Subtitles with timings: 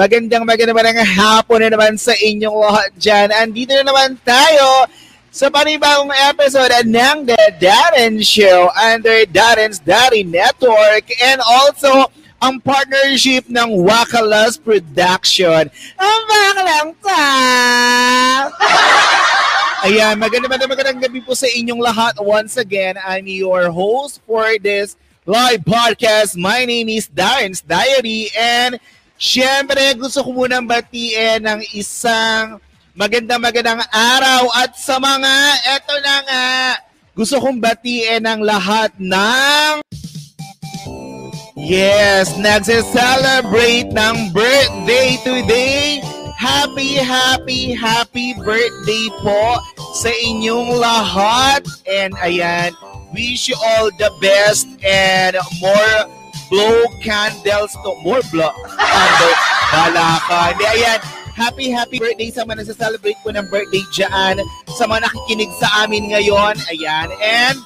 [0.00, 3.28] Magandang magandang magandang hapon na naman sa inyong lahat dyan.
[3.36, 4.88] Andito na naman tayo
[5.28, 12.08] sa panibagong episode ng The Darren Show under Darren's Daddy Network and also
[12.40, 15.68] ang partnership ng Wakalas Production.
[16.00, 17.28] Ang bakalang ta!
[19.84, 22.16] Ayan, magandang magandang magandang gabi po sa inyong lahat.
[22.24, 24.96] Once again, I'm your host for this
[25.28, 26.40] live podcast.
[26.40, 28.80] My name is Darren's Diary and
[29.20, 32.56] syempre gusto ko munang batiin ng isang
[32.96, 35.34] magandang magandang araw at sa mga
[35.76, 36.48] eto na nga
[37.12, 39.84] gusto kong batiin ng lahat ng
[41.60, 46.00] Yes, nagse-celebrate ng birthday today.
[46.40, 49.60] Happy, happy, happy birthday po
[49.92, 51.60] sa inyong lahat.
[51.84, 52.72] And ayan,
[53.12, 56.08] wish you all the best and more
[56.50, 59.40] blow candles to more blow candles.
[59.70, 60.38] Bala ka.
[60.52, 61.00] Hindi, ayan.
[61.38, 64.42] Happy, happy birthday sa mga nagsa-celebrate po ng birthday dyan.
[64.76, 66.58] Sa mga nakikinig sa amin ngayon.
[66.68, 67.08] Ayan.
[67.22, 67.56] And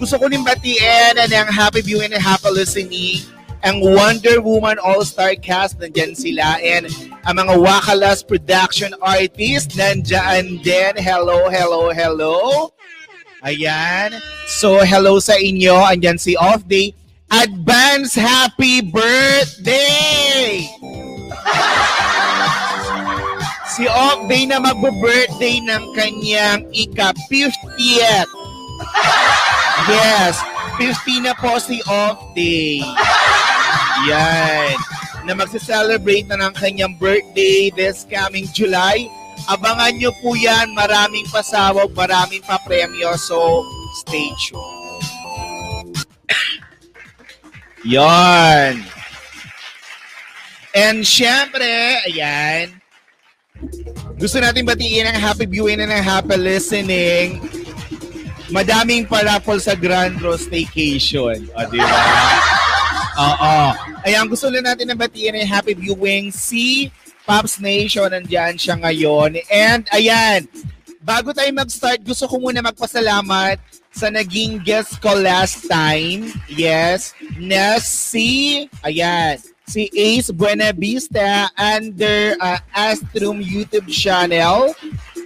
[0.00, 3.22] gusto ko rin batiin ng happy viewing and happy listening
[3.60, 6.56] ang Wonder Woman All-Star cast, nandyan sila.
[6.64, 6.88] And
[7.28, 10.96] ang mga Wakalas production artist, nandyan din.
[10.96, 12.36] Hello, hello, hello.
[13.44, 14.16] Ayan.
[14.48, 15.76] So, hello sa inyo.
[15.76, 16.96] Andyan si Off Day.
[17.30, 20.66] Advance happy birthday!
[23.80, 28.28] si Off Day na magbo-birthday ng kanyang ika-50th.
[29.88, 30.36] Yes,
[30.76, 32.84] 50 na po si Off Day.
[34.04, 34.76] Yan.
[35.24, 39.08] Na magse-celebrate na ng kanyang birthday this coming July.
[39.48, 40.76] Abangan nyo po yan.
[40.76, 43.16] Maraming pasawag, maraming papremyo.
[43.16, 43.64] So,
[44.04, 44.79] stay tuned.
[47.84, 48.84] Yan.
[50.70, 52.78] And syempre, ayan,
[54.20, 57.40] gusto natin batiin ang happy viewing and ang happy listening.
[58.50, 61.48] Madaming parapol sa Grand Rose Staycation.
[61.54, 61.98] O, di ba?
[63.26, 63.56] Oo.
[64.06, 66.90] Ayan, gusto lang natin na batiin ang happy viewing si
[67.26, 68.10] Pops Nation.
[68.10, 69.40] Nandiyan siya ngayon.
[69.50, 70.46] And ayan,
[71.02, 73.58] bago tayo mag-start, gusto ko muna magpasalamat
[73.90, 76.30] sa naging guest ko last time.
[76.46, 79.38] Yes, na si, ayan,
[79.70, 84.74] si Ace Buenavista under uh, Astrum YouTube channel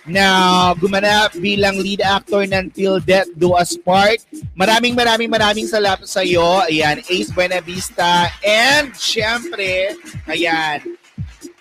[0.04, 4.20] na gumanap bilang lead actor ng Till Death Do Us Part.
[4.52, 6.44] Maraming maraming maraming salamat sa iyo.
[6.68, 8.28] Ayan, Ace Buenavista.
[8.44, 9.96] And syempre,
[10.28, 10.84] ayan,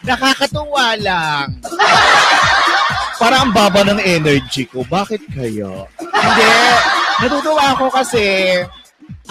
[0.03, 1.47] nakakatuwa lang.
[3.23, 4.83] Parang ang baba ng energy ko.
[4.83, 5.87] Bakit kayo?
[5.95, 6.51] Hindi.
[7.23, 8.23] Natutuwa ako kasi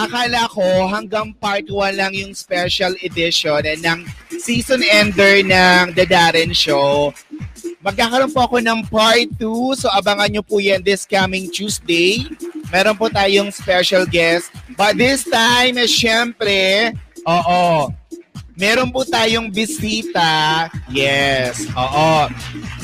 [0.00, 4.08] akala ko hanggang part 1 lang yung special edition ng
[4.40, 7.12] season ender ng The Darren Show.
[7.84, 9.76] Magkakaroon po ako ng part 2.
[9.76, 12.24] So abangan nyo po yan this coming Tuesday.
[12.72, 14.48] Meron po tayong special guest.
[14.72, 16.94] But this time, eh, syempre,
[17.28, 17.92] oo,
[18.62, 20.70] meron po tayong bisita.
[20.86, 22.30] Yes, oo.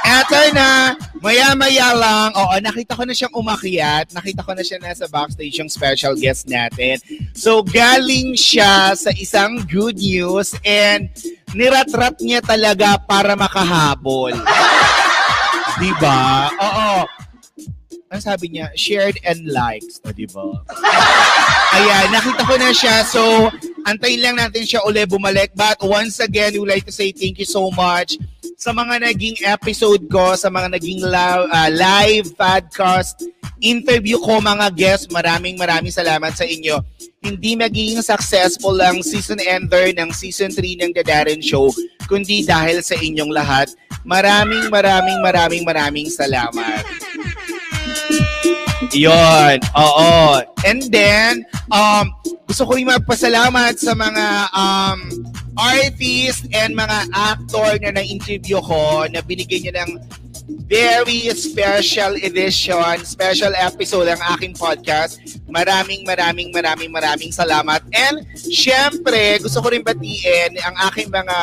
[0.08, 5.05] Eto na, maya-maya lang, oo, nakita ko na siyang umakyat, nakita ko na siya nasa
[5.05, 6.96] backstage yung special guest natin.
[7.37, 11.12] So, galing siya sa isang good news and
[11.52, 14.32] niratrat niya talaga para makahabol.
[15.80, 16.52] Diba?
[16.60, 17.08] Oo.
[18.10, 20.02] Ang sabi niya, shared and likes.
[20.04, 20.60] O, diba?
[21.72, 23.06] Ayan, nakita ko na siya.
[23.06, 23.48] So,
[23.86, 25.54] antayin lang natin siya uli bumalik.
[25.56, 28.18] But once again, we would like to say thank you so much
[28.60, 33.24] sa mga naging episode ko, sa mga naging live, uh, live podcast,
[33.64, 35.08] interview ko mga guests.
[35.08, 36.76] Maraming maraming salamat sa inyo.
[37.24, 41.72] Hindi magiging successful ang season ender ng season 3 ng The Darren Show,
[42.04, 43.72] kundi dahil sa inyong lahat.
[44.04, 46.84] Maraming maraming maraming maraming salamat.
[48.92, 50.12] Yon, oo.
[50.68, 52.12] And then, um,
[52.44, 54.98] gusto ko rin magpasalamat sa mga um,
[55.60, 59.92] artist and mga actor na na-interview ko na binigyan niya ng
[60.67, 65.19] very special edition, special episode ng aking podcast.
[65.50, 67.82] Maraming, maraming, maraming, maraming salamat.
[67.91, 71.38] And syempre, gusto ko rin batiin ang aking mga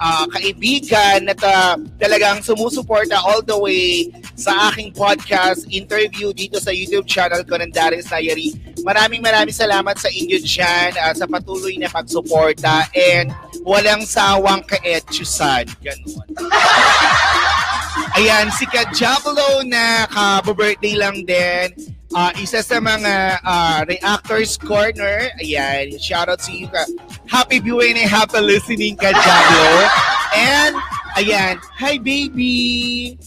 [0.00, 6.72] uh, kaibigan na ta, talagang sumusuporta all the way sa aking podcast interview dito sa
[6.72, 8.56] YouTube channel ko ng Darren's Diary.
[8.84, 13.32] Maraming maraming salamat sa inyo dyan uh, sa patuloy na pagsuporta and
[13.64, 15.64] walang sawang ka-etchusan.
[15.80, 16.28] Ganun.
[18.14, 21.74] Ayan, si Kajablo na ka-birthday lang din.
[22.14, 25.30] Uh, isa sa mga uh, reactors corner.
[25.42, 26.70] Ayan, shout out to you.
[27.26, 29.66] Happy viewing and happy listening, Kajablo.
[30.34, 30.74] And,
[31.18, 33.18] ayan, hi baby!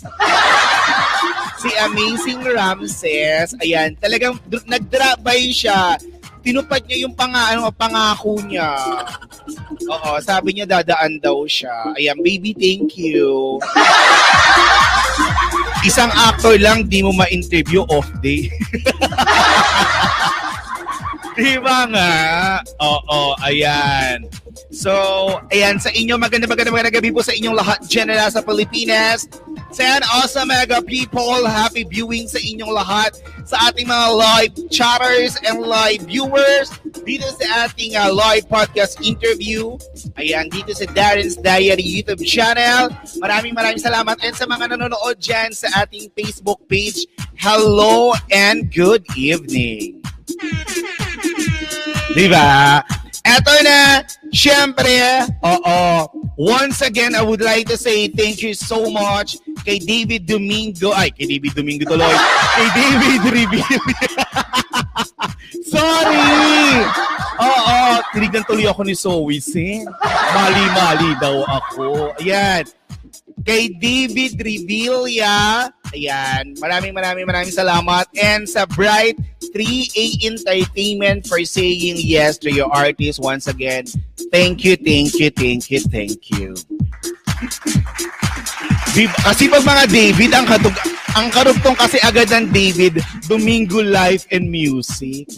[1.58, 4.38] si Amazing Ramses, ayan, talagang
[4.69, 5.98] nag-drop by siya
[6.47, 8.71] tinupad niya yung panga, ano, pangako niya.
[9.91, 11.91] Oo, sabi niya dadaan daw siya.
[11.99, 13.59] Ayan, baby, thank you.
[15.83, 18.47] Isang actor lang, di mo ma-interview off day.
[21.38, 22.15] di ba nga?
[22.79, 24.23] Oo, ayan.
[24.71, 24.91] So,
[25.51, 29.27] ayan, sa inyo, maganda maganda maganda gabi po sa inyong lahat dyan na sa Pilipinas.
[29.72, 35.60] San awesome mega people, happy viewing sa inyong lahat sa ating mga live chatters and
[35.60, 36.72] live viewers
[37.04, 39.75] dito sa ating uh, live podcast interview.
[40.16, 42.92] Ayan, dito sa Darren's Diary YouTube channel.
[43.19, 49.04] Maraming maraming salamat and sa mga nanonood dyan sa ating Facebook page, hello and good
[49.19, 50.00] evening.
[52.16, 52.81] Diba?
[53.27, 56.07] Eto na, syempre, oo,
[56.39, 59.35] once again, I would like to say thank you so much
[59.68, 62.15] kay David Domingo, ay, kay David Domingo tuloy,
[62.56, 63.83] kay David Reveal.
[65.74, 66.24] Sorry!
[67.38, 67.77] Oo,
[68.15, 69.83] tinignan tuloy ako ni Zoe Sin.
[70.33, 72.15] Mali-mali daw ako.
[72.23, 72.63] Ayan.
[73.45, 78.10] Kay David Revilla, ayan, maraming maraming maraming salamat.
[78.18, 79.18] And sa Bright
[79.54, 83.86] 3A Entertainment for saying yes to your artist once again.
[84.34, 86.57] Thank you, thank you, thank you, thank you.
[88.97, 90.76] Kasi pag mga David, ang, katug
[91.14, 92.97] ang karugtong kasi agad ng David,
[93.30, 95.30] Domingo Life and Music.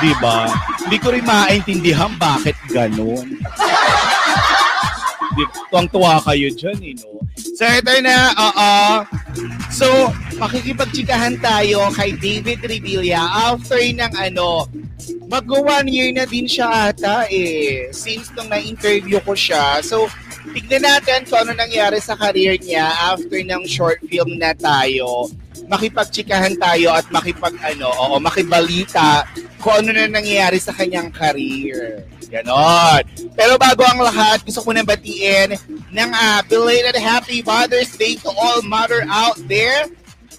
[0.00, 0.48] diba?
[0.84, 3.40] Hindi ko rin maintindihan bakit ganun.
[5.70, 7.22] Tuwang-tuwa kayo dyan, eh, no?
[7.34, 8.72] So, ito na, oo.
[9.74, 9.86] So,
[10.38, 14.70] makikipagtsikahan tayo kay David Revilla after ng ano,
[15.26, 17.90] mag one year na din siya ata eh.
[17.90, 19.82] Since nung na-interview ko siya.
[19.82, 20.06] So,
[20.54, 25.26] tignan natin kung ano nangyari sa career niya after ng short film na tayo.
[25.74, 29.26] Makipagtsikahan tayo at makipag ano, oo, makibalita
[29.58, 32.06] kung ano na nangyayari sa kanyang career.
[32.30, 33.02] Ganon.
[33.34, 35.58] Pero bago ang lahat, gusto ko na batiin
[35.90, 39.90] ng uh, belated Happy Mother's Day to all mother out there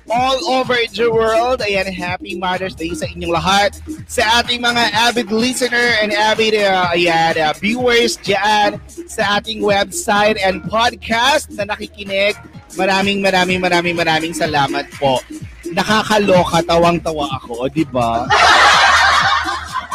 [0.10, 1.60] all over the world.
[1.62, 3.72] Ayan, happy Mother's Day sa inyong lahat.
[4.06, 8.78] Sa ating mga avid listener and avid uh, ayan, uh, viewers dyan
[9.10, 12.38] sa ating website and podcast na nakikinig.
[12.76, 15.24] Maraming, maraming, maraming, maraming salamat po.
[15.72, 18.28] Nakakaloka, tawang-tawa ako, di ba?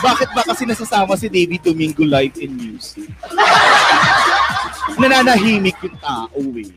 [0.00, 3.04] Bakit ba kasi nasasama si David Domingo live in music?
[4.96, 6.72] Nananahimik yung tao eh.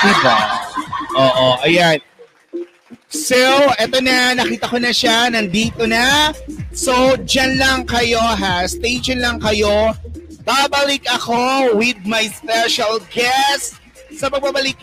[0.00, 0.36] Diba?
[1.20, 2.00] Oo, ayan.
[3.12, 3.36] So,
[3.76, 6.32] eto na, nakita ko na siya, nandito na.
[6.72, 9.92] So, dyan lang kayo ha, stay dyan lang kayo.
[10.48, 13.76] Babalik ako with my special guest
[14.14, 14.80] sa pagbabalik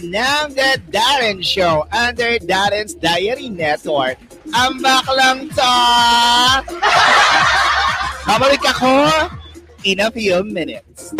[0.00, 4.16] ng The Darren Show under Darren's Diary Network.
[4.52, 5.74] Ang back lang to!
[8.28, 9.10] Babalik ako
[9.84, 11.12] in a few minutes.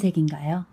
[0.00, 0.66] 색인가요?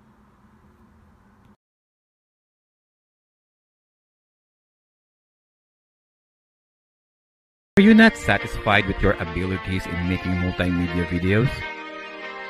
[7.75, 11.49] Are you not satisfied with your abilities in making multimedia videos?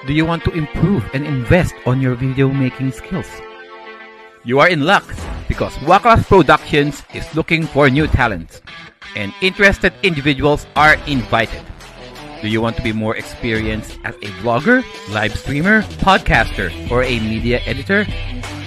[0.06, 3.32] Do you want to improve and invest on your video making skills?
[4.44, 5.08] You are in luck
[5.48, 8.62] because Wakalas Productions is looking for new talents
[9.16, 11.64] and interested individuals are invited.
[12.41, 17.19] Do you want to be more experienced as a vlogger, live streamer, podcaster, or a
[17.19, 18.05] media editor?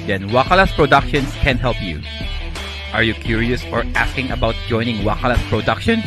[0.06, 2.02] Then Wakalas Productions can help you.
[2.92, 6.04] Are you curious or asking about joining Wakalas Productions?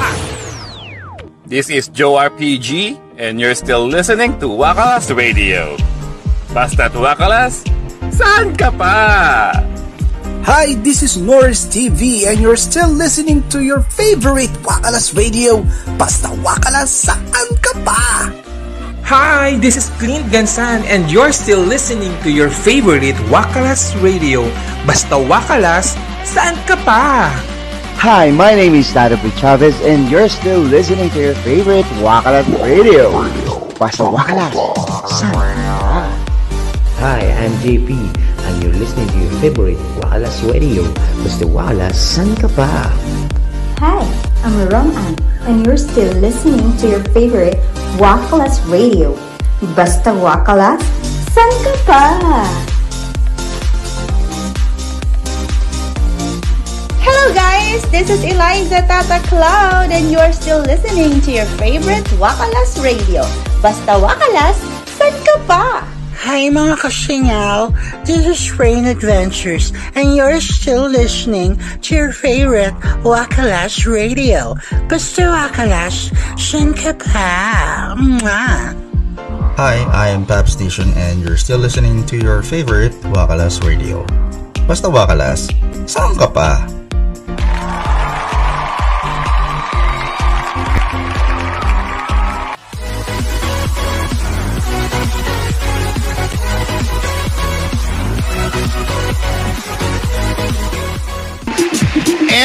[1.47, 5.77] This is Joe RPG, and you're still listening to Wakalas Radio.
[6.51, 7.63] Basta't Wakalas,
[8.15, 8.95] saan ka pa?
[10.45, 15.67] Hi, this is Norris TV and you're still listening to your favorite Wakalas Radio.
[15.99, 18.31] Basta Wakalas, saan ka pa?
[19.05, 24.47] Hi, this is Clint Gansan and you're still listening to your favorite Wakalas Radio.
[24.87, 27.33] Basta Wakalas, saan ka pa?
[28.05, 33.11] Hi, my name is Tadapi Chavez and you're still listening to your favorite Wakalas Radio.
[33.81, 34.55] Basta Wakalas,
[35.09, 36.24] saan ka pa?
[37.05, 37.93] Hi, I'm JP
[38.49, 40.89] and you're listening to your favorite Wakalas Radio.
[41.21, 42.89] Basta Wakalas, san ka pa?
[43.77, 44.01] Hi,
[44.41, 45.13] I'm Rom Ann,
[45.45, 47.61] and you're still listening to your favorite
[48.01, 49.13] Wakalas Radio.
[49.77, 50.81] Basta Wakalas,
[51.29, 52.05] san ka pa?
[57.05, 62.09] Hello guys, this is Eliza Tata Cloud and you are still listening to your favorite
[62.17, 63.29] Wakalas Radio.
[63.61, 64.57] Basta Wakalas,
[64.89, 65.94] san ka pa?
[66.25, 67.69] Hi mga kasingaw,
[68.09, 72.73] this is Rain Adventures and you're still listening to your favorite
[73.05, 74.57] Wakalas Radio.
[74.89, 76.09] Basta Wakalas,
[76.41, 78.73] san ka pa?
[79.61, 84.09] Hi, I am Pap Station and you're still listening to your favorite Wakalas Radio.
[84.65, 85.53] Basta Wakalas,
[85.85, 86.74] saan ka pa?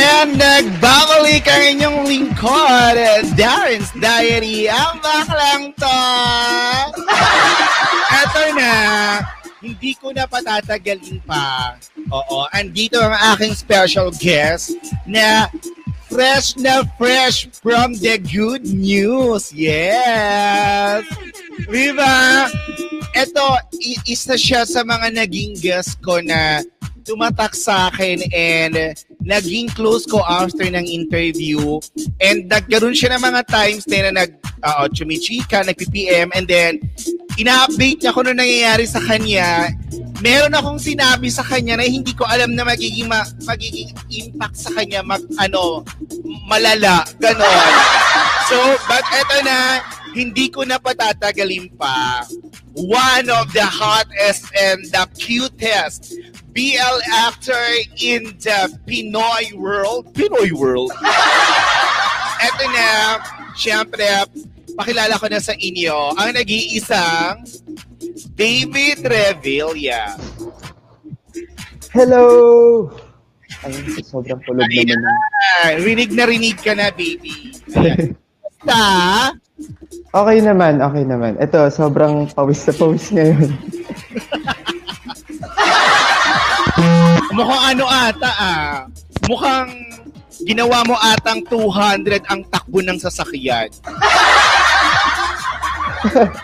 [0.10, 2.98] Yan, nagbabalik ang inyong lingkod,
[3.38, 6.01] Darren's Diary, ang baklang to.
[8.10, 8.74] Eto na,
[9.62, 11.78] hindi ko na patatagalin pa.
[12.10, 14.74] Oo, andito ang aking special guest
[15.06, 15.46] na
[16.10, 19.54] fresh na fresh from the good news.
[19.54, 21.06] Yes!
[21.68, 22.48] Diba?
[23.12, 23.46] Ito,
[24.08, 26.63] isa siya sa mga naging guest ko na
[27.04, 28.94] tumatak sa akin and
[29.25, 31.82] naging close ko after ng interview
[32.22, 36.78] and nagkaroon siya ng mga times din na nag uh, chumichika, nag-PPM and then
[37.42, 39.74] ina-update niya kung ano nangyayari sa kanya.
[40.22, 44.69] Meron akong sinabi sa kanya na hindi ko alam na magiging ma- magiging impact sa
[44.76, 45.82] kanya mag ano
[46.45, 47.74] malala ganon.
[48.50, 48.58] So,
[48.89, 49.80] but eto na,
[50.13, 52.26] hindi ko na patatagalin pa.
[52.74, 56.15] One of the hottest and the cutest
[56.54, 57.65] BL actor
[58.00, 60.13] in the Pinoy world.
[60.13, 60.91] Pinoy world.
[62.48, 63.19] Eto na,
[63.54, 64.08] syempre,
[64.80, 67.43] pakilala ko na sa inyo ang nag-iisang
[68.39, 70.15] David Revilla.
[71.91, 72.24] Hello!
[73.60, 75.15] Ay, sobrang kulog naman.
[75.84, 77.52] rinig na rinig ka na, baby.
[78.60, 79.39] Basta,
[80.10, 81.38] Okay naman, okay naman.
[81.38, 83.54] Ito, sobrang pawis na pawis ngayon.
[87.38, 88.74] mukhang ano ata ah.
[89.30, 89.69] Mukhang
[90.43, 93.69] ginawa mo atang 200 ang takbo ng sasakyan.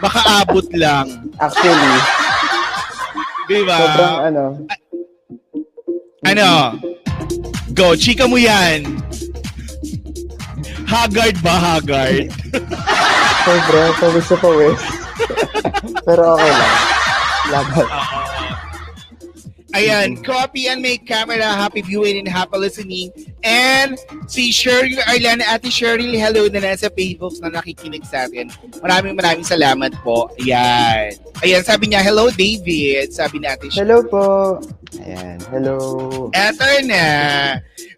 [0.03, 1.07] Baka abot lang.
[1.41, 1.95] Actually,
[3.49, 3.77] Di ba?
[3.81, 4.43] sobrang ano,
[6.25, 6.49] Ano?
[7.73, 8.85] Go, chika mo yan.
[10.85, 12.29] Haggard ba, Haggard?
[13.45, 14.81] sobrang pawis na pawis.
[16.05, 16.75] Pero okay lang.
[17.53, 17.87] Laban.
[19.75, 21.51] Ayan, copy and make camera.
[21.51, 23.11] Happy viewing and happy listening.
[23.43, 28.47] And si Cheryl Arlana, Ate Cheryl, hello na nasa Facebook na nakikinig sa atin.
[28.79, 30.31] Maraming maraming salamat po.
[30.39, 31.19] Ayan.
[31.43, 33.11] Ayan, sabi niya, hello David.
[33.11, 33.83] Sabi ni Ate Cheryl.
[33.83, 34.27] Hello po.
[35.03, 35.77] Ayan, hello.
[36.31, 37.05] Eto na.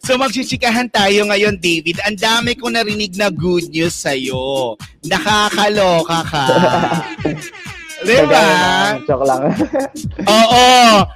[0.02, 2.02] So magsichikahan tayo ngayon, David.
[2.10, 4.74] Ang dami ko narinig na good news sa'yo.
[5.06, 6.46] Nakakaloka ka.
[8.06, 8.46] Diba?
[9.10, 9.42] Joke lang.
[10.38, 10.68] Oo.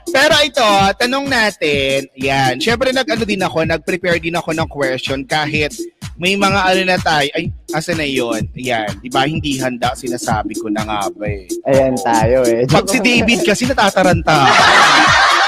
[0.09, 2.57] Pero ito, tanong natin, yan.
[2.57, 5.71] Siyempre nag-ano din ako, nag-prepare din ako ng question kahit
[6.17, 8.45] may mga ano na tayo, ay, asa na yun?
[8.53, 9.25] Yan, di ba?
[9.25, 11.49] Hindi handa, sinasabi ko na nga ba eh.
[11.69, 12.65] Ayan tayo eh.
[12.69, 14.37] Pag si David kasi natataranta.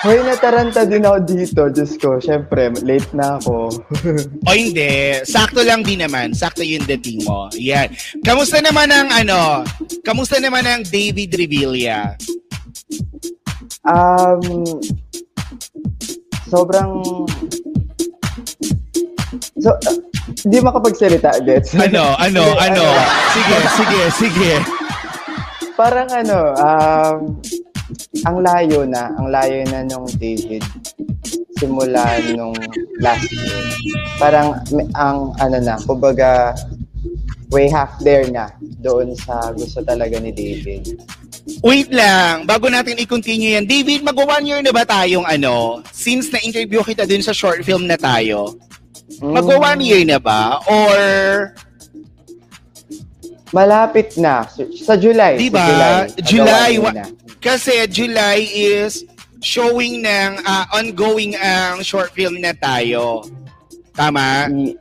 [0.00, 1.62] Hoy, nataranta din ako dito.
[1.68, 3.68] Diyos ko, syempre, late na ako.
[4.48, 6.32] O hindi, sakto lang din naman.
[6.32, 7.52] Sakto yung dating mo.
[7.52, 7.92] Yan.
[8.24, 9.60] Kamusta naman ang ano?
[10.00, 12.16] Kamusta naman ang David Revilla?
[13.84, 14.40] um,
[16.48, 16.90] sobrang...
[19.60, 19.96] So, uh,
[20.48, 21.76] hindi makapagsalita, Gets.
[21.84, 22.84] Ano, ano, Hindi, ano?
[23.36, 24.52] Sige, sige, sige.
[25.76, 27.16] Parang ano, um,
[28.26, 30.62] ang layo na, ang layo na nung David
[31.60, 32.56] simula nung
[33.04, 33.60] last year.
[34.16, 34.56] Parang
[34.96, 36.56] ang ano na, kumbaga
[37.52, 38.48] way half there na
[38.80, 40.96] doon sa gusto talaga ni David.
[41.60, 43.68] Wait lang, bago natin i-continue yan.
[43.68, 45.84] David, mag-one year na ba tayong ano?
[45.92, 48.56] Since na-interview kita dun sa short film na tayo.
[49.20, 50.62] Mag-one year na ba?
[50.64, 50.96] Or,
[53.50, 54.46] Malapit na.
[54.78, 55.34] Sa July.
[55.34, 55.66] di sa ba?
[55.66, 55.98] July.
[56.22, 56.94] July, wa-.
[57.40, 59.04] Kasi July is
[59.40, 63.24] showing ng ah, ongoing ang short film na tayo.
[63.92, 64.48] Tama?
[64.48, 64.76] Y-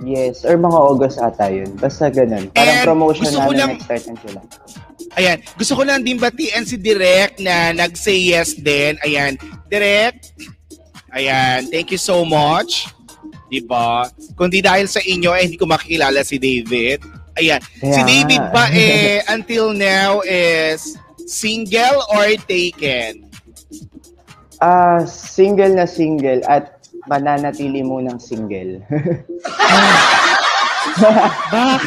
[0.00, 1.76] Yes, or mga August ata yun.
[1.76, 2.48] Basta ganun.
[2.50, 4.44] Parang And promotion namin lang- nag-start ng July.
[5.12, 8.96] Ayan, gusto ko lang din batiin si Direk na nag-say yes din.
[9.04, 9.36] Ayan,
[9.68, 10.16] Direk,
[11.12, 12.88] ayan, thank you so much.
[13.52, 14.08] Diba?
[14.32, 17.04] Kung di dahil sa inyo, eh, hindi ko makikilala si David.
[17.36, 23.28] Ayan, si Kaya David ba eh, until now is single or taken?
[24.62, 26.78] Ah, single na single at
[27.10, 28.78] mananatili munang single.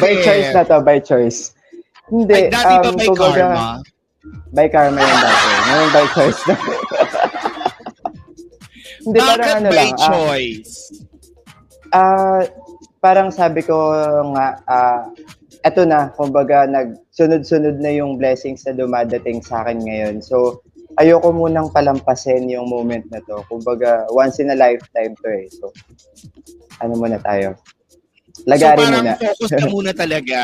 [0.00, 1.52] By choice na to, by choice.
[2.10, 2.34] Hindi.
[2.34, 3.66] Ay, dati ba um, by kumbaga, karma?
[4.54, 5.48] By karma yun dati.
[5.66, 6.54] Ngayon by choice na.
[9.06, 9.94] Hindi, Bakit parang ano by lang.
[9.94, 10.74] ah, choice?
[11.94, 12.40] Ah,
[12.98, 13.76] parang sabi ko
[14.34, 15.00] nga, ah,
[15.66, 20.22] eto na, kumbaga, nagsunod-sunod na yung blessings na dumadating sa akin ngayon.
[20.22, 20.62] So,
[21.02, 23.42] ayoko munang palampasin yung moment na to.
[23.50, 25.50] Kumbaga, once in a lifetime to eh.
[25.50, 25.74] So,
[26.78, 27.58] ano muna tayo?
[28.46, 29.14] Lagarin so parang muna.
[29.18, 30.38] focus ka muna talaga.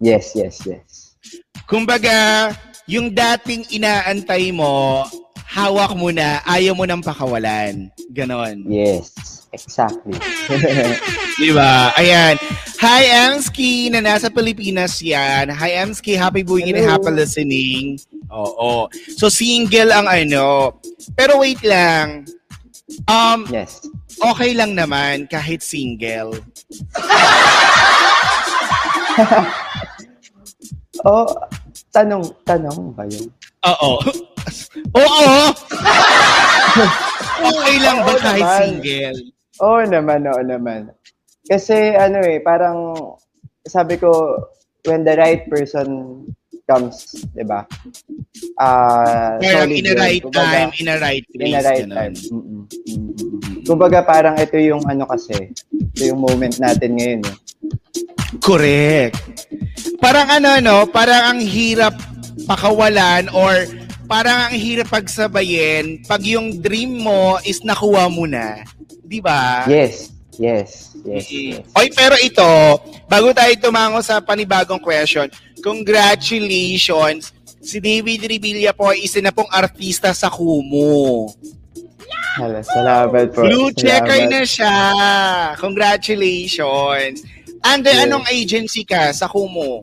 [0.00, 1.18] yes, yes, yes.
[1.68, 2.50] Kumbaga,
[2.88, 5.04] yung dating inaantay mo,
[5.54, 7.86] hawak mo na, ayaw mo nang pakawalan.
[8.10, 8.66] Ganon.
[8.66, 9.14] Yes,
[9.54, 10.18] exactly.
[11.40, 11.94] Di ba?
[11.94, 12.34] Ayan.
[12.82, 15.54] Hi, Amski, na nasa Pilipinas yan.
[15.54, 16.18] Hi, Amski.
[16.18, 18.02] Happy viewing and happy listening.
[18.34, 18.90] Oo.
[19.14, 20.74] So, single ang ano.
[21.14, 22.26] Pero wait lang.
[23.06, 23.86] Um, yes.
[24.18, 26.34] Okay lang naman kahit single.
[31.06, 31.30] oh,
[31.94, 33.30] tanong, tanong ba yun?
[33.64, 34.02] Oo.
[34.98, 35.34] Oo!
[37.44, 38.60] okay lang ba kahit naman.
[38.60, 39.18] single?
[39.62, 40.90] Oo naman, oo naman.
[41.44, 42.94] Kasi ano eh, parang
[43.62, 44.10] sabi ko,
[44.84, 46.20] when the right person
[46.64, 47.68] comes, di ba?
[48.56, 51.48] Ah, Parang in a right Kumbaga, time, in a right place.
[51.48, 51.96] In a right ganun.
[51.96, 52.14] time.
[52.32, 52.62] Mm-mm.
[53.64, 57.36] Kumbaga parang ito yung ano kasi, ito yung moment natin ngayon eh.
[58.40, 59.16] Correct.
[60.00, 60.76] Parang ano, no?
[60.88, 61.96] Parang ang hirap
[62.44, 63.64] pakawalan or
[64.04, 68.62] parang ang hirap pagsabayin pag yung dream mo is nakuha mo na.
[69.04, 69.64] Di ba?
[69.68, 70.12] Yes.
[70.34, 70.94] Yes.
[71.04, 71.30] Yes.
[71.30, 71.62] yes.
[71.76, 72.48] Oy, pero ito,
[73.06, 75.30] bago tayo tumango sa panibagong question,
[75.62, 77.30] congratulations!
[77.64, 81.32] Si David Revilla po ay isa na pong artista sa Kumu.
[82.36, 83.46] Hala, salamat po.
[83.46, 84.32] Blue checker Salamat.
[84.32, 84.74] na siya.
[85.56, 87.22] Congratulations.
[87.64, 88.04] Under Yes.
[88.04, 89.80] anong agency ka sa Kumu?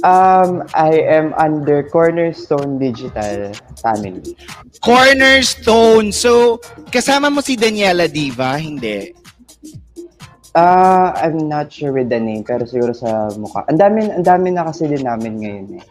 [0.00, 3.52] Um, I am under Cornerstone Digital
[3.84, 4.32] Family.
[4.80, 6.08] Cornerstone.
[6.08, 6.56] So,
[6.88, 8.56] kasama mo si Daniela Diva?
[8.56, 9.12] Hindi.
[10.56, 13.62] Ah, I'm not sure with the name, pero siguro sa mukha.
[13.68, 15.84] Ang dami, ang dami na kasi din namin ngayon eh.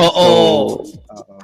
[0.00, 0.30] Oo.
[0.86, 1.36] So, oo.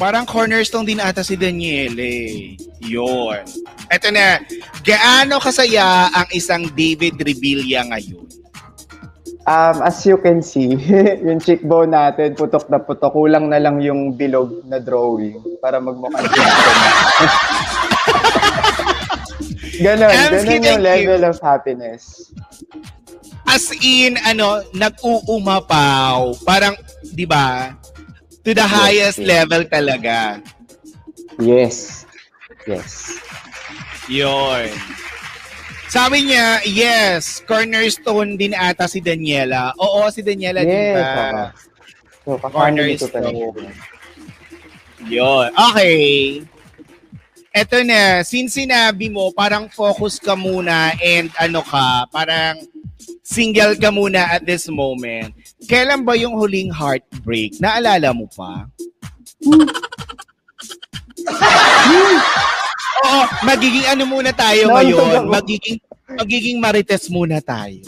[0.00, 2.56] Parang cornerstone din ata si Daniela eh.
[2.80, 3.44] Yun.
[3.92, 4.40] Eto na.
[4.80, 8.39] Gaano kasaya ang isang David Revilla ngayon?
[9.48, 10.76] Um, as you can see,
[11.26, 13.16] yung cheekbone natin, putok na putok.
[13.16, 16.80] Kulang na lang yung bilog na drawing para magmukhang cheekbone.
[19.84, 21.08] ganon, Amski, ganon yung thank you.
[21.08, 22.30] level of happiness.
[23.48, 26.36] As in, ano, nag-uumapaw.
[26.44, 27.74] Parang, di ba?
[28.44, 29.26] To the highest yes.
[29.26, 30.38] level talaga.
[31.40, 32.04] Yes.
[32.68, 33.16] Yes.
[34.06, 34.68] Yun.
[35.90, 39.74] Sabi niya, yes, cornerstone din ata si Daniela.
[39.74, 41.50] Oo, si Daniela din Yes, ba?
[42.22, 42.38] oo.
[42.38, 42.46] So.
[42.46, 43.34] Cornerstone.
[45.10, 45.50] Yun.
[45.50, 45.98] Okay.
[47.50, 52.62] Eto na, since sinabi mo, parang focus ka muna and ano ka, parang
[53.26, 55.34] single ka muna at this moment.
[55.66, 57.58] Kailan ba yung huling heartbreak?
[57.58, 58.70] Naalala mo pa?
[63.00, 65.24] Oo, magiging ano muna tayo ngayon.
[65.26, 65.76] Magiging,
[66.10, 67.80] magiging marites muna tayo.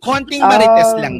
[0.00, 1.16] Konting marites Um, lang.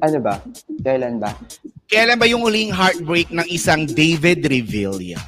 [0.00, 0.34] Ano ba?
[0.80, 1.36] Kailan ba?
[1.84, 5.20] Kailan ba yung huling heartbreak ng isang David Revilla?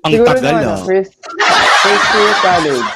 [0.00, 0.84] Ang Siguro tagal naman, ah.
[0.84, 1.12] First,
[1.80, 2.88] first year college.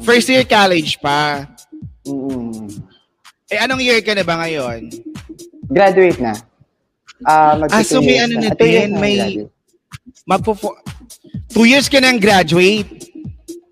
[0.00, 1.46] First year college pa.
[2.06, 2.70] Mm.
[3.50, 5.09] Eh, anong year ka na ba ngayon?
[5.70, 6.34] Graduate na.
[7.22, 9.14] Ah, magsi Ah, so may ano na Ah, years din, na may...
[9.16, 9.52] graduate.
[10.26, 10.50] Magpo
[11.48, 12.88] two years ka nang graduate.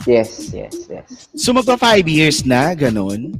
[0.07, 1.07] Yes, yes, yes.
[1.35, 3.35] So magpa five years na, ganun?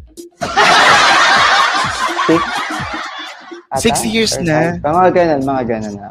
[2.27, 2.43] Six?
[3.79, 4.09] Six Ata?
[4.09, 4.59] years Or na.
[4.75, 4.83] five?
[4.83, 6.09] Mga ganun, mga ganun na.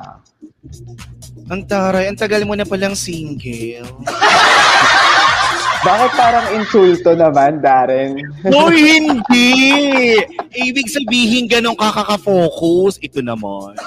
[1.47, 3.87] Ang taray, ang tagal mo na palang single.
[5.87, 8.19] Bakit parang insulto naman, Darren?
[8.43, 10.19] Uy, hindi!
[10.51, 12.99] Ibig sabihin ganun kakaka-focus.
[12.99, 13.79] Ito naman.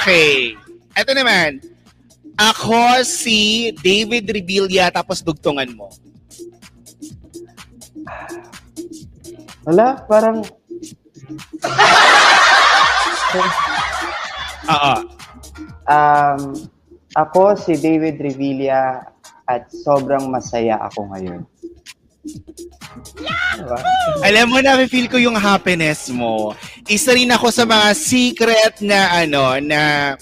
[0.00, 0.56] Okay.
[0.96, 1.60] Ito naman.
[2.40, 5.92] Ako si David Revilla tapos dugtungan mo.
[9.68, 10.40] Wala, parang...
[14.72, 14.94] Oo.
[15.84, 16.40] Um,
[17.12, 19.04] ako si David Revilla
[19.50, 21.42] at sobrang masaya ako ngayon.
[23.58, 23.78] Diba?
[24.22, 26.54] Alam mo na, feel ko yung happiness mo.
[26.86, 30.14] Isa rin ako sa mga secret na ano, na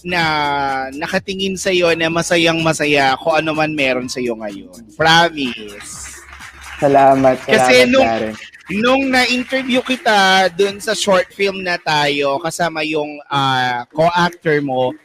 [0.00, 0.22] na
[0.96, 4.96] nakatingin sa iyo na masayang masaya kung ano man meron sa iyo ngayon.
[4.96, 6.24] Promise.
[6.80, 8.34] Salamat, salamat, Kasi nung, Darren.
[8.72, 14.96] nung na-interview kita dun sa short film na tayo, kasama yung ah, co-actor mo,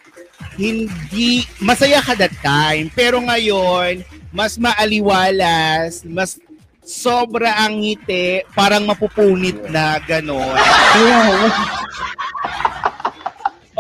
[0.54, 2.94] hindi, masaya ka that time.
[2.94, 6.38] Pero ngayon, mas maaliwalas, mas
[6.86, 10.56] sobra ang ngiti, parang mapupunit na gano'n.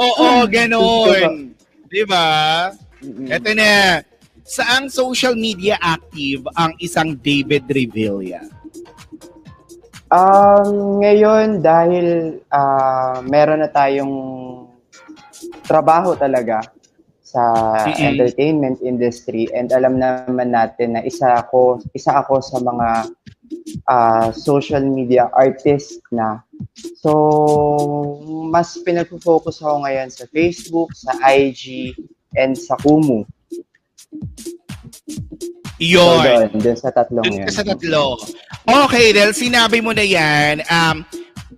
[0.05, 1.53] Oo, gano'n.
[1.85, 2.67] Di ba?
[3.05, 4.01] Ito na.
[4.45, 8.45] Saang social media active ang isang David Revilla?
[10.13, 14.13] Um, ngayon, dahil ah, meron na tayong
[15.65, 16.61] trabaho talaga
[17.25, 17.41] sa
[17.89, 18.05] Mm-mm.
[18.15, 22.89] entertainment industry and alam naman natin na isa ako isa ako sa mga
[23.89, 26.45] ah, social media artist na
[27.01, 27.11] so
[28.47, 31.91] mas pinag-focus ako ngayon sa Facebook, sa IG
[32.37, 33.25] and sa Kumu.
[35.75, 35.99] Yun.
[35.99, 37.51] So, doon, doon sa tatlong Dun yun.
[37.51, 38.15] sa tatlo.
[38.63, 41.03] Okay, dahil sinabi mo na yan, um,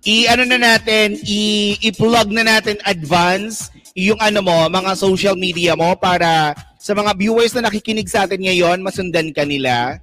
[0.02, 5.98] i-ano na natin, i- i-plug na natin advance yung ano mo, mga social media mo
[5.98, 9.98] para sa mga viewers na nakikinig sa atin ngayon, masundan ka nila.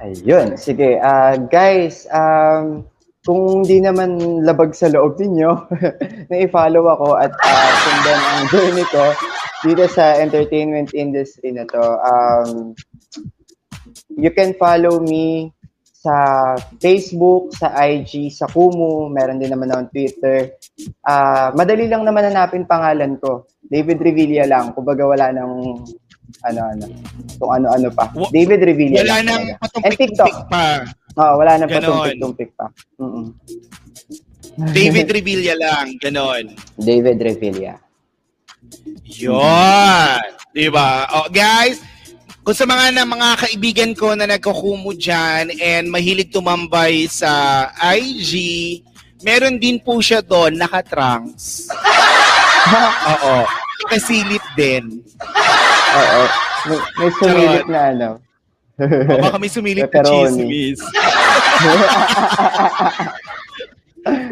[0.00, 0.96] Ayun, sige.
[1.04, 2.88] Ah, guys, um,
[3.28, 5.52] kung di naman labag sa loob ninyo,
[6.32, 9.04] na i-follow ako at ah, sundan ang journey ko
[9.60, 11.84] dito sa entertainment industry na to.
[12.00, 12.72] Um,
[14.16, 15.52] you can follow me
[16.04, 16.16] sa
[16.84, 20.60] Facebook, sa IG, sa Kumu, meron din naman akong Twitter.
[21.00, 23.48] Ah, madali lang naman hanapin pangalan ko.
[23.64, 24.76] David Revilla lang.
[24.76, 25.80] Kumbaga wala nang
[26.44, 26.84] ano ano
[27.40, 28.12] kung ano-ano pa.
[28.28, 29.00] David Revilla.
[29.00, 29.80] Wala lang nang talaga.
[29.80, 30.28] And TikTok.
[30.28, 30.64] patumpik pa.
[31.16, 32.66] Oo, wala nang patumpik-tumpik pa.
[33.00, 33.26] Mm-mm.
[34.76, 36.52] David Revilla lang, ganon.
[36.76, 37.80] David Revilla.
[39.08, 40.20] Yun!
[40.52, 41.08] Diba?
[41.16, 41.80] O, guys,
[42.44, 48.32] kung sa mga na mga kaibigan ko na nagkukumo dyan and mahilig tumambay sa IG,
[49.24, 51.72] meron din po siya doon, naka-trunks.
[53.16, 53.48] Oo.
[53.88, 55.00] Nakasilip din.
[55.96, 56.22] Oo.
[56.68, 58.10] May, may sumilip na ano.
[58.76, 60.80] O, baka may sumilip na chismis.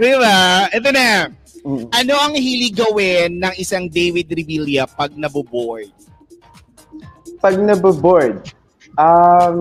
[0.01, 0.69] diba?
[0.69, 1.33] Ito na.
[1.97, 6.12] Ano ang hilig gawin ng isang David Revilla pag naboboard?
[7.43, 8.47] Pag naboboard,
[8.95, 9.59] um,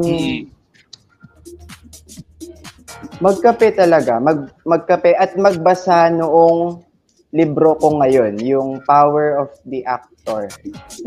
[3.17, 4.22] magkape talaga.
[4.22, 6.86] Mag, magkape at magbasa noong
[7.34, 10.52] libro ko ngayon, yung Power of the Actor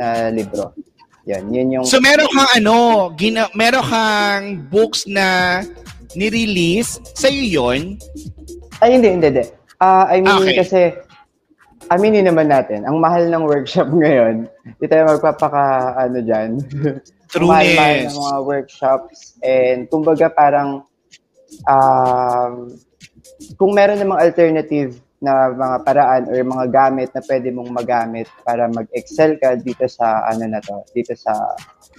[0.00, 0.72] na libro.
[1.24, 1.84] Yan, yun yung...
[1.86, 5.60] So meron kang ano, gina, meron kang books na
[6.12, 7.96] ni-release sa'yo yon
[8.82, 9.44] Ay, hindi, hindi, hindi.
[9.80, 10.56] Ah, I mean, Okay.
[10.58, 10.80] kasi,
[11.90, 16.50] aminin naman natin, ang mahal ng workshop ngayon, hindi tayo magpapaka, ano dyan,
[17.36, 18.12] ang mahal-mahal Trueness.
[18.12, 20.86] ng mga workshops, and kumbaga parang,
[21.66, 22.72] um,
[23.58, 28.68] kung meron namang alternative na mga paraan or mga gamit na pwede mong magamit para
[28.68, 31.32] mag-excel ka dito sa ano na to, dito sa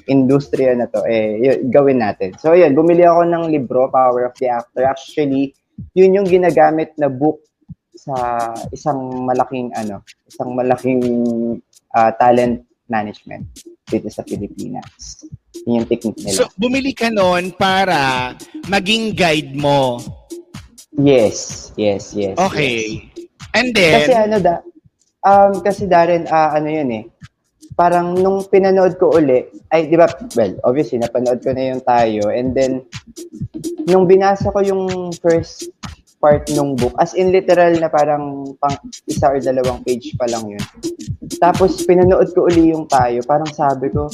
[0.05, 2.37] industriya na to, eh, yun, gawin natin.
[2.37, 4.85] So, yun, bumili ako ng libro, Power of the Actor.
[4.85, 5.57] Actually,
[5.97, 7.41] yun yung ginagamit na book
[8.05, 8.15] sa
[8.69, 11.01] isang malaking ano, isang malaking
[11.97, 13.49] ah, talent management
[13.89, 15.25] dito sa Pilipinas.
[15.65, 16.45] Yun yung technique nila.
[16.45, 18.33] So bumili ka noon para
[18.69, 19.97] maging guide mo.
[20.95, 22.33] yes, yes, yes.
[22.33, 22.35] yes.
[22.37, 23.09] Okay.
[23.55, 24.55] And then, Kasi ano da,
[25.23, 27.03] um, kasi Darren, ah, ano yun eh,
[27.79, 32.27] parang nung pinanood ko uli, ay di ba, well, obviously, napanood ko na yung tayo,
[32.35, 32.83] and then,
[33.87, 35.71] nung binasa ko yung first
[36.25, 38.73] part nung book, as in literal na parang pang
[39.05, 40.65] isa or dalawang page pa lang yun.
[41.37, 44.09] Tapos, pinanood ko uli yung tayo, parang sabi ko,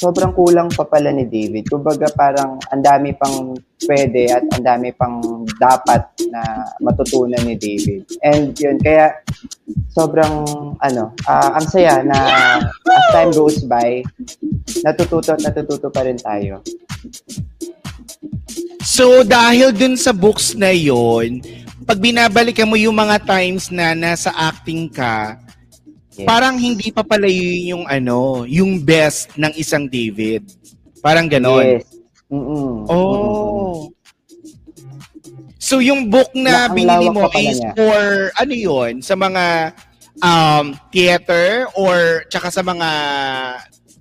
[0.00, 1.68] sobrang kulang pa pala ni David.
[1.68, 3.52] Kumbaga parang ang dami pang
[3.84, 5.20] pwede at ang dami pang
[5.60, 8.08] dapat na matutunan ni David.
[8.24, 9.20] And yun, kaya
[9.92, 10.48] sobrang
[10.80, 12.18] ano, ah, ang saya na
[12.64, 14.00] as time goes by,
[14.80, 16.64] natututo at natututo pa rin tayo.
[18.80, 21.40] So dahil dun sa books na yon,
[21.84, 25.36] pag binabalikan mo yung mga times na nasa acting ka,
[26.22, 30.44] parang hindi pa pala yun yung ano, yung best ng isang David.
[31.00, 31.80] Parang ganon.
[31.80, 31.88] Yes.
[32.30, 32.86] Mm-mm.
[32.86, 33.90] Oh.
[35.60, 37.72] So yung book na Na- ang binili mo is niya.
[37.76, 39.74] for ano yon sa mga
[40.22, 42.88] um, theater or tsaka sa mga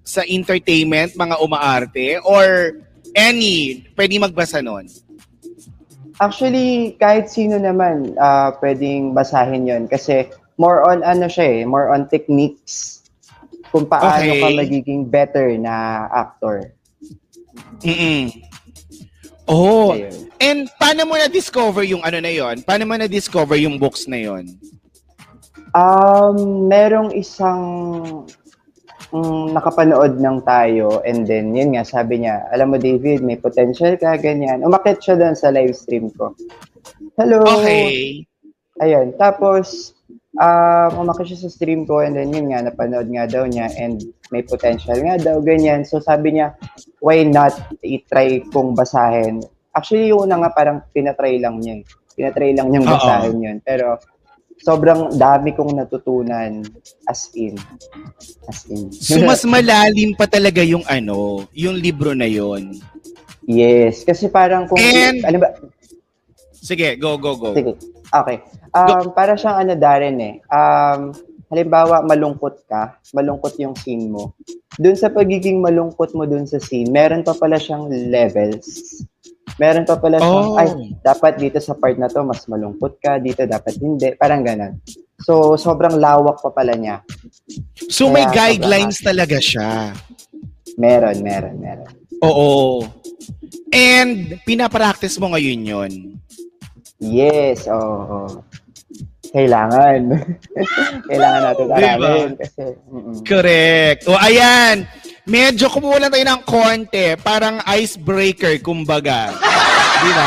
[0.04, 2.74] sa entertainment, mga umaarte or
[3.16, 4.86] any, pwede magbasa nun.
[6.20, 10.28] Actually, kahit sino naman ah pwedeng basahin yon kasi
[10.60, 13.00] more on ano siya eh, more on techniques
[13.72, 14.42] kung paano Okay.
[14.44, 16.76] ka magiging better na actor.
[17.82, 18.50] Mm
[19.50, 20.30] Oh, Ayun.
[20.38, 22.62] and paano mo na-discover yung ano na yon?
[22.62, 24.46] Paano mo na-discover yung books na yon?
[25.74, 27.62] Um, merong isang
[29.14, 33.94] mm, nakapanood ng tayo and then yun nga sabi niya, alam mo David, may potential
[33.98, 34.62] ka, ganyan.
[34.62, 36.34] Umakit siya doon sa live stream ko.
[37.18, 37.44] Hello!
[37.44, 38.24] Okay.
[38.80, 39.12] Ayun.
[39.20, 39.92] Tapos,
[40.40, 44.06] um, umakit siya sa stream ko and then yun nga, napanood nga daw niya and
[44.30, 45.82] may potential nga daw, ganyan.
[45.84, 46.54] So sabi niya,
[47.02, 49.42] why not i-try kong basahin?
[49.74, 51.82] Actually, yung una nga parang pinatry lang niya.
[51.82, 51.84] eh.
[52.20, 53.58] Pinatry lang niyang basahin yun.
[53.64, 53.96] Pero
[54.64, 56.64] sobrang dami kong natutunan
[57.08, 57.56] as in.
[58.48, 58.92] As in.
[58.92, 62.78] So mas malalim pa talaga yung ano, yung libro na yon.
[63.48, 64.04] yes.
[64.04, 64.80] Kasi parang kung...
[64.80, 65.50] And- ano ba?
[66.60, 67.56] Sige, go, go, go.
[67.56, 67.80] Sige.
[68.12, 68.44] Okay.
[68.76, 70.36] Um, para siyang ano, Darren eh.
[70.52, 71.16] Um,
[71.50, 74.38] halimbawa, malungkot ka, malungkot yung scene mo.
[74.78, 79.02] Doon sa pagiging malungkot mo doon sa scene, meron pa pala siyang levels.
[79.58, 80.60] Meron pa pala siyang, Oh.
[80.60, 80.70] ay,
[81.02, 84.14] dapat dito sa part na to, mas malungkot ka, dito dapat hindi.
[84.14, 84.78] Parang ganun.
[85.20, 87.04] So, sobrang lawak pa pala niya.
[87.90, 89.92] So may Kaya guidelines talaga siya.
[90.80, 91.92] Meron, meron, meron.
[92.24, 92.88] Oo.
[93.74, 95.92] And pinapractice mo ngayon yon.
[97.00, 97.76] Yes, oo.
[97.76, 98.40] oo.
[99.30, 100.00] Kailangan.
[101.12, 101.76] Kailangan natin Diba?
[101.78, 102.32] aralin.
[102.40, 103.16] Kasi, mm-mm.
[103.22, 104.02] Correct.
[104.10, 104.88] O ayan,
[105.30, 109.32] medyo kumuha tayo ng konti, parang icebreaker, kumbaga.
[110.02, 110.26] Di ba?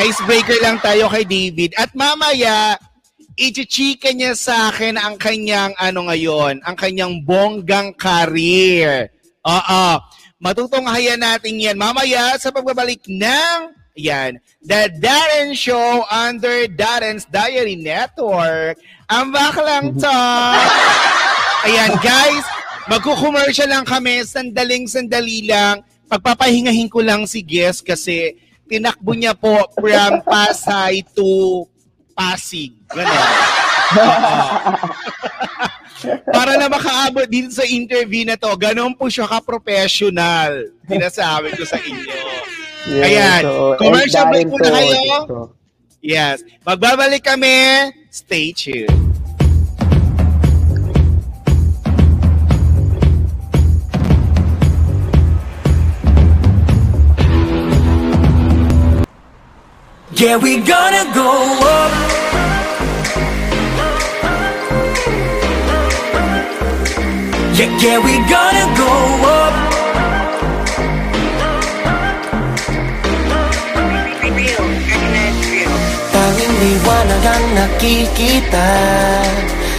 [0.00, 1.76] Icebreaker lang tayo kay David.
[1.76, 2.74] At mamaya,
[3.36, 9.12] ichichika niya sa akin ang kanyang ano ngayon, ang kanyang bonggang career.
[9.44, 10.00] Oo.
[10.42, 18.74] Matutunghayan natin yan mamaya sa pagbabalik ng yan, The Darren Show under Darren's Diary Network.
[19.06, 20.10] Ang baklang to.
[21.70, 22.44] Ayan, guys,
[22.88, 24.24] magko-commercial lang kami.
[24.24, 25.82] Sandaling sandali lang.
[26.08, 28.36] Pagpapahingahin ko lang si Guest kasi
[28.68, 31.64] tinakbo niya po from Pasay to
[32.14, 32.72] Pasig.
[32.92, 33.10] Ganon.
[33.98, 34.72] Oo.
[36.28, 40.68] Para na makaabot dito sa interview na to, ganon po siya ka-professional.
[40.84, 42.04] Sinasabi ko sa inyo.
[42.84, 43.42] Yes, Ayan.
[43.48, 43.72] oo.
[43.80, 44.98] Commercial break muna kayo.
[46.04, 46.44] Yes.
[46.68, 47.88] Magbabalik kami.
[48.12, 48.92] Stay tuned.
[60.16, 61.92] Yeah, we gonna go up.
[67.58, 68.92] Yeah, yeah, we gonna go
[69.26, 69.54] up.
[76.14, 78.70] Tanging liwanag ang nakikita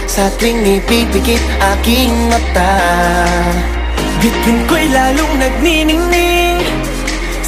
[0.04, 1.40] Sa tuwing ipipikit
[1.74, 2.76] aking mata
[4.20, 6.60] Bituin ko'y lalong nagniningning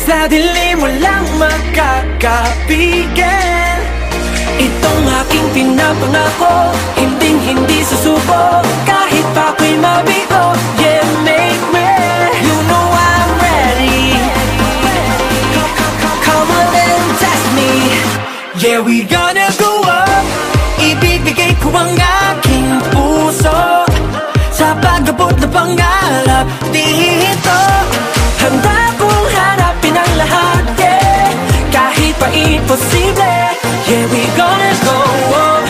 [0.08, 3.20] Sa dilim walang makakapigil
[4.56, 8.64] Itong aking pinapangako Hinding hindi susuko.
[8.88, 11.92] Kahit pa ako'y mabigo Yeah, make me.
[12.40, 14.16] You know I'm ready.
[16.24, 17.68] Come on and test me.
[18.64, 20.24] Yeah, we gonna go up.
[20.80, 21.92] Ibibigay ko ang
[22.32, 23.84] aking puso.
[24.56, 27.60] Sa pag-abot na pangarap dito
[28.40, 28.97] Handa
[30.18, 31.30] lahat, yeah
[31.70, 33.54] Kahit pa imposible.
[33.88, 34.98] Yeah, we gonna go
[35.32, 35.64] up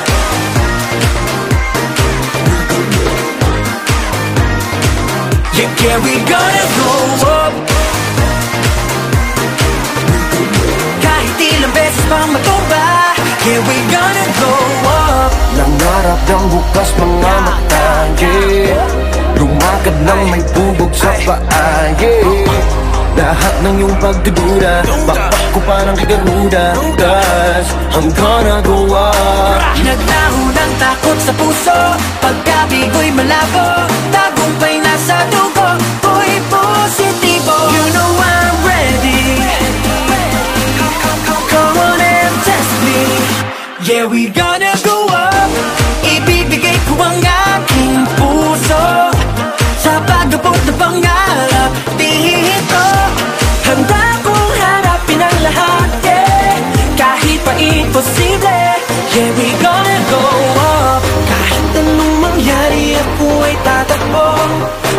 [5.55, 6.91] Yeah, yeah, we gonna go
[7.27, 7.53] up
[11.03, 12.87] Kahit ilang beses pang matumba
[13.43, 14.68] Yeah, we gonna go
[23.29, 29.61] Lahat ng iyong pagdududa Bakbak ko parang kigaruda Cause I'm gonna go up.
[29.85, 31.81] Naglaho ng takot sa puso
[32.25, 33.85] Pagkabigo'y malabo.
[34.09, 37.57] Tagumpay na sa dugo Ko'y positibo.
[37.69, 39.45] You know I'm ready.
[41.53, 43.01] Come on and test me.
[43.85, 45.53] Yeah, we gonna go up.
[46.01, 47.21] Ibibigay ko ang
[51.97, 52.87] dito
[53.69, 56.57] Handa kong harapin ang lahat, yeah.
[56.97, 58.65] Kahit pa imposible
[59.13, 60.25] Yeah, we gonna go
[60.63, 64.29] up Kahit anong mangyari ako ay tatakbo.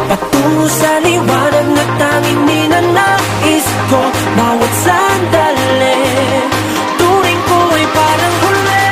[0.09, 4.01] Patungo sa liwanag na tanging ninanais ko
[4.34, 6.01] Bawat sandali.
[6.97, 8.88] Turing ko ay parang huli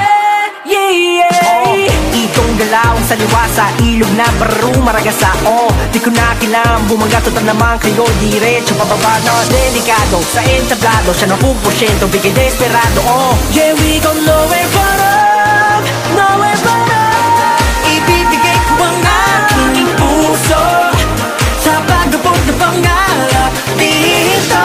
[0.67, 0.91] Yeah,
[1.25, 2.21] yeah.
[2.23, 5.66] Ikong galaw sa liwa sa ilog na baro maragasa Oh,
[6.07, 10.23] ko na kailangan bumaga Total naman kayo diretso pababa no Delikado.
[10.23, 15.83] Sa entablado Siya na pupusyento bigay desperado Oh, Yeah, we gon' nowhere but up
[16.15, 17.59] Nowhere but up
[17.91, 20.63] Ibibigay ko ang aking puso
[21.59, 24.63] Sa pag-abot na pangarap dito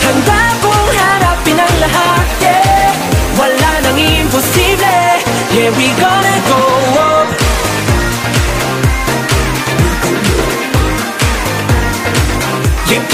[0.00, 2.92] Handa kong harapin ang lahat, yeah.
[3.36, 5.20] Wala nang imposible.
[5.52, 6.63] Yeah, we gonna go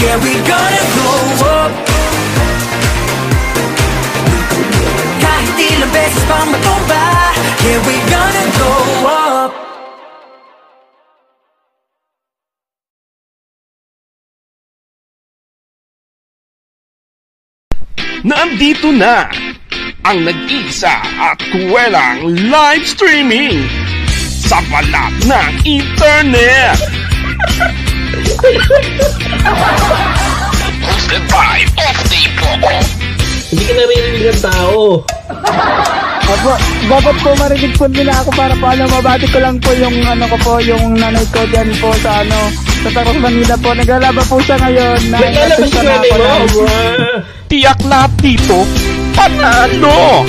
[0.00, 1.10] Yeah, we gonna go
[1.44, 1.72] up.
[5.20, 7.04] Kahit ilang beses pang matumba
[7.60, 8.72] Yeah, we gonna go
[9.04, 9.52] up.
[18.24, 19.28] Nandito na
[20.08, 23.68] ang nag-iisa at kuwelang live streaming
[24.48, 26.80] sa balat ng internet.
[30.80, 32.72] Hosted by Ofty Poco.
[33.52, 35.04] Hindi ka naririnig ng tao.
[36.30, 36.52] Opo,
[36.88, 40.24] dapat po marinig po nila ako para po ano, mabati ko lang po yung ano
[40.24, 42.48] ko po, yung nanay ko dyan po sa ano,
[42.80, 43.76] sa Tacos Manila po.
[43.76, 45.00] Naglalaba po siya ngayon.
[45.12, 46.32] Na, Naglalaba si nanay mo?
[47.44, 48.64] Tiyak lahat dito,
[49.12, 50.24] panalo!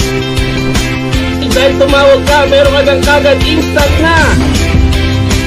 [1.51, 4.35] Dahil tumawag ka, meron ka ng kagad instant na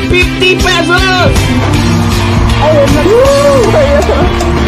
[0.08, 1.93] 50 pesos!
[2.62, 3.02] Ayun na
[4.04, 4.14] po.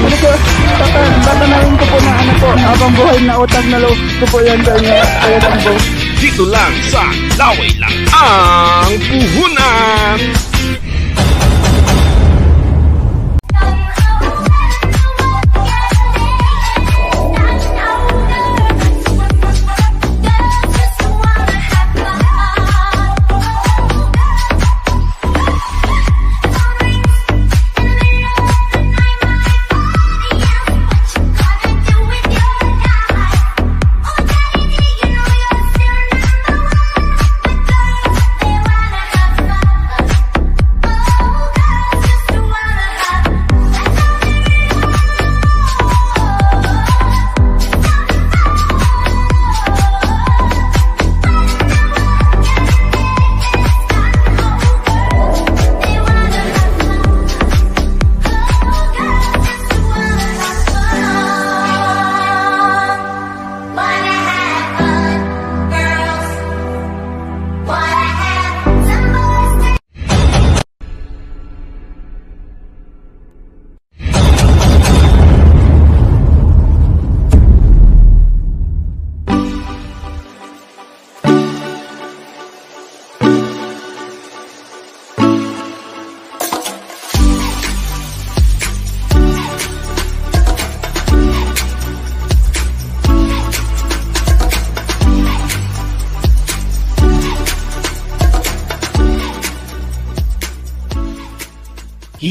[0.07, 0.30] Ano po,
[0.78, 4.24] baka, baka narin ko po na ano po, habang buhay na utang na loob ko
[4.30, 4.95] po yan sa inyo.
[4.95, 5.72] Kaya lang po.
[6.16, 7.05] Dito lang sa
[7.37, 10.45] Laway lang ang puhunan!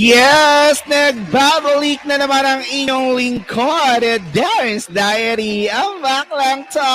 [0.06, 0.86] Yes!
[0.86, 6.94] Nagbabalik na naman ang inyong lingkod, Darren's Diary, ang baklang to!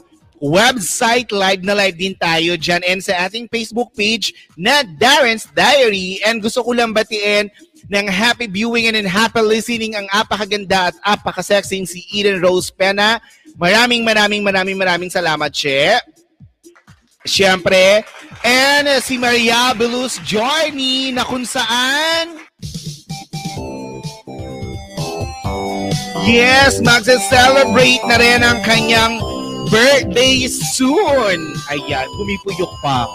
[0.43, 1.31] website.
[1.33, 6.19] Live na live din tayo dyan and sa ating Facebook page na Darren's Diary.
[6.27, 7.51] And gusto ko lang batiin
[7.89, 13.21] ng happy viewing and happy listening ang apakaganda at apakasexing si Eden Rose Pena.
[13.59, 16.01] Maraming maraming maraming maraming salamat, Che.
[17.23, 18.03] Siyempre,
[18.43, 22.43] and uh, si Maria Belus Journey na kung saan
[26.23, 29.19] Yes, magsa-celebrate na rin ang kanyang
[29.71, 31.51] birthday soon.
[31.67, 33.11] Ayan, pumipuyok pa.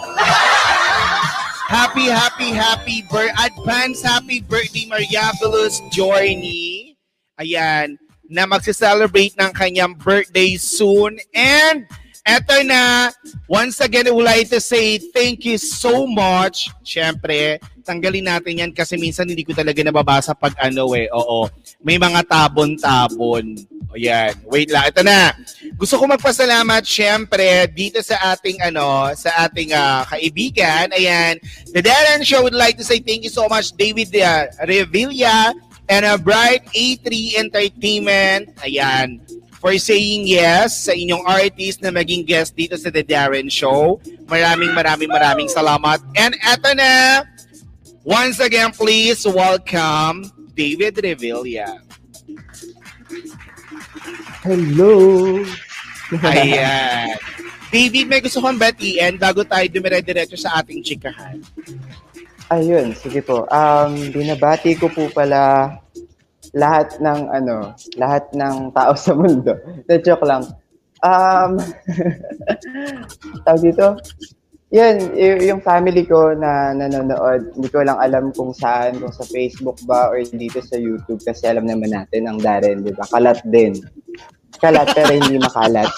[1.72, 6.96] happy, happy, happy bir advance happy birthday Maria Belus Journey.
[7.40, 7.96] Ayan,
[8.28, 11.88] na magsa-celebrate ng kanyang birthday soon and
[12.28, 13.08] Eto na,
[13.48, 16.68] once again, I would like to say thank you so much.
[16.84, 17.56] Siyempre,
[17.88, 21.08] tanggalin natin yan kasi minsan hindi ko talaga nababasa pag ano eh.
[21.08, 21.48] Oo,
[21.80, 23.56] may mga tabon-tabon.
[23.88, 24.92] O yan, wait lang.
[24.92, 25.32] Ito na.
[25.80, 30.92] Gusto ko magpasalamat siyempre dito sa ating ano, sa ating uh, kaibigan.
[30.92, 31.40] Ayan,
[31.72, 35.56] The Darren Show would like to say thank you so much David uh, Revilla
[35.88, 38.52] and uh, Bright A3 Entertainment.
[38.60, 39.24] Ayan
[39.58, 43.98] for saying yes sa inyong artist na maging guest dito sa The Darren Show.
[44.30, 45.98] Maraming maraming maraming salamat.
[46.14, 47.26] And eto na,
[48.06, 51.82] once again, please welcome David Revilla.
[54.46, 55.42] Hello!
[56.24, 57.18] Ayan.
[57.68, 61.36] David, may gusto kong batiin bago tayo dumire-diretso sa ating chikahan.
[62.48, 63.44] Ayun, sige po.
[63.52, 65.76] Um, binabati ko po pala
[66.52, 69.52] lahat ng ano, lahat ng tao sa mundo.
[69.88, 70.44] Na joke lang.
[70.98, 71.62] Um,
[73.46, 73.94] tawag dito,
[74.68, 79.24] yun, y- yung family ko na nanonood, hindi ko lang alam kung saan, kung sa
[79.24, 83.06] Facebook ba or dito sa YouTube kasi alam naman natin ang Darren, di ba?
[83.08, 83.78] Kalat din.
[84.58, 85.86] Kalat pero hindi makalat.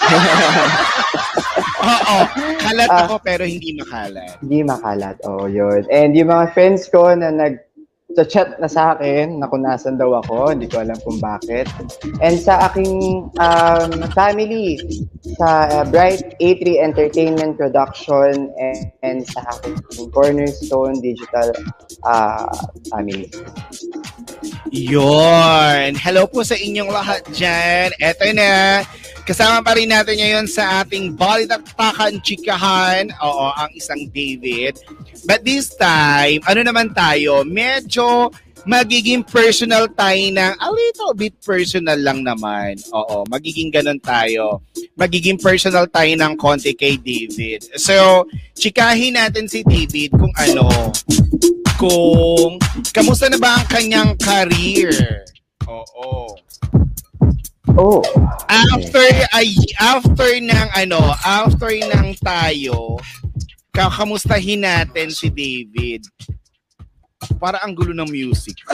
[1.81, 2.17] Oo,
[2.61, 3.09] kalat Ah.
[3.09, 4.37] ako pero hindi makalat.
[4.37, 5.81] hindi makalat, oo yun.
[5.89, 7.57] And yung mga friends ko na nag
[8.15, 11.67] sa chat na sa akin na kung nasan daw ako, hindi ko alam kung bakit.
[12.19, 14.79] And sa aking um, family,
[15.39, 19.79] sa uh, Bright A3 Entertainment Production and, and sa aking
[20.11, 21.55] Cornerstone Digital
[22.03, 22.51] uh,
[22.91, 23.31] family.
[24.71, 25.95] Yon.
[25.95, 27.95] Hello po sa inyong lahat dyan.
[28.01, 28.83] Eto na.
[29.21, 33.13] Kasama pa rin natin ngayon sa ating Balitaktakan Chikahan.
[33.21, 34.81] Oo, ang isang David.
[35.29, 37.45] But this time, ano naman tayo?
[37.45, 38.33] Medyo
[38.65, 42.77] magiging personal tayo ng a little bit personal lang naman.
[42.93, 44.61] Oo, magiging ganun tayo.
[44.97, 47.65] Magiging personal tayo ng konti kay David.
[47.77, 48.25] So,
[48.57, 50.93] chikahin natin si David kung ano,
[51.81, 52.61] kung
[52.93, 55.25] kamusta na ba ang kanyang career.
[55.65, 56.37] Oo.
[57.79, 58.03] Oh.
[58.51, 62.99] After ay after ng ano, after ng tayo,
[63.71, 66.03] kakamustahin natin si David.
[67.37, 68.57] Para ang gulo ng music.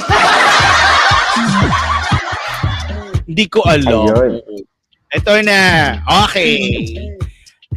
[3.27, 4.07] Hindi ko alam.
[4.07, 4.33] Ayun.
[5.11, 5.61] Ito na.
[6.27, 6.59] Okay.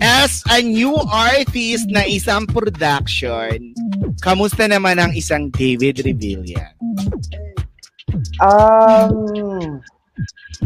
[0.01, 3.75] As a new artist na isang production,
[4.25, 6.73] kamusta naman ang isang David Revilla?
[8.41, 9.83] Um,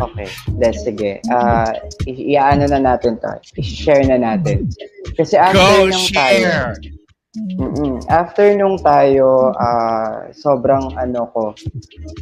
[0.01, 0.29] okay.
[0.59, 1.11] Then, sige.
[1.31, 1.73] Uh,
[2.07, 3.31] i- iaano na natin to.
[3.59, 4.69] I-share na natin.
[5.15, 6.75] Kasi after Go nung share!
[6.77, 6.93] tayo,
[7.35, 7.99] Mm-mm.
[8.07, 11.51] After nung tayo, ah, sobrang ano ko,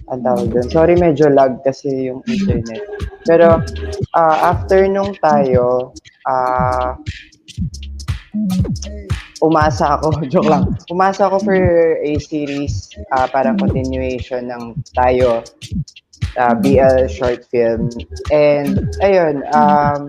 [0.09, 0.69] ang tawag doon.
[0.73, 2.81] Sorry, medyo lag kasi yung internet.
[3.29, 3.61] Pero,
[4.17, 5.93] ah, after nung tayo,
[6.25, 6.97] ah,
[9.45, 11.61] umasa ako, joke lang, umasa ako for
[12.01, 15.45] a series, ah, parang continuation ng tayo,
[16.39, 17.89] ah, BL short film.
[18.33, 20.01] And, ayun, um,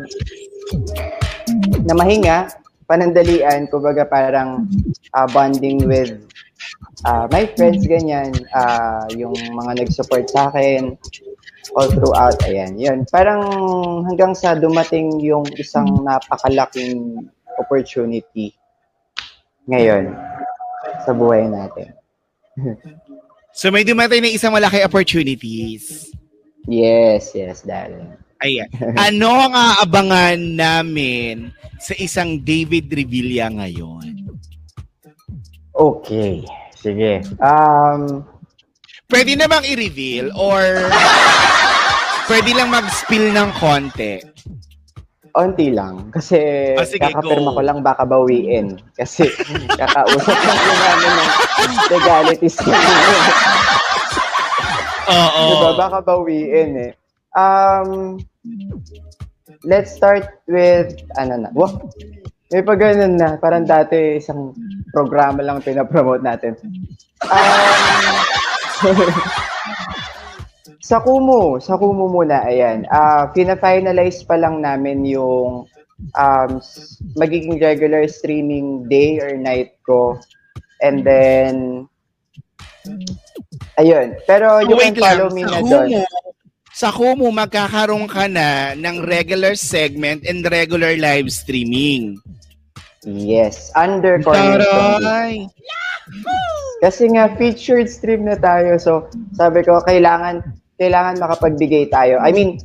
[1.83, 2.51] na mahinga,
[2.87, 4.69] panandalian, kumbaga parang
[5.15, 6.13] ah, bonding with
[7.07, 10.95] ah, my friends, ganyan, ah, yung mga nag-support sa akin,
[11.75, 13.07] all throughout, ayan, yun.
[13.07, 13.43] Parang
[14.07, 18.53] hanggang sa dumating yung isang napakalaking opportunity
[19.67, 20.11] ngayon
[21.07, 21.95] sa buhay natin.
[23.53, 26.09] So may dumating na isang malaki opportunities.
[26.65, 28.17] yes, yes, darling.
[28.41, 28.67] Ayan.
[29.07, 34.35] Ano ang aabangan namin sa isang David Revilla ngayon?
[35.73, 36.41] Okay,
[36.75, 37.21] sige.
[37.39, 38.25] Um,
[39.07, 40.89] Pwede na bang i-reveal or
[42.29, 44.17] pwede lang mag-spill ng konti?
[45.33, 46.13] Onti lang.
[46.13, 46.37] Kasi
[46.77, 47.57] Ah, sige, kakapirma go.
[47.57, 48.77] ko lang baka bawiin.
[48.93, 49.25] Kasi
[49.81, 51.29] kakausap lang po namin ng
[51.89, 52.57] legalities
[55.09, 55.41] Oo.
[55.49, 55.69] Diba?
[55.73, 56.91] Baka bawiin eh.
[57.33, 58.21] Um,
[59.65, 61.81] let's start with, ano na, wow,
[62.53, 63.33] may pa ganun na.
[63.41, 64.53] Parang dati isang
[64.93, 66.53] programa lang pinapromote natin.
[67.25, 67.73] Um,
[70.83, 72.83] sa Kumu, sa Kumu muna, ayan.
[72.91, 75.63] Uh, fina-finalize pa lang namin yung
[76.19, 76.49] um,
[77.15, 80.19] magiging regular streaming day or night ko.
[80.83, 81.87] And then,
[83.79, 84.19] ayun.
[84.27, 85.35] Pero So, you wait can follow lang.
[85.39, 85.89] me Sa na doon.
[86.73, 92.19] Sa Kumu, magkakaroon ka na ng regular segment and regular live streaming.
[93.07, 94.19] Yes, under.
[94.19, 95.47] Taray!
[96.83, 98.75] Kasi nga featured stream na tayo.
[98.75, 99.07] So,
[99.39, 100.43] sabi ko kailangan
[100.77, 102.19] kailangan makapagbigay tayo.
[102.21, 102.57] I mean,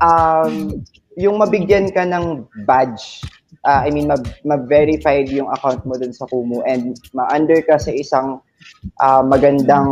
[0.00, 0.84] um
[1.16, 3.24] yung mabigyan ka ng badge.
[3.66, 7.90] ah, I mean, mag- mag-verified yung account mo dun sa Kumu and ma-under ka sa
[7.90, 8.38] isang
[9.02, 9.90] ah, magandang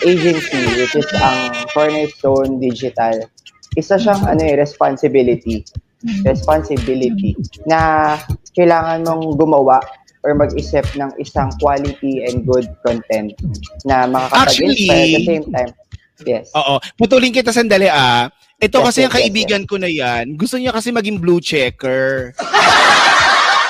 [0.00, 3.20] agency which is ang Cornerstone Digital.
[3.76, 5.60] Isa siyang ano eh, responsibility.
[6.24, 7.36] Responsibility
[7.68, 8.14] na
[8.56, 9.84] kailangan mong gumawa
[10.24, 13.36] or mag-isip ng isang quality and good content
[13.84, 15.70] na makakapag-inspire at the same time.
[16.24, 16.54] Yes.
[16.56, 16.80] Oo.
[16.96, 18.32] Putulin kita sandali ah.
[18.56, 20.24] Ito Yes, kasi yes, yung yes, kaibigan ko na yan.
[20.40, 22.32] Gusto niya kasi maging blue checker.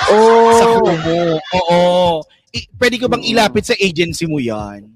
[0.07, 0.55] Oh!
[0.55, 1.35] Sa Kumu.
[1.35, 2.23] Oo.
[2.55, 4.87] I- pwede ko bang ilapit sa agency mo yan?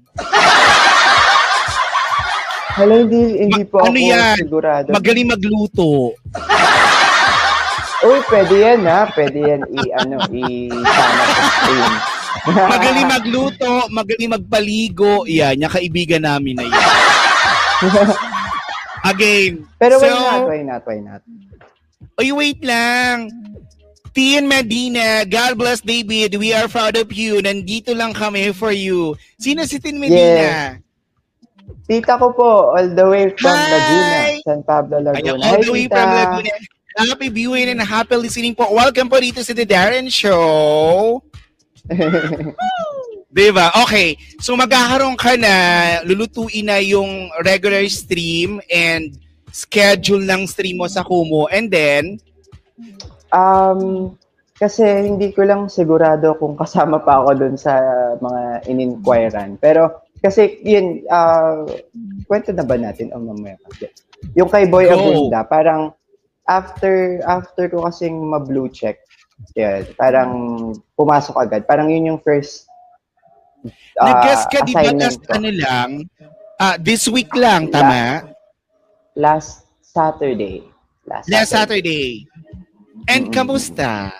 [2.72, 4.36] Hala, hindi, hindi po ano ako yan?
[4.40, 4.88] sigurado.
[4.88, 6.16] Magaling magluto.
[8.08, 9.04] Uy, pwede yan ha.
[9.12, 11.92] Pwede yan i, ano, i-sama sa stream.
[12.72, 15.28] magaling magluto, magaling magpaligo.
[15.28, 16.88] Yan, yung kaibigan namin na yan.
[19.12, 19.66] Again.
[19.78, 20.40] Pero why so, not?
[20.46, 20.82] Why not?
[20.86, 21.22] Why not?
[22.20, 23.30] Oy, wait lang.
[24.12, 26.36] Tian Medina, God bless David.
[26.36, 27.40] We are proud of you.
[27.40, 29.16] Nandito lang kami for you.
[29.40, 30.76] Sino si Tin Medina?
[31.88, 33.72] Tita ko po, all the way from Hi!
[33.72, 35.32] Laguna, San Pablo, Ayan, Laguna.
[35.48, 35.96] all Hi, the way tita.
[35.96, 36.54] from Laguna.
[36.92, 38.68] Happy viewing and happy listening po.
[38.68, 41.24] Welcome po dito sa The Darren Show.
[43.32, 43.72] Diba?
[43.88, 44.20] Okay.
[44.44, 45.54] So magkakaroon ka na,
[46.04, 49.16] lulutuin na yung regular stream and
[49.48, 51.48] schedule ng stream mo sa Kumu.
[51.48, 52.20] And then,
[53.32, 54.12] Um,
[54.60, 57.80] kasi hindi ko lang sigurado kung kasama pa ako dun sa
[58.20, 59.56] mga in-inquiran.
[59.56, 61.66] Pero kasi yun, uh,
[62.28, 63.56] kwento na ba natin o mamaya?
[64.36, 64.94] Yung kay Boy Go.
[64.94, 65.96] Abunda, parang
[66.46, 69.00] after after ko kasing ma-blue check,
[69.56, 70.30] yun, parang
[70.94, 71.64] pumasok agad.
[71.66, 72.68] Parang yun yung first
[73.66, 75.90] uh, nag-guess ka di ba last ano lang?
[76.62, 78.30] Ah, this week lang, tama?
[79.18, 80.62] Last Saturday.
[81.04, 82.24] Last, Last Saturday.
[83.10, 84.14] And kamusta?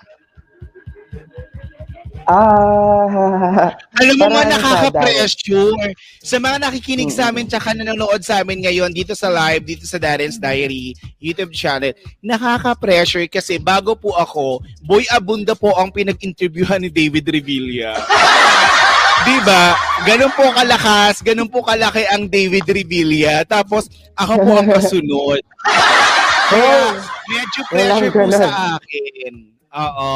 [2.26, 5.74] Ah, Alam mo ba parang nakaka-pressure
[6.22, 9.98] sa mga nakikinig sa amin tsaka nanonood sa amin ngayon dito sa live, dito sa
[9.98, 16.90] Darren's Diary YouTube channel, nakaka-pressure kasi bago po ako, Boy Abunda po ang pinag-interviewhan ni
[16.90, 17.98] David Revilla.
[19.22, 19.74] Di ba?
[20.02, 23.46] Ganun po kalakas, ganun po kalaki ang David Revilla.
[23.46, 23.86] Tapos,
[24.18, 25.42] ako po ang kasunod.
[26.52, 27.00] Kaya,
[27.30, 29.32] medyo pressure po sa akin.
[29.72, 30.12] Oo.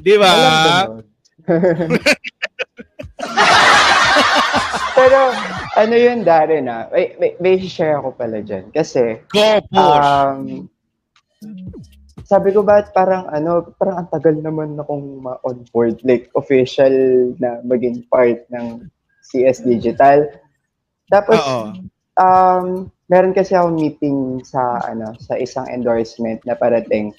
[0.00, 0.32] Di ba?
[4.96, 5.18] Pero
[5.76, 6.88] ano yun, Darren, ah?
[6.92, 8.70] May, may, may share ako pala dyan.
[8.72, 9.78] Kasi, Go, push.
[9.80, 10.68] um,
[12.24, 16.92] sabi ko ba parang ano, parang ang tagal naman akong ma-on board, like official
[17.38, 18.86] na maging part ng
[19.22, 20.28] CS Digital.
[21.10, 21.78] Tapos, Oo.
[22.18, 22.66] um,
[23.12, 27.12] meron kasi ako meeting sa ano sa isang endorsement na parating.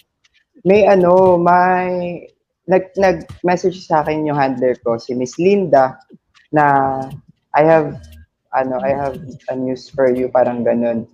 [0.65, 2.25] May ano, may
[2.65, 5.99] nag nag-message sa akin yung handler ko si Miss Linda
[6.55, 6.65] na
[7.53, 7.99] I have
[8.53, 9.17] ano, I have
[9.49, 11.09] a news for you parang ganun.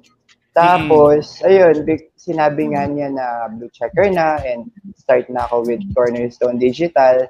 [0.54, 5.82] Tapos, ayun, big, sinabi nga niya na blue checker na and start na ako with
[5.94, 7.30] Cornerstone Digital.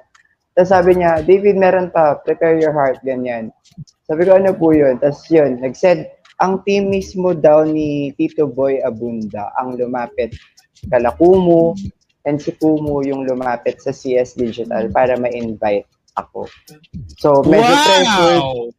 [0.56, 3.54] Tapos sabi niya, David, meron pa, prepare your heart, ganyan.
[4.08, 4.98] Sabi ko, ano po yun?
[4.98, 6.08] Tapos yun, nag-send,
[6.40, 10.32] ang team mismo daw ni Tito Boy Abunda ang lumapit
[10.88, 11.76] kala Kumu
[12.24, 15.84] and si Kumu yung lumapit sa CS Digital para ma-invite
[16.16, 16.48] ako.
[17.20, 18.72] So, medyo pressured.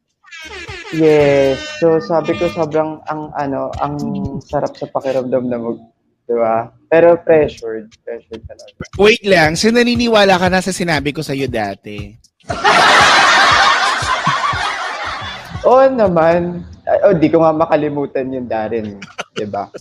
[0.91, 1.55] Yes.
[1.79, 3.95] So, sabi ko sobrang ang ano, ang
[4.43, 5.79] sarap sa pakiramdam na mag,
[6.27, 6.67] di ba?
[6.91, 7.87] Pero pressured.
[8.03, 8.75] Pressured talaga.
[8.99, 12.11] Wait lang, so naniniwala ka na sa sinabi ko sa'yo dati?
[15.67, 16.67] Oo naman.
[17.07, 18.99] Oh, di ko nga makalimutan yun, Darren.
[19.31, 19.71] Di ba?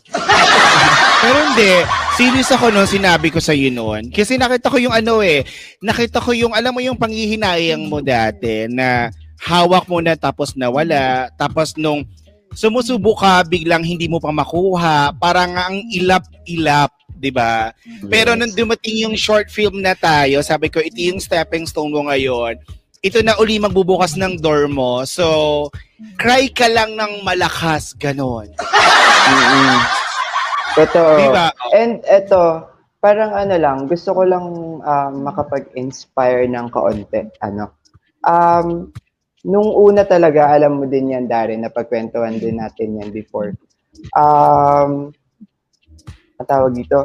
[1.24, 1.82] Pero hindi,
[2.14, 4.14] serious ako nung sinabi ko sa'yo noon.
[4.14, 5.42] Kasi nakita ko yung ano eh,
[5.82, 9.10] nakita ko yung, alam mo yung panghihinayang mo dati na
[9.40, 12.04] hawak mo na tapos nawala, tapos nung
[12.52, 17.70] sumusubo ka, biglang hindi mo pa makuha, parang ang ilap-ilap, di ba?
[18.10, 22.10] Pero nung dumating yung short film na tayo, sabi ko, ito yung stepping stone mo
[22.10, 22.58] ngayon.
[23.00, 25.08] Ito na uli magbubukas ng door mo.
[25.08, 25.70] So,
[26.20, 28.52] cry ka lang ng malakas, ganon.
[29.30, 29.80] Mm-mm.
[30.76, 31.16] Totoo.
[31.16, 31.48] Diba?
[31.72, 32.68] And eto,
[33.00, 34.46] parang ano lang, gusto ko lang
[34.84, 37.24] um, makapag-inspire ng kaunti.
[37.40, 37.72] Ano?
[38.26, 38.92] Um,
[39.46, 43.56] nung una talaga, alam mo din yan, Darren, napagkwentuhan din natin yan before.
[44.16, 45.12] Um,
[46.44, 47.04] tawag dito,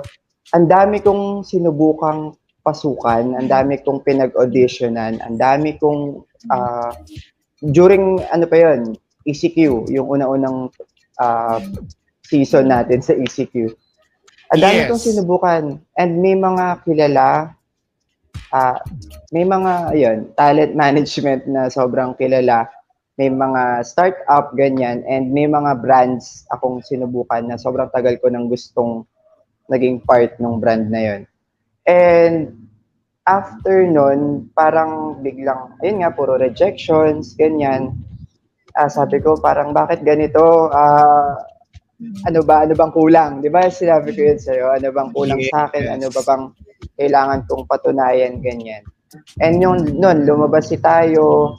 [0.56, 6.92] ang dami kong sinubukang pasukan, ang dami kong pinag-auditionan, ang dami kong, ah,
[7.62, 10.70] during, ano pa yon ECQ, yung una-unang
[11.22, 11.62] ah,
[12.26, 13.70] season natin sa ECQ.
[14.54, 14.90] Ang dami Yes.
[14.90, 15.64] kong sinubukan.
[15.98, 17.58] And may mga kilala,
[18.52, 18.78] ah,
[19.34, 22.70] may mga, ayun, talent management na sobrang kilala.
[23.16, 25.02] May mga startup, ganyan.
[25.08, 29.08] And may mga brands akong sinubukan na sobrang tagal ko nang gustong
[29.72, 31.22] naging part ng brand na yon.
[31.88, 32.70] And
[33.26, 37.98] after nun, parang biglang, ayun nga, puro rejections, ganyan.
[38.76, 40.70] Ah, sabi ko, parang bakit ganito?
[40.70, 41.39] Ah,
[42.28, 43.32] ano ba, ano bang kulang?
[43.39, 44.76] Di ba sinabi ko yun sa'yo?
[44.76, 45.96] Ano bang kulang sa akin?
[45.96, 46.43] Ano ba bang
[47.00, 48.84] kailangan kong patunayan, ganyan.
[49.39, 51.56] And yung nun, lumabas si tayo,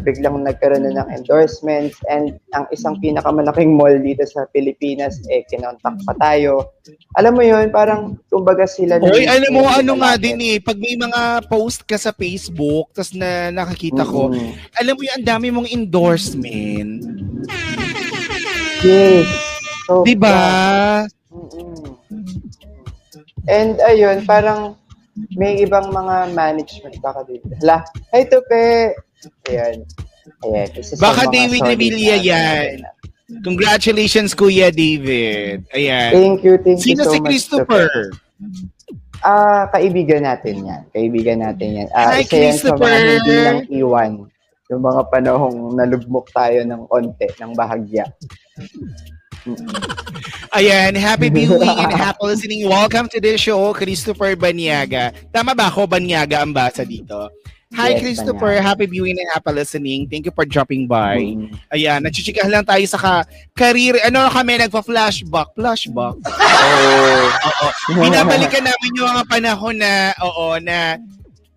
[0.00, 6.00] biglang nagkaroon na ng endorsements and ang isang pinakamalaking mall dito sa Pilipinas, eh, kinontak
[6.08, 6.72] pa tayo.
[7.20, 10.96] Alam mo yun, parang, kumbaga sila Oy, alam mo, ano nga din eh, pag may
[10.96, 14.52] mga post ka sa Facebook, tas na nakakita ko, Mm-mm.
[14.80, 17.04] alam mo yung ang dami mong endorsement.
[18.82, 19.26] Yes.
[19.86, 20.36] So, Di ba?
[23.46, 24.78] And ayun, parang
[25.34, 27.46] may ibang mga management baka dito.
[27.62, 27.82] Hala,
[28.14, 28.94] hi Tupe!
[29.50, 29.86] Ayan.
[30.46, 30.68] Ayan.
[30.98, 32.74] Baka David Revilla na- yan.
[33.42, 35.64] Congratulations, Kuya David.
[35.72, 36.10] Ayan.
[36.12, 37.88] Thank you, thank you Sino so si much, Christopher?
[39.22, 40.82] Ah, kaibigan natin yan.
[40.90, 41.88] Kaibigan natin yan.
[41.94, 42.92] Ah, Hi, yan sa mga Christopher!
[42.98, 44.10] hindi lang iwan.
[44.70, 48.08] Yung mga panahong nalugmok tayo ng konti, ng bahagya.
[50.52, 52.68] Ayan, happy viewing and happy listening.
[52.68, 55.10] Welcome to the show, Christopher Banyaga.
[55.32, 57.32] Tama ba ako, Banyaga ang basa dito?
[57.72, 58.60] Hi, Yes, Christopher.
[58.60, 58.68] Banyaga.
[58.68, 60.04] Happy viewing and happy listening.
[60.04, 61.24] Thank you for dropping by.
[61.24, 61.56] Mm.
[61.72, 63.26] Ayan, nagchichikahan lang tayo sa ka-
[63.56, 63.96] career.
[64.04, 65.56] Ano kami, nagpa-flashback.
[65.56, 66.14] Flashback?
[66.20, 67.24] Oh.
[67.48, 67.66] Oo.
[67.96, 71.00] Binabalikan namin yung mga panahon na, oo, na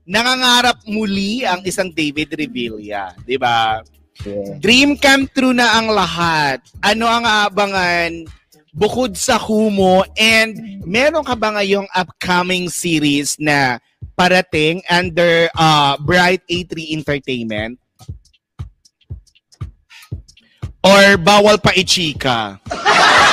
[0.08, 3.12] nangangarap muli ang isang David Revilla.
[3.28, 3.84] Di ba?
[4.24, 4.56] Yeah.
[4.64, 6.64] Dream come true na ang lahat.
[6.80, 8.24] Ano ang aabangan
[8.72, 10.56] bukod sa Humo and
[10.88, 13.80] meron ka ba ngayong upcoming series na
[14.16, 17.76] parating under uh, Bright A3 Entertainment?
[20.86, 22.62] Or bawal pa i-chika?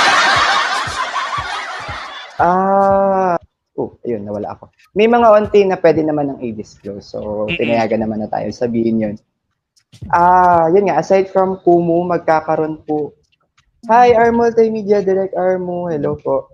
[2.43, 3.37] Ah,
[3.77, 4.67] oh, ayun, nawala ako.
[4.97, 7.13] May mga onti na pwede naman ng i-disclose.
[7.13, 9.15] So, pinayagan naman na tayo sabihin yun.
[10.11, 13.13] Ah, yun nga, aside from Kumu, magkakaroon po.
[13.91, 15.91] Hi, our multimedia direct Armo.
[15.91, 16.47] Hello po.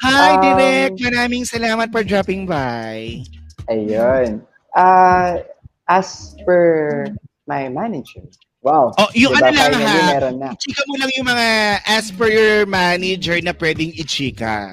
[0.00, 0.96] Hi, Um, Direk!
[0.96, 3.20] Maraming salamat for dropping by.
[3.68, 4.40] Ayun.
[4.72, 5.36] Ah,
[5.84, 7.04] as per
[7.44, 8.24] my manager.
[8.64, 8.96] Wow.
[8.96, 10.48] Oh, yung Diba, ano lang ha, meron na.
[10.56, 11.48] chika mo lang yung mga
[11.84, 14.72] as per your manager na pwedeng i-chika.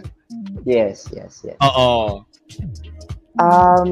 [0.63, 1.59] Yes, yes, yes.
[1.59, 2.23] Oo.
[3.35, 3.91] Um,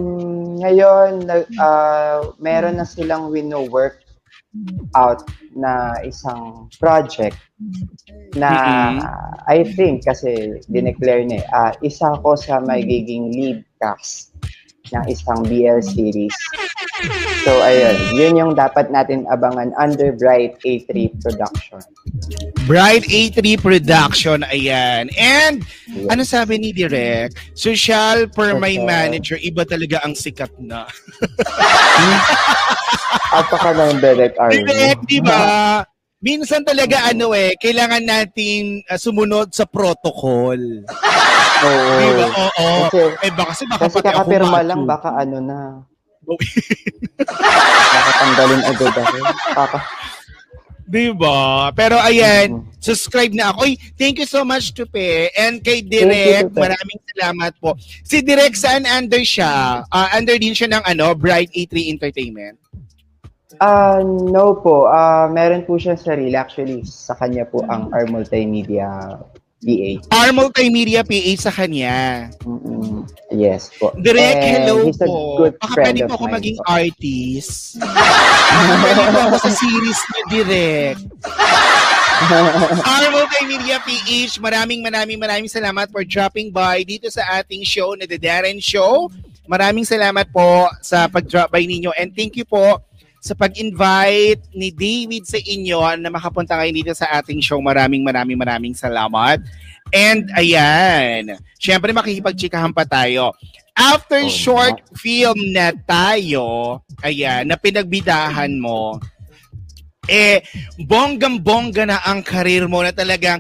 [0.64, 1.28] ngayon,
[1.60, 4.07] ah, meron na silang wino-work
[4.96, 5.26] out
[5.58, 7.38] na isang project
[8.38, 8.52] na
[9.50, 14.36] I think kasi dineclare niya, ah, isa ko sa magiging lead cast
[14.94, 16.36] ng isang BL series.
[17.44, 17.96] So, ayun.
[18.16, 21.84] Yun yung dapat natin abangan under Bright A3 Production.
[22.68, 25.08] Bright A3 Production, ayan.
[25.16, 25.64] And,
[26.12, 27.32] ano sabi ni Direk?
[27.56, 28.84] Social per my Social.
[28.84, 30.84] manager, iba talaga ang sikat na.
[33.40, 34.68] Apaka ng direct Army.
[34.68, 35.88] Direk, di ba?
[36.20, 40.60] Minsan talaga ano eh, kailangan natin uh, sumunod sa protocol.
[41.64, 41.94] Oo.
[42.04, 42.26] Di ba?
[42.36, 42.68] Oo.
[42.92, 45.60] Kasi, eh baka kasi baka kasi pati ako lang, baka ano na.
[47.96, 49.18] baka tanggalin agad ako.
[49.56, 49.78] Baka,
[50.88, 51.68] Di ba?
[51.76, 53.68] Pero ayan, subscribe na ako.
[53.68, 55.28] Uy, thank you so much, Tupe.
[55.36, 57.76] And kay Direk, maraming salamat po.
[58.08, 59.84] Si Direk, saan under siya?
[59.92, 62.56] Ah, under din siya ng ano, Bright A3 Entertainment.
[63.60, 64.88] Ah, no po.
[64.88, 66.40] Ah, meron po siya sarili.
[66.40, 69.20] Actually, sa kanya po ang our multimedia
[69.58, 69.90] PA.
[70.14, 72.30] R Multimedia PA sa kanya.
[72.46, 73.10] Mm-mm.
[73.34, 73.90] Yes po.
[73.98, 75.16] Direk, And hello he's a po.
[75.42, 76.70] good Baka pwede po ako mine maging po.
[76.70, 77.52] artist.
[78.86, 80.98] pwede po ako sa series niyo, Direk.
[82.98, 88.10] R Multimedia PH, maraming maraming maraming salamat for dropping by dito sa ating show na
[88.10, 89.10] The Darren Show.
[89.48, 92.84] Maraming salamat po sa pag-drop by ninyo and thank you po
[93.22, 97.60] sa pag-invite ni David sa inyo na makapunta kayo dito sa ating show.
[97.60, 99.42] Maraming maraming maraming salamat.
[99.92, 103.32] And ayan, syempre makikipagchikahan pa tayo.
[103.78, 108.98] After short film na tayo, ayan, na pinagbidahan mo,
[110.10, 110.42] eh,
[110.82, 113.38] bonggang-bongga na ang karir mo na talagang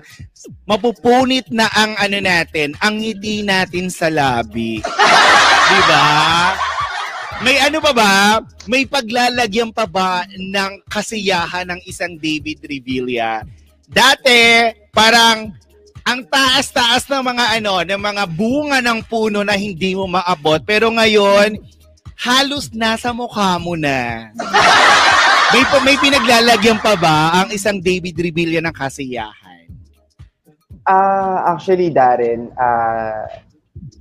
[0.69, 4.77] mapupunit na ang ano natin, ang ngiti natin sa labi.
[5.71, 6.05] Di ba?
[7.37, 8.41] May ano pa ba?
[8.65, 13.45] May paglalagyan pa ba ng kasiyahan ng isang David Revilla?
[13.85, 15.53] Dati, parang
[16.01, 20.65] ang taas-taas ng mga ano, ng mga bunga ng puno na hindi mo maabot.
[20.65, 21.61] Pero ngayon,
[22.17, 24.31] halos nasa mukha mo na.
[25.53, 29.71] May, may pinaglalagyan pa ba ang isang David Revilla ng kasiyahan?
[30.83, 33.31] Ah, actually, Darren, ah,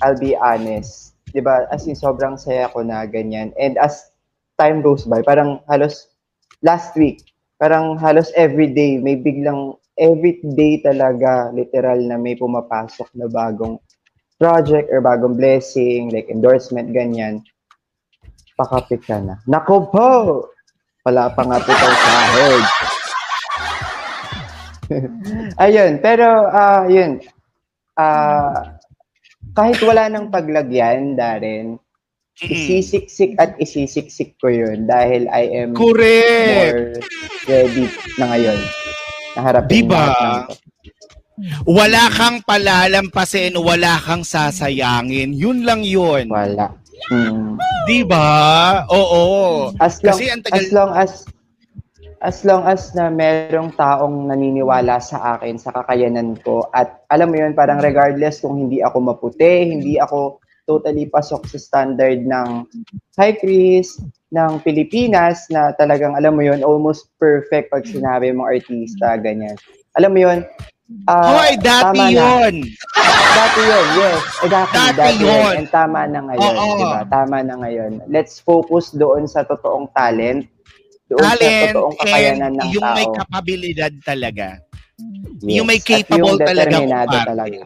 [0.03, 1.15] I'll be honest.
[1.37, 1.68] 'Di ba?
[1.68, 3.53] As in, sobrang saya ko na ganyan.
[3.61, 4.09] And as
[4.57, 6.09] time goes by, parang halos
[6.64, 7.28] last week,
[7.61, 13.76] parang halos every day, may biglang every day talaga, literal na may pumapasok na bagong
[14.41, 17.45] project or bagong blessing, like endorsement, ganyan.
[18.57, 19.37] Pakapit ka na.
[19.45, 20.09] Nako po!
[21.05, 22.64] Wala pa nga po tayo sahod.
[25.68, 27.20] Ayun, pero ah yun.
[28.01, 28.75] Ah
[29.57, 31.80] kahit wala nang paglagyan, Darren,
[32.36, 37.00] isisiksik at isisiksik ko yun dahil I am Correct.
[37.00, 37.86] more ready
[38.20, 38.59] na ngayon.
[39.32, 40.04] Naharapin Diba?
[40.12, 40.44] ng.
[41.68, 45.36] Wala kang palalampasin, wala kang sasayangin.
[45.36, 46.28] Yun lang yun.
[46.32, 46.72] Wala.
[47.12, 47.61] Mm.
[47.84, 48.28] Di ba?
[48.88, 49.68] Oo.
[49.76, 50.57] As long, Kasi ang tagal...
[50.57, 51.11] as long as
[52.24, 57.36] as long as na merong taong naniniwala sa akin sa kakayanan ko at alam mo
[57.36, 62.66] yun parang regardless kung hindi ako maputi, hindi ako totally pasok sa standard ng
[63.20, 64.02] Hi Chris
[64.34, 69.54] ng Pilipinas na talagang alam mo yun almost perfect pag sinabi mo artista ganyan.
[69.94, 70.38] Alam mo yun,
[71.06, 72.54] ah, Hoy, dati yun.
[73.36, 74.22] Dati yun, yes.
[74.44, 75.30] Exactly, Dati dati, yun.
[75.30, 75.54] yun.
[75.62, 76.76] And tama na ngayon, Oo.
[76.76, 77.00] di ba?
[77.08, 77.92] Tama na ngayon.
[78.10, 80.50] Let's focus doon sa totoong talent,
[81.07, 82.96] doon sa Talent totoong kakayanan and ng yung tao.
[82.98, 84.46] may kapabilidad talaga.
[85.38, 85.54] Yes.
[85.61, 87.18] Yung may At capable yung talaga kumarte.
[87.22, 87.61] talaga.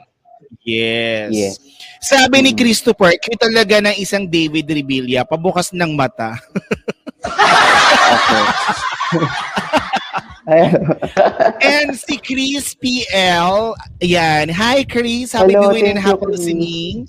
[0.61, 1.31] Yes.
[1.33, 1.55] Yes.
[2.01, 6.37] Sabi ni Christopher, cute talaga ng isang David Revilla, pabukas ng mata.
[11.61, 14.51] and si Chris PL, ayan.
[14.51, 17.09] Hi Chris, happy Hello, viewing and happy listening.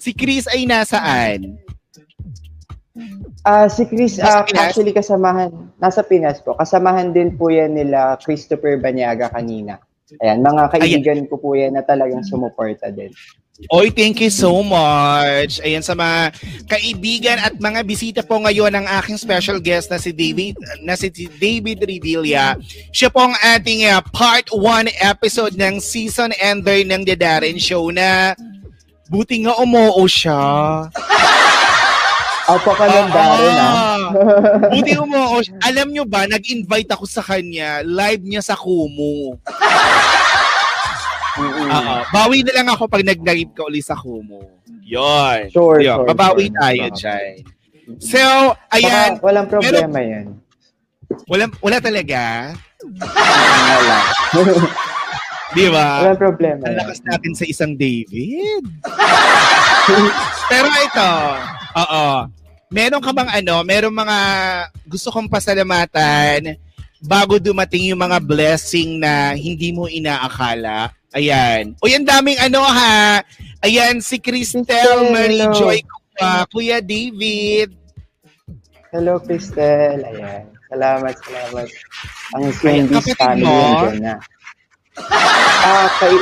[0.00, 1.56] Si Chris ay nasaan?
[3.42, 4.54] Ah, si Chris, Pinas?
[4.54, 5.50] actually kasamahan,
[5.82, 6.54] nasa Pinas po.
[6.54, 9.82] Kasamahan din po yan nila Christopher Banyaga kanina.
[10.22, 13.10] Ayan, mga kaibigan ko po yan na talagang sumuporta din.
[13.70, 15.62] Oy, thank you so much.
[15.62, 16.34] Ayan sa mga
[16.66, 21.06] kaibigan at mga bisita po ngayon ng aking special guest na si David na si
[21.10, 22.58] David Revilla.
[22.90, 27.94] Siya po ang ating uh, part 1 episode ng season ender ng The Darren Show
[27.94, 28.34] na
[29.06, 30.42] buti nga umuo siya.
[32.44, 34.08] Opo ka ng Darren, ah.
[34.68, 35.56] buti umuo siya.
[35.64, 39.32] Alam nyo ba, nag-invite ako sa kanya, live niya sa Kumu.
[41.34, 41.94] Oo.
[42.12, 44.44] Bawi na lang ako pag nag-live ka uli sa Kumu.
[44.84, 45.48] Yun.
[45.48, 46.04] Sure, Yun.
[46.04, 46.56] sure, Babawi sure.
[46.60, 47.32] tayo dyan.
[47.96, 48.20] So,
[48.70, 49.16] ayan.
[49.16, 50.26] Baka walang problema Meron- yan.
[51.28, 52.52] Wala, wala talaga?
[52.84, 53.96] Wala.
[55.52, 56.08] Di ba?
[56.08, 58.64] Walang problema Ang lakas natin sa isang David.
[60.50, 61.12] Pero ito,
[61.76, 62.06] oo.
[62.72, 64.18] Meron ka bang ano, meron mga
[64.88, 66.56] gusto kong pasalamatan
[67.04, 70.90] bago dumating yung mga blessing na hindi mo inaakala?
[71.14, 71.78] Ayan.
[71.78, 73.22] O yan daming ano ha.
[73.62, 75.54] Ayan, si Cristel Marie hello.
[75.54, 77.70] Joy Kuya, Kuya David.
[78.90, 80.02] Hello, Cristel.
[80.02, 80.50] Ayan.
[80.74, 81.66] Salamat, salamat.
[82.34, 83.94] Ang kapatid family mo?
[84.02, 84.18] na.
[84.94, 86.14] Ah, kay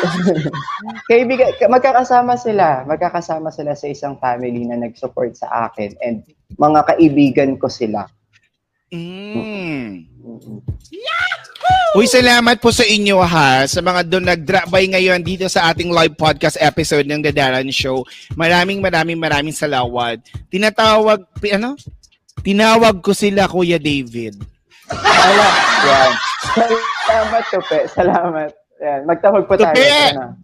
[1.10, 2.88] kaibigan, ka- magkakasama sila.
[2.88, 6.24] Magkakasama sila sa isang family na nag-support sa akin and
[6.56, 8.08] mga kaibigan ko sila.
[8.92, 10.08] Mm.
[11.92, 15.92] Uy, salamat po sa inyo ha, sa mga doon nag-drop by ngayon dito sa ating
[15.92, 18.04] live podcast episode ng The Darren Show.
[18.36, 20.20] Maraming maraming maraming salawat.
[20.48, 21.76] Tinatawag, pi- ano?
[22.40, 24.40] Tinawag ko sila Kuya David.
[24.88, 25.48] Wala.
[25.84, 26.12] Yan.
[27.08, 27.78] Salamat, Tupe.
[27.92, 28.50] Salamat.
[28.82, 29.06] Yan.
[29.06, 29.70] Magtawag po tayo.
[29.70, 29.86] Tupe!
[29.86, 30.34] Ano?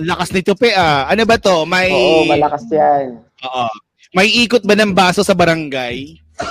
[0.00, 1.04] Ang lakas ni Tupe ah.
[1.12, 1.68] Ano ba to?
[1.68, 1.92] May...
[1.92, 3.20] Oo, malakas yan.
[3.44, 3.68] Oo.
[4.16, 6.16] May ikot ba ng baso sa barangay?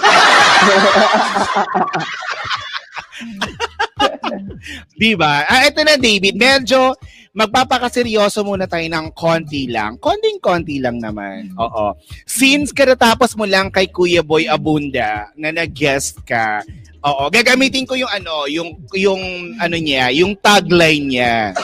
[4.99, 5.47] Di ba?
[5.49, 6.37] Ah, ito na, David.
[6.37, 6.93] Medyo
[7.39, 9.95] magpapakaseryoso muna tayo ng konti lang.
[9.95, 11.55] Konting-konti lang naman.
[11.55, 11.95] Oo.
[12.27, 16.59] Since katatapos mo lang kay Kuya Boy Abunda na nag-guest ka,
[16.99, 19.23] oo, gagamitin ko yung ano, yung, yung
[19.55, 21.55] ano niya, yung tagline niya.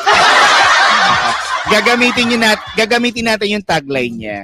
[1.65, 4.39] Gagamitin, niyo nat gagamitin natin yung tagline niya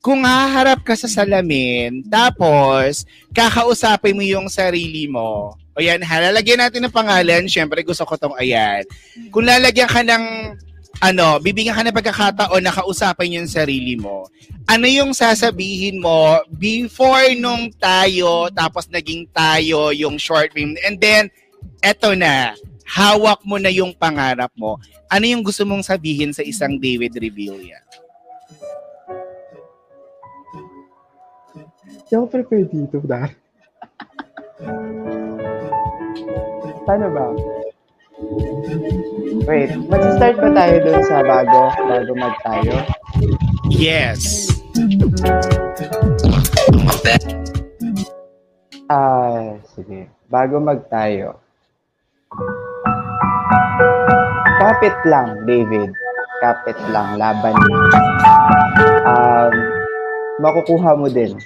[0.00, 3.04] kung haharap ka sa salamin, tapos
[3.36, 8.32] kakausapin mo yung sarili mo, o yan, halalagyan natin ng pangalan, syempre gusto ko tong
[8.40, 8.80] ayan.
[9.28, 10.56] Kung lalagyan ka ng,
[11.00, 14.28] ano, bibigyan ka ng pagkakataon na kausapin yung sarili mo,
[14.68, 21.32] ano yung sasabihin mo before nung tayo, tapos naging tayo yung short film, and then,
[21.80, 22.52] eto na,
[22.84, 24.76] hawak mo na yung pangarap mo.
[25.08, 27.80] Ano yung gusto mong sabihin sa isang David Revilla?
[31.86, 33.30] Hindi ako prepared dito, Dar.
[36.84, 37.24] Paano ba?
[39.30, 41.70] Wait, mag-start ba tayo dun sa bago?
[41.86, 42.74] Bago mag-tayo?
[43.70, 44.50] Yes.
[48.90, 50.10] Ah, sige.
[50.26, 51.38] Bago mag-tayo.
[54.58, 55.94] Kapit lang, David.
[56.42, 57.86] Kapit lang, laban lang.
[59.06, 59.54] Um,
[60.42, 61.38] makukuha mo din.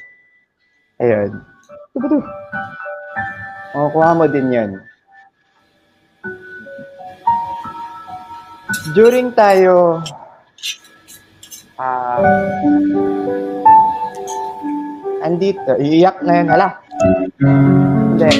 [1.04, 1.36] Ayun.
[3.76, 4.70] Makukuha mo din yun.
[8.94, 10.02] During tayo,
[11.78, 12.18] ah,
[15.22, 16.68] andito, iiyak na yun, hala.
[17.38, 18.30] Hindi.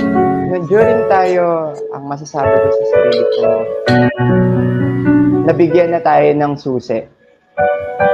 [0.66, 3.49] During tayo, ang masasabi ko sa sarili ko,
[5.47, 6.99] nabigyan na tayo ng susi,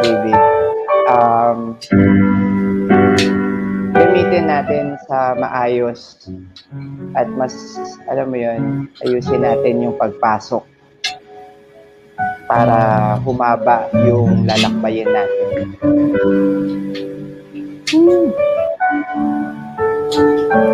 [0.04, 0.40] David.
[1.10, 1.80] Um,
[3.96, 6.28] gamitin natin sa maayos
[7.16, 7.54] at mas,
[8.12, 10.79] alam mo yun, ayusin natin yung pagpasok
[12.50, 15.70] para humaba yung lalakbayin natin.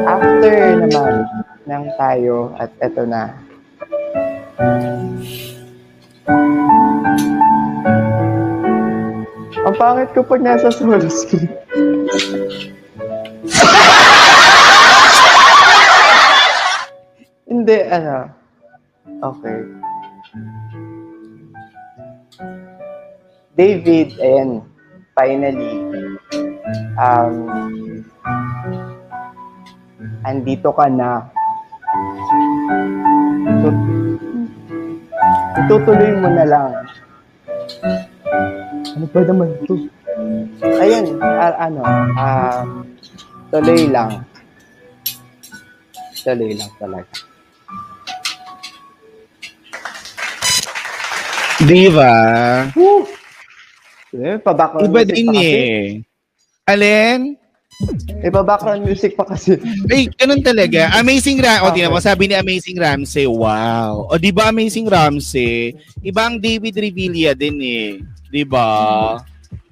[0.09, 1.15] After naman
[1.69, 3.37] ng tayo at eto na.
[9.69, 11.53] Ang pangit ko pag nasa solo screen.
[17.45, 18.33] Hindi, ano.
[19.21, 19.86] Okay.
[23.57, 24.61] David, ayan,
[25.17, 25.81] finally,
[27.01, 27.33] um,
[30.29, 31.25] andito ka na.
[35.57, 36.71] Itutuloy mo na lang.
[38.93, 39.89] Ano ba naman ito?
[40.61, 41.81] Ayun, ah, ano,
[42.13, 42.69] um,
[43.49, 44.21] tuloy lang.
[46.21, 47.15] Tuloy lang talaga.
[51.65, 52.13] Di ba?
[54.17, 55.53] Eh, pa-background Iba music din pa kasi.
[55.53, 55.85] eh.
[56.67, 57.21] Alin?
[58.25, 59.61] Eh, pa-background music pa kasi.
[59.93, 60.89] Ay, ganun talaga.
[61.01, 61.61] Amazing Ram.
[61.61, 61.85] O, Okay.
[61.87, 64.09] mo, sabi ni Amazing Ramsey, wow.
[64.09, 65.77] O, di ba Amazing Ramsey?
[66.01, 67.91] Iba ang David Revilla din eh.
[68.27, 69.21] Di ba?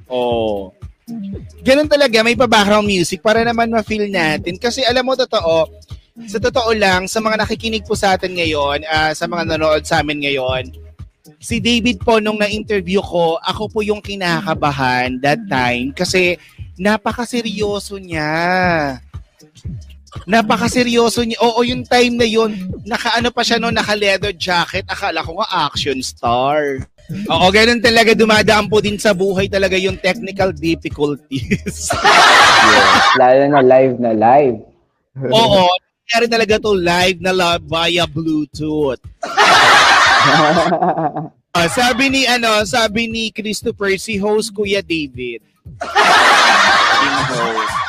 [0.07, 0.69] O.
[1.65, 4.61] Ganun talaga, may pa-background music para naman ma-feel natin.
[4.61, 5.69] Kasi alam mo, totoo,
[6.29, 10.05] sa totoo lang, sa mga nakikinig po sa atin ngayon, ah, sa mga nanonood sa
[10.05, 10.84] amin ngayon,
[11.45, 16.41] si David po nung na-interview ko, ako po yung kinakabahan that time kasi
[16.81, 18.33] napakaseryoso niya.
[20.25, 21.37] Napakaseryoso niya.
[21.45, 22.57] Oo, yung time na yun,
[22.89, 24.89] nakaano pa siya no, naka-leather jacket.
[24.89, 26.81] Akala ko nga action star.
[27.29, 31.93] Oo, ganun talaga dumadaan po din sa buhay talaga yung technical difficulties.
[32.65, 34.57] Yes, lalo na live na live.
[35.21, 35.69] Oo,
[36.09, 39.05] nangyari talaga to live na live via Bluetooth.
[41.55, 45.39] Ah, sabi ni ano, sabi ni Christopher si host Kuya David.
[47.31, 47.75] Host.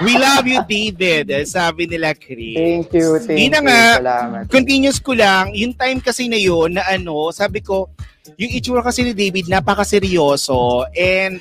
[0.00, 1.28] We love you, David.
[1.28, 2.56] eh, Sabi nila, Chris.
[2.56, 3.66] Thank you, thank Di na you.
[3.68, 4.42] nga, Salamat.
[4.48, 7.92] continuous ko lang, yung time kasi na yun, na ano, sabi ko,
[8.40, 11.36] yung itsura kasi ni David, napakaseryoso, and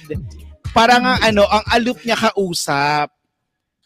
[0.75, 3.07] parang ang ano, ang aloof niya kausap.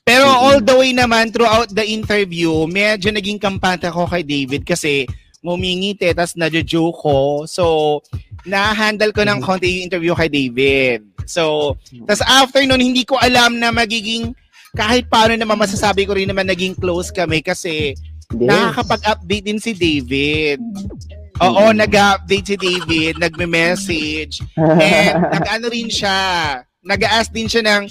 [0.01, 5.05] Pero all the way naman, throughout the interview, medyo naging kampante ako kay David kasi
[5.43, 7.19] ngumingiti, tas nadyo-joke ko.
[7.45, 7.99] So,
[8.47, 11.03] na-handle ko ng konti yung interview kay David.
[11.27, 11.75] So,
[12.07, 14.31] tas after nun, hindi ko alam na magiging,
[14.73, 17.93] kahit paano naman masasabi ko rin naman naging close kami kasi
[18.33, 18.49] Yes.
[18.49, 20.57] nakakapag-update din si David.
[21.37, 24.41] Oo, nag-update si David, nagme-message.
[24.57, 26.17] And nag-ano rin siya,
[26.81, 27.83] nag-ask din siya ng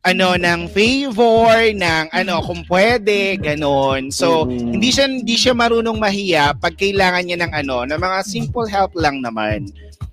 [0.00, 6.56] ano ng favor ng ano kung pwede ganon so hindi siya hindi siya marunong mahiya
[6.56, 9.68] pag kailangan niya ng ano ng mga simple help lang naman.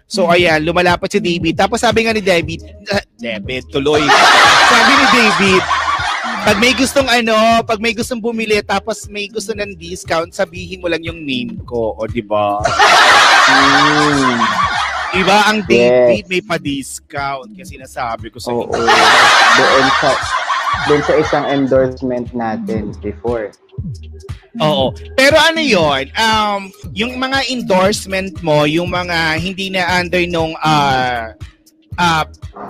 [0.07, 1.55] So ayan lumalapat si David.
[1.55, 4.03] Tapos sabi nga ni David ah, David tuloy.
[4.71, 5.63] Sabi ni David
[6.47, 7.35] pag may gustong ano,
[7.67, 11.91] pag may gustong bumili tapos may gusto ng discount, sabihin mo lang yung name ko,
[11.91, 12.59] o di ba?
[13.47, 14.43] Mm.
[15.17, 18.69] Diba ang David may pa-discount kasi nasabi ko sa Oo.
[18.69, 20.09] Doon sa
[20.85, 23.49] doon sa isang endorsement natin before.
[24.61, 24.93] Oo.
[25.17, 31.33] Pero ano yon um, yung mga endorsement mo, yung mga hindi na under nung ah
[31.97, 32.25] ah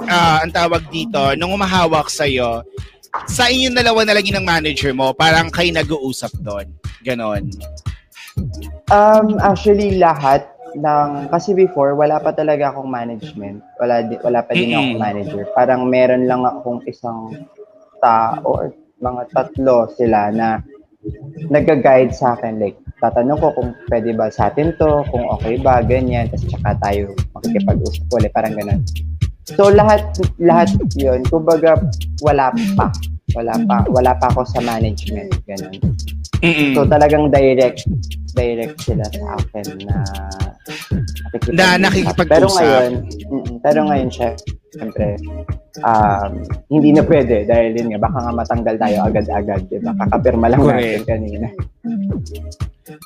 [0.07, 2.63] ah, ang tawag dito, nung umahawak sa'yo,
[3.27, 6.71] sa inyong dalawa na lagi ng manager mo, parang kayo nag-uusap doon.
[7.03, 7.43] Ganon.
[8.87, 13.65] Um, actually, lahat ng, kasi before, wala pa talaga akong management.
[13.81, 15.43] Wala, di- wala pa din akong manager.
[15.57, 17.33] Parang meron lang akong isang
[17.99, 18.63] tao or
[19.01, 20.61] mga tatlo sila na
[21.49, 22.61] nag-guide sa akin.
[22.61, 26.29] Like, tatanong ko kung pwede ba sa atin to, kung okay ba, ganyan.
[26.29, 28.81] Tapos tsaka tayo makikipag-usap ulit, parang ganun.
[29.47, 30.03] So, lahat,
[30.41, 31.79] lahat yun, kumbaga,
[32.19, 32.91] wala pa.
[33.35, 35.77] Wala pa, wala pa ako sa management, ganun.
[36.77, 37.81] So, talagang direct,
[38.37, 39.97] direct sila sa akin na
[40.69, 41.57] nakikipag-usap.
[41.57, 42.29] Na nakikipag-usap.
[42.29, 42.91] Pero ngayon,
[43.65, 44.37] pero ngayon, chef,
[44.77, 45.17] siyempre,
[45.81, 46.31] um,
[46.69, 49.91] hindi na pwede dahil yun nga, baka nga matanggal tayo agad-agad, di ba?
[49.97, 51.05] Kakapirma lang natin Correct.
[51.09, 51.47] kanina.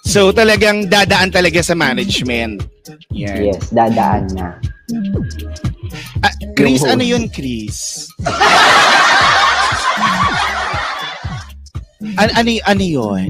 [0.06, 2.68] So talagang dadaan talaga sa management.
[3.16, 3.50] Yan.
[3.50, 4.60] Yes, dadaan na.
[6.22, 8.06] Ah, Chris, ano yun, Chris?
[12.18, 13.30] An ano, ano yun?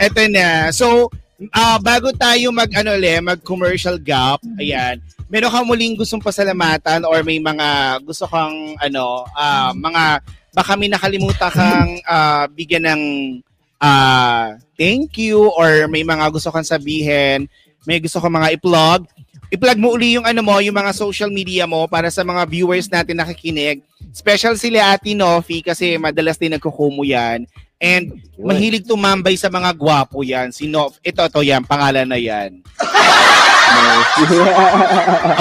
[0.00, 0.72] Eto na.
[0.72, 1.12] So,
[1.52, 4.98] ah bago tayo mag ano le, mag commercial gap, ayan.
[5.28, 10.24] Meron kang muling gustong pasalamatan or may mga gusto kang ano, ah mga
[10.56, 13.02] baka may nakalimutan kang ah, bigyan ng
[13.78, 17.44] ah thank you or may mga gusto kang sabihin,
[17.84, 19.04] may gusto kang mga i-plug.
[19.48, 22.92] I-plug mo uli yung ano mo, yung mga social media mo para sa mga viewers
[22.92, 23.80] natin nakikinig.
[24.12, 27.48] Special sila Ate Nofi kasi madalas din nagkukumo yan.
[27.78, 30.50] And mahilig tumambay sa mga gwapo yan.
[30.50, 32.58] Si Nof, ito, to yan, pangalan na yan.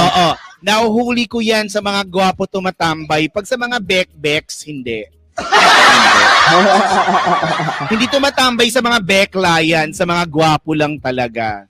[0.06, 0.28] Oo.
[0.58, 3.30] Nauhuli ko yan sa mga gwapo tumatambay.
[3.30, 5.06] Pag sa mga bek-beks, hindi.
[7.94, 11.70] hindi tumatambay sa mga bekla yan, sa mga gwapo lang talaga.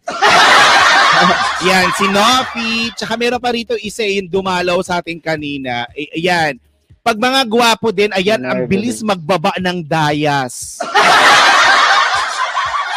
[1.65, 5.87] Yan, si Nofi, tsaka meron pa rito isa yung dumalaw sa ating kanina.
[5.93, 6.59] Ayan,
[7.01, 10.81] pag mga gwapo din, ayan, ang bilis magbaba ng dayas.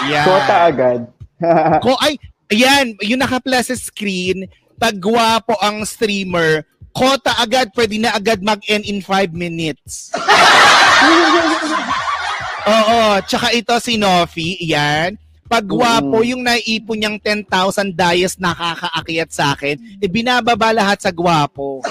[0.08, 0.26] Yan.
[0.26, 1.00] Kota agad.
[1.84, 2.18] Ko ay
[2.50, 4.48] ayan, yung naka-plus screen,
[4.80, 10.10] pag gwapo ang streamer, kota agad, pwede na agad mag-end in 5 minutes.
[12.70, 15.16] Oo, tsaka ito si Nofi, yan.
[15.50, 21.82] Pag gwapo, yung naipon niyang 10,000 dayas nakakaakyat sa akin, e binababa lahat sa gwapo.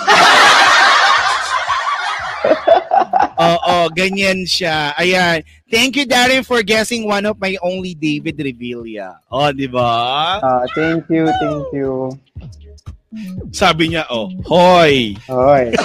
[3.39, 4.95] Oo, ganyan siya.
[4.95, 5.43] Ayan.
[5.67, 9.19] Thank you, Darren, for guessing one of my only David Revilla.
[9.27, 10.39] Oh, di ba?
[10.39, 12.15] Ah, thank you, thank you.
[13.51, 15.19] Sabi niya, oh, hoy.
[15.27, 15.71] Hoy.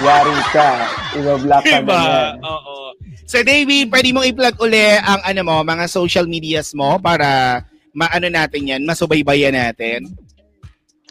[0.00, 0.70] Yari ka.
[1.18, 2.02] Iba-block ka Diba?
[2.40, 2.79] Oo.
[3.24, 7.62] So, David, pwede mong i-plug uli ang ano mo, mga social medias mo para
[7.94, 10.10] maano natin yan, masubaybayan natin.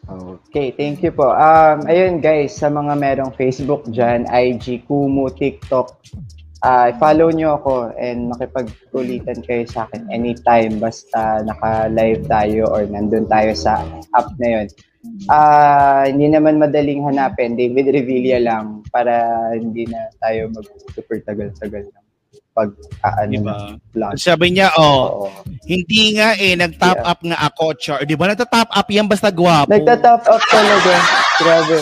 [0.09, 1.29] Okay, thank you po.
[1.29, 5.93] Um, ayun guys, sa mga merong Facebook dyan, IG, Kumu, TikTok,
[6.59, 13.23] ah follow nyo ako and makipagkulitan kayo sa akin anytime basta naka-live tayo or nandun
[13.31, 13.79] tayo sa
[14.11, 14.67] app na yun.
[15.32, 19.24] Ah, hindi naman madaling hanapin, David Revilla lang para
[19.55, 22.05] hindi na tayo mag-super tagal-tagal ng
[22.51, 22.70] pag
[23.08, 23.58] ah, ano Diba?
[23.96, 24.20] vlog.
[24.20, 25.32] Sabi niya, oh,
[25.63, 28.04] hindi nga eh, nag-top up nga ako, Char.
[28.04, 28.28] Di ba?
[28.28, 29.71] Nagta-top up yan basta gwapo.
[29.71, 30.93] Nagta-top up talaga.
[31.39, 31.78] Grabe.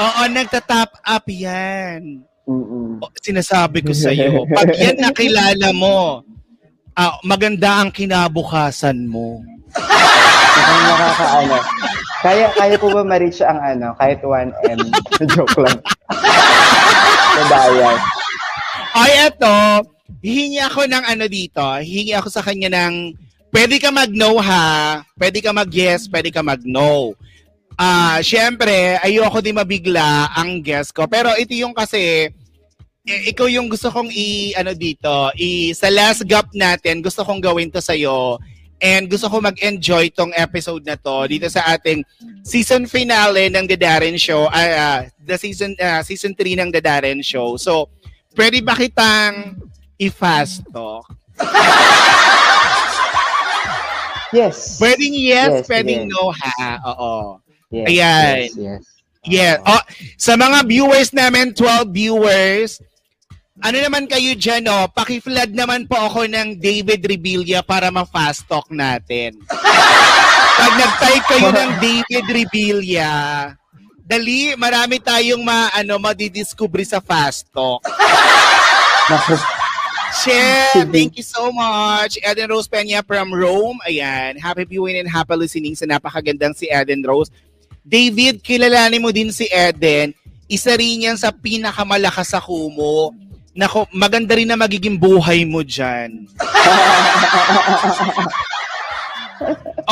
[0.00, 2.24] Oo, nagta-top up yan.
[2.46, 3.02] Mm-mm.
[3.20, 6.24] Sinasabi ko sa iyo, pag yan nakilala mo,
[6.96, 9.44] ah, maganda ang kinabukasan mo.
[10.56, 11.56] Mukhang nakakaano.
[12.26, 14.82] Kaya, kaya po ba ma-reach ang ano, kahit 1M?
[15.30, 15.78] Joke lang.
[17.38, 18.02] Nadaya.
[18.98, 19.86] Ay, eto,
[20.26, 23.14] hihingi ako ng ano dito, hihingi ako sa kanya ng,
[23.54, 27.14] pwede ka mag-no ha, pwede ka mag-yes, pwede ka mag-no.
[27.78, 31.06] Ah, syempre, ayoko din mabigla ang guest ko.
[31.06, 32.26] Pero ito yung kasi,
[33.06, 37.38] eh, ikaw yung gusto kong i, ano dito, i, sa last gap natin, gusto kong
[37.38, 38.42] gawin to sa'yo.
[38.80, 42.04] And gusto ko mag-enjoy tong episode na to dito sa ating
[42.44, 46.82] season finale ng The Darren Show, ah, ah, the season ah, season 3 ng The
[46.84, 47.56] Darren Show.
[47.56, 47.88] So,
[48.36, 49.56] pwede ba kitang
[49.96, 51.08] i-fast talk?
[54.34, 54.76] Yes.
[54.82, 56.12] Pwedeng yes, Yes, pwedeng yes.
[56.12, 56.70] no ha.
[56.92, 57.12] Oo.
[57.70, 58.34] Yes, Ayan.
[58.36, 58.82] yes, yes.
[59.26, 59.54] Yeah.
[59.66, 59.82] Oh,
[60.14, 62.78] sa mga viewers namin, 12 viewers,
[63.56, 68.68] ano naman kayo dyan, oh, paki-flood naman po ako ng David Revilla para ma-fast talk
[68.68, 69.32] natin.
[70.60, 73.12] Pag nag-type kayo ng David Revilla,
[74.04, 77.80] dali, marami tayong ma, ano, madidiscover sa fast talk.
[80.16, 82.16] Chef, thank you so much.
[82.24, 83.76] Eden Rose Peña from Rome.
[83.84, 87.28] Ayan, happy viewing and happy listening sa napakagandang si Eden Rose.
[87.84, 90.16] David, kilalanin mo din si Eden.
[90.48, 93.12] Isa rin yan sa pinakamalakas sa kumo.
[93.56, 96.28] Nako, maganda rin na magiging buhay mo dyan.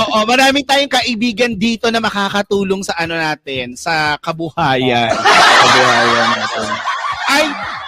[0.05, 5.16] Oo, marami tayong kaibigan dito na makakatulong sa ano natin, sa kabuhayan.
[5.65, 6.66] Kabuhayan natin.
[7.24, 7.45] Ay,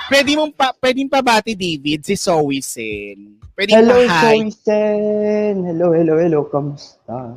[0.09, 3.37] pwede mong pa, pwedeng pabati, David, si Zoe Sen.
[3.53, 4.09] Pwede Hello, hi.
[4.37, 5.65] Soysen.
[5.65, 6.41] Hello, hello, hello.
[6.49, 7.37] Kamusta?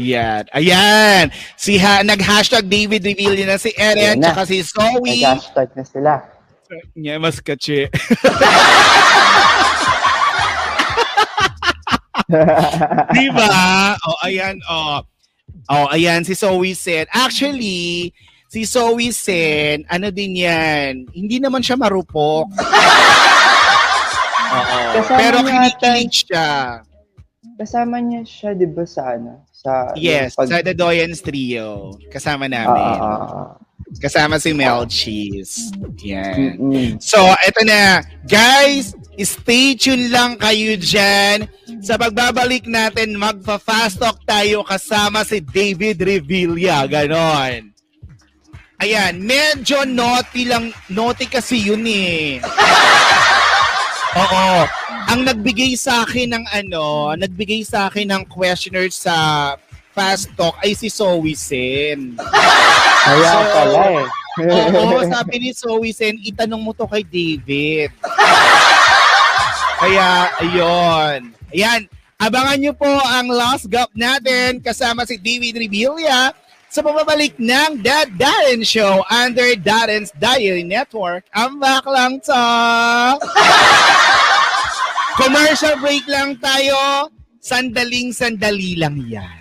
[0.00, 0.44] Yan.
[0.52, 1.32] Ayan.
[1.56, 5.00] Si ha, nag-hashtag David Revilla na si Eren, tsaka si Zoe.
[5.00, 6.35] Nag-hashtag na sila.
[6.94, 7.86] Nya, mas kache.
[13.14, 13.94] Di ba?
[13.94, 15.02] O, ayan, o.
[15.66, 17.06] Oh, ayan, si Zoe Sen.
[17.10, 18.10] Actually,
[18.46, 22.46] si Zoe Sen, ano din yan, hindi naman siya marupok.
[24.56, 24.78] Oo.
[24.96, 26.80] Kasama Pero kinikilig siya.
[27.56, 29.42] Kasama niya siya, di ba, sa ano?
[29.50, 31.98] Sa, Yes, pag- sa The Doyens Trio.
[32.12, 32.78] Kasama namin.
[32.78, 33.58] ah.
[34.02, 35.70] Kasama si Mel Cheese.
[36.02, 36.58] Yan.
[36.58, 36.88] Mm-mm.
[36.98, 38.02] So, eto na.
[38.26, 41.48] Guys, Stay tuned lang kayo dyan.
[41.80, 46.84] Sa pagbabalik natin, magpa-fast talk tayo kasama si David Revilla.
[46.84, 47.72] Ganon.
[48.76, 50.68] Ayan, medyo naughty lang.
[50.92, 52.44] Naughty kasi yun eh.
[54.20, 54.68] Oo.
[55.08, 59.56] Ang nagbigay sa akin ng ano, nagbigay sa akin ng questioner sa
[59.96, 62.20] Fast Talk ay si Zoe Sen.
[62.20, 64.06] Kaya pala eh.
[64.76, 67.88] Oo, sabi ni Zoe Sen, itanong mo to kay David.
[69.80, 71.32] Kaya, ayun.
[71.48, 71.88] Ayan,
[72.20, 76.36] abangan nyo po ang last gap natin kasama si David Revilla
[76.68, 81.24] sa pababalik ng Dad Darren Show under Darren's Diary Network.
[81.32, 82.44] Ang back lang to.
[85.16, 87.08] Commercial break lang tayo.
[87.40, 89.35] Sandaling sandali lang yan.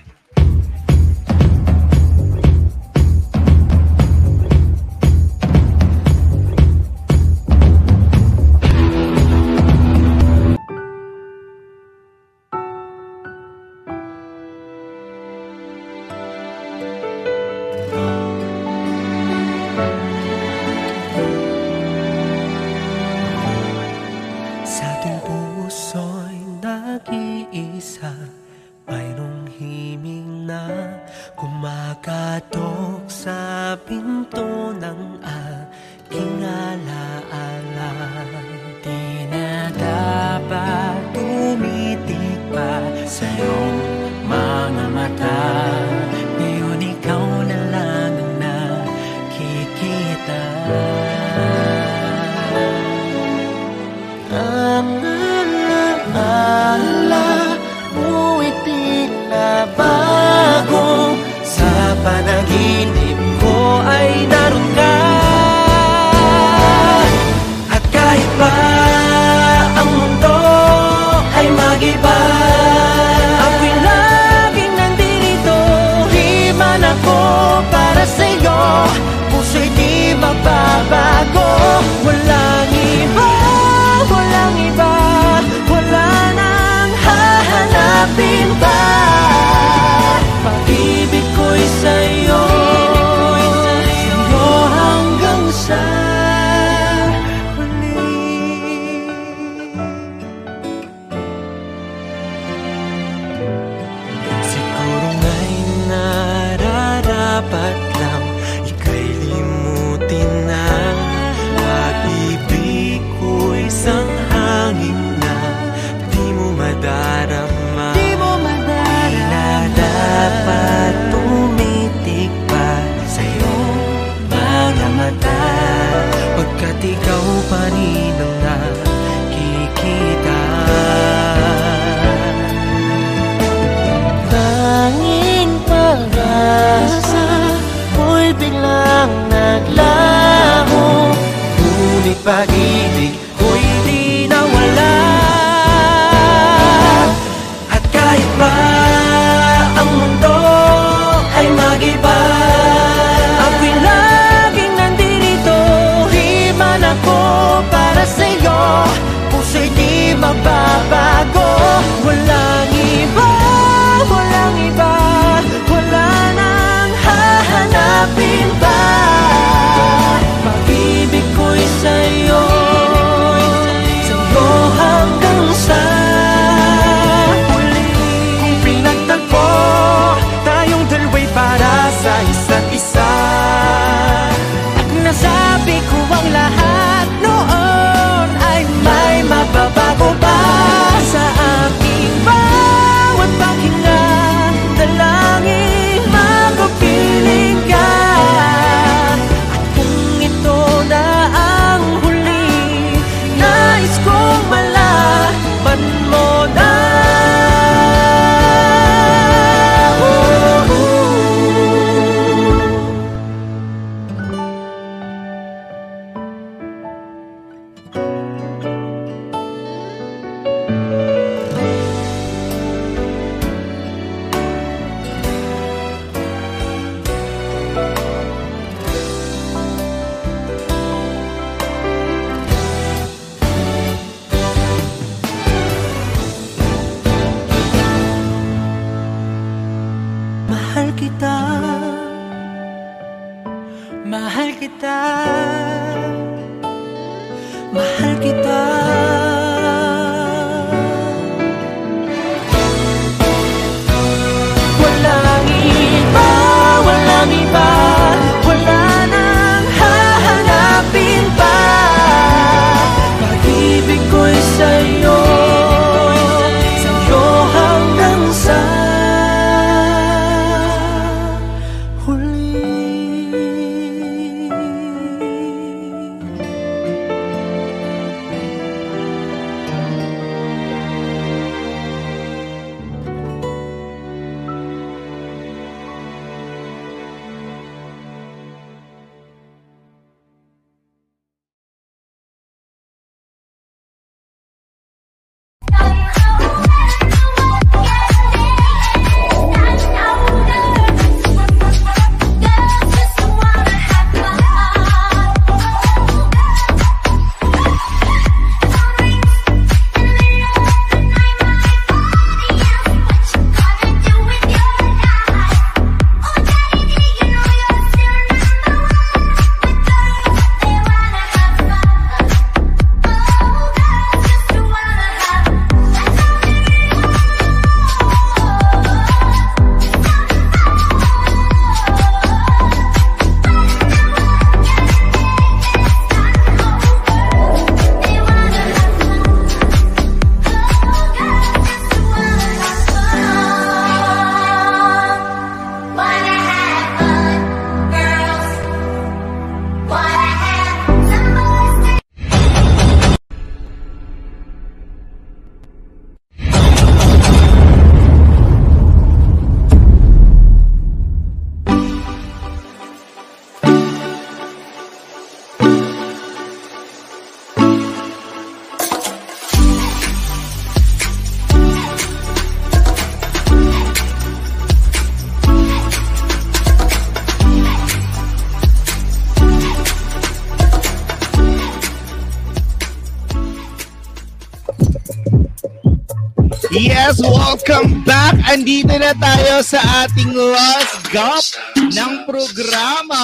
[388.96, 391.44] Andito na tayo sa ating last gap
[391.76, 393.20] ng programa.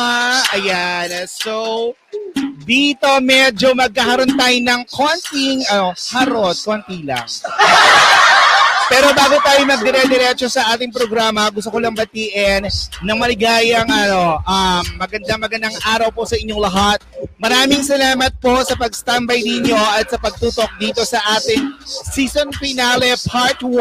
[0.51, 1.07] Ayan.
[1.31, 1.95] So,
[2.67, 7.23] dito medyo magkakaroon tayo ng konting ano, harot, konti lang.
[8.91, 12.67] Pero bago tayo magdire-diretso sa ating programa, gusto ko lang batiin
[12.99, 16.99] ng maligayang ano, um, maganda magandang araw po sa inyong lahat.
[17.39, 23.63] Maraming salamat po sa pag-standby ninyo at sa pagtutok dito sa ating season finale part
[23.63, 23.71] 1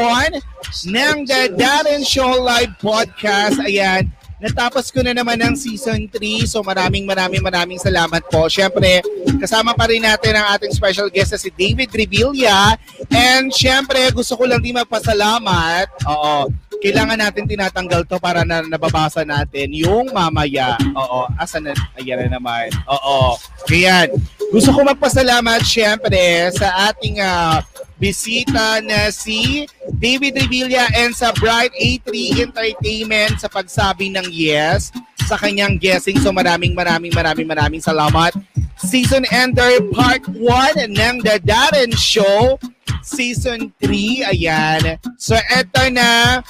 [0.87, 3.59] ng The Darren Show Live Podcast.
[3.67, 4.07] Ayan,
[4.41, 6.49] Natapos ko na naman ng season 3.
[6.49, 8.49] So maraming maraming maraming salamat po.
[8.49, 9.05] Syempre,
[9.37, 12.75] kasama pa rin natin ang ating special guest na si David Revilla.
[13.13, 15.93] And syempre, gusto ko lang din magpasalamat.
[16.09, 16.49] Oo.
[16.81, 20.81] Kailangan natin tinatanggal to para na nababasa natin yung mamaya.
[20.97, 21.29] Oo.
[21.37, 21.77] Asa na?
[22.01, 22.73] Ayan na naman.
[22.89, 23.37] Oo.
[23.69, 24.09] Ayan.
[24.49, 27.61] Gusto ko magpasalamat syempre sa ating uh,
[28.01, 29.69] bisita na si
[30.01, 34.89] David Revilla and sa Bright A3 Entertainment sa pagsabi ng yes
[35.29, 36.17] sa kanyang guessing.
[36.19, 38.33] So maraming maraming maraming maraming salamat.
[38.81, 42.57] Season Ender Part 1 ng The Darren Show.
[43.05, 44.97] Season 3, ayan.
[45.21, 46.41] So eto na,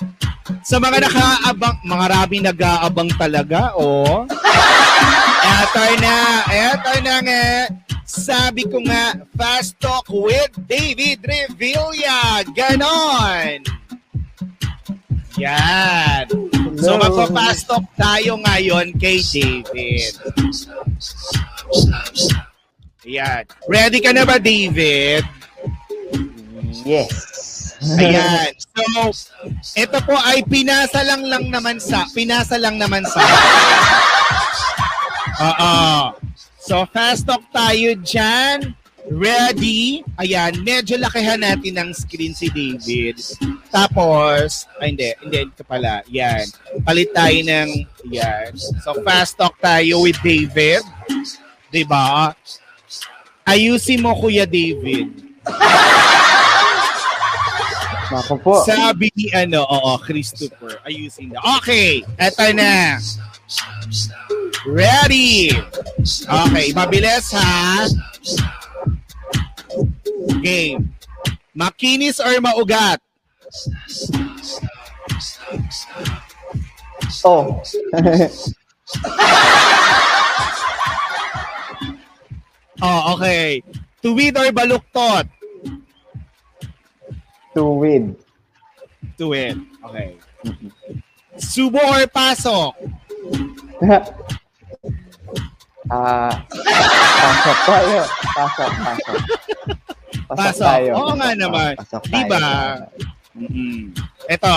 [0.66, 4.26] sa mga nakaabang, mga rabi nag-aabang talaga, oh.
[5.60, 6.16] Eto na,
[6.50, 7.44] eto na nga.
[8.10, 12.42] Sabi ko nga, Fast Talk with David Revilla.
[12.50, 13.62] Ganon.
[15.38, 16.26] Yan.
[16.80, 20.12] So magpa-fast talk tayo ngayon kay David.
[23.06, 23.46] Yan.
[23.70, 25.22] Ready ka na ba, David?
[26.82, 27.14] Yes.
[27.96, 28.52] Ayan.
[28.76, 29.14] So,
[29.78, 33.22] ito po ay pinasa lang lang naman sa, pinasa lang naman sa.
[35.48, 36.12] Oo.
[36.60, 38.76] So, fast talk tayo dyan.
[39.08, 40.04] Ready?
[40.20, 43.16] Ayan, medyo lakihan natin ng screen si David.
[43.72, 46.04] Tapos, ay hindi, hindi ito pala.
[46.12, 46.44] Yan.
[46.84, 47.68] Palit tayo ng,
[48.12, 48.52] yan.
[48.84, 50.84] So, fast talk tayo with David.
[51.70, 52.36] 'Di ba?
[53.46, 55.10] Ayusin mo, Kuya David.
[58.10, 58.54] Ako po.
[58.66, 60.82] Sabi ni ano, oo, Christopher.
[60.82, 61.38] Ayusin na.
[61.62, 62.98] Okay, eto na.
[64.66, 65.50] Ready?
[66.04, 67.88] Okay, mabilis ha.
[70.44, 70.92] Game.
[71.56, 73.00] Makinis or maugat?
[77.24, 77.56] Oh.
[82.82, 83.62] oh, okay.
[84.04, 85.24] Tuwid or baluktot?
[87.56, 88.12] Tuwid.
[89.16, 89.56] Tuwid.
[89.84, 90.16] Okay.
[91.40, 92.76] Subo or pasok?
[95.90, 96.30] Ah,
[97.20, 98.00] pasok tayo.
[98.30, 99.16] Pasok, pasok.
[100.30, 100.62] Pasok, Pasok.
[100.62, 100.90] tayo.
[100.94, 101.72] Oo nga naman.
[101.74, 102.26] Pasok tayo.
[102.30, 102.38] ba?
[103.34, 103.90] Mm-mm.
[104.26, 104.54] Ito.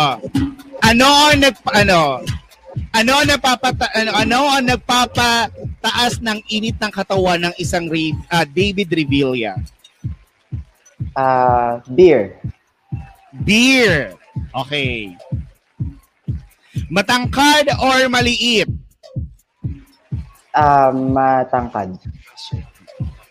[0.81, 2.21] Ano ang nag ano?
[2.93, 8.45] Ano ang napapata ano, ano ang nagpapataas ng init ng katawan ng isang Re- ah,
[8.45, 9.57] David Revilla?
[11.13, 12.37] Ah, beer.
[13.45, 14.13] Beer.
[14.53, 15.13] Okay.
[16.89, 18.69] Matangkad or maliit?
[20.53, 21.97] Ah, matangkad.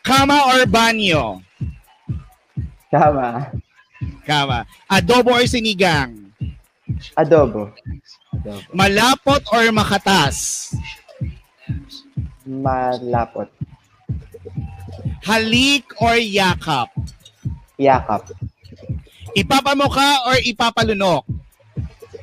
[0.02, 1.38] Kama or banyo?
[2.90, 3.46] Tama.
[4.26, 4.66] Kama.
[4.90, 6.34] Adobo or sinigang?
[7.14, 7.70] Adobo.
[8.34, 8.60] Adobo.
[8.74, 10.74] Malapot or makatas?
[12.42, 13.46] Malapot.
[15.22, 16.90] Halik or yakap?
[17.78, 18.26] Yakap.
[19.38, 21.22] Ipapamukha or ipapalunok?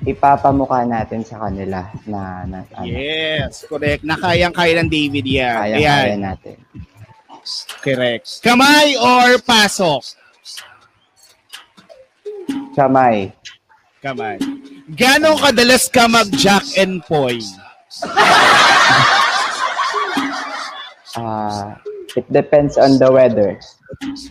[0.10, 4.02] Ipapamukha natin sa kanila na, na ano, Yes, correct.
[4.02, 5.54] Nakayang-kaya ng David yan.
[5.56, 6.20] kaya-kaya Ayan.
[6.26, 6.56] natin.
[7.80, 8.42] Correct.
[8.42, 10.02] Kamay or pasok?
[12.74, 13.30] Kamay.
[14.00, 14.38] Kamay.
[14.90, 17.38] Gano'ng kadalas ka mag-jack and poy?
[21.18, 21.76] Ah,
[22.16, 23.58] it depends on the weather.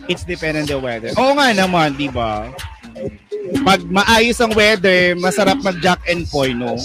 [0.07, 1.11] It's depend on the weather.
[1.19, 2.47] Oo nga naman, di ba?
[3.65, 6.77] Pag maayos ang weather, masarap mag-jack and poy, no?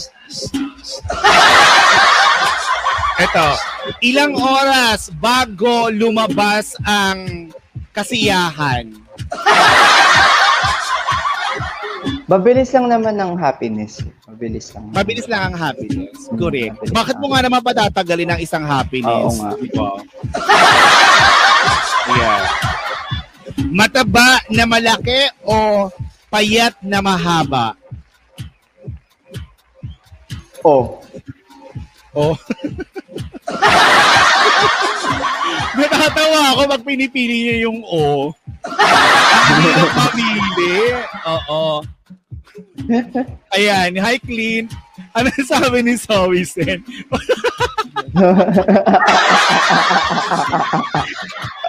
[3.14, 3.48] Eto,
[4.02, 7.50] ilang oras bago lumabas ang
[7.94, 8.90] kasiyahan?
[12.24, 14.00] Mabilis lang naman ng happiness.
[14.24, 14.84] Mabilis lang.
[14.90, 16.16] Mabilis lang ang happiness.
[16.32, 16.90] Correct.
[16.90, 19.12] Bakit mo nga naman patatagalin ang isang happiness?
[19.12, 19.50] Oo nga.
[19.60, 19.88] Di ba?
[22.04, 22.44] Yeah.
[23.72, 25.88] Mataba na malaki o
[26.34, 27.78] payat na mahaba?
[30.66, 30.98] Oh.
[32.10, 32.34] Oh.
[35.78, 38.34] Natatawa ako pag pinipili niya yung O.
[38.66, 40.74] Ang hirap mamili.
[41.22, 41.86] Oo.
[43.54, 44.66] Ayan, hi Clean.
[45.14, 46.82] Ano sabi ni Zoe Sen?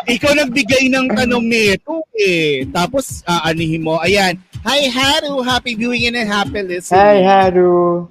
[0.05, 2.61] Ikaw nagbigay ng tanong nito eh.
[2.69, 3.97] Tapos aanihin mo.
[3.97, 4.37] Ayan.
[4.65, 6.97] Hi Haru, happy viewing and happy listening.
[6.97, 8.09] Hi, Haru.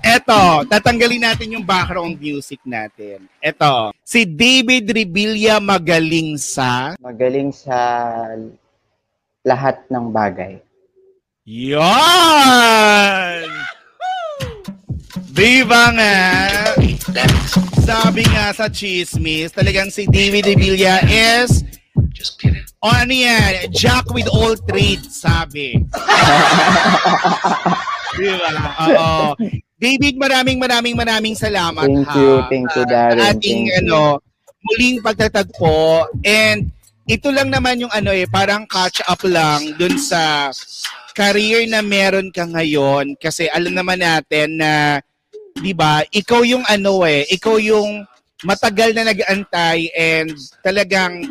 [0.00, 3.28] Eto, tatanggalin natin yung background music natin.
[3.44, 6.96] Eto, si David Revilla magaling sa...
[7.04, 7.76] Magaling sa
[9.44, 10.56] lahat ng bagay.
[11.44, 11.84] Yan!
[15.36, 16.16] Diba nga?
[17.84, 21.60] Sabi nga sa chismis, talagang si David Revilla is...
[22.16, 22.71] Just kidding.
[22.82, 23.70] O ano yan?
[23.70, 25.78] Jack with all trades, sabi.
[28.18, 28.50] diba?
[28.90, 29.38] Oo.
[29.78, 32.18] David, maraming maraming maraming salamat Thank ha.
[32.18, 33.18] you, thank you, Darren.
[33.18, 33.78] Sa ating Thank you.
[33.86, 34.00] ano,
[34.62, 36.70] muling pagtatagpo and
[37.10, 40.54] ito lang naman yung ano eh, parang catch up lang dun sa
[41.18, 45.02] career na meron ka ngayon kasi alam naman natin na
[45.58, 48.06] 'di ba, ikaw yung ano eh, ikaw yung
[48.46, 50.30] matagal na nag-antay and
[50.62, 51.26] talagang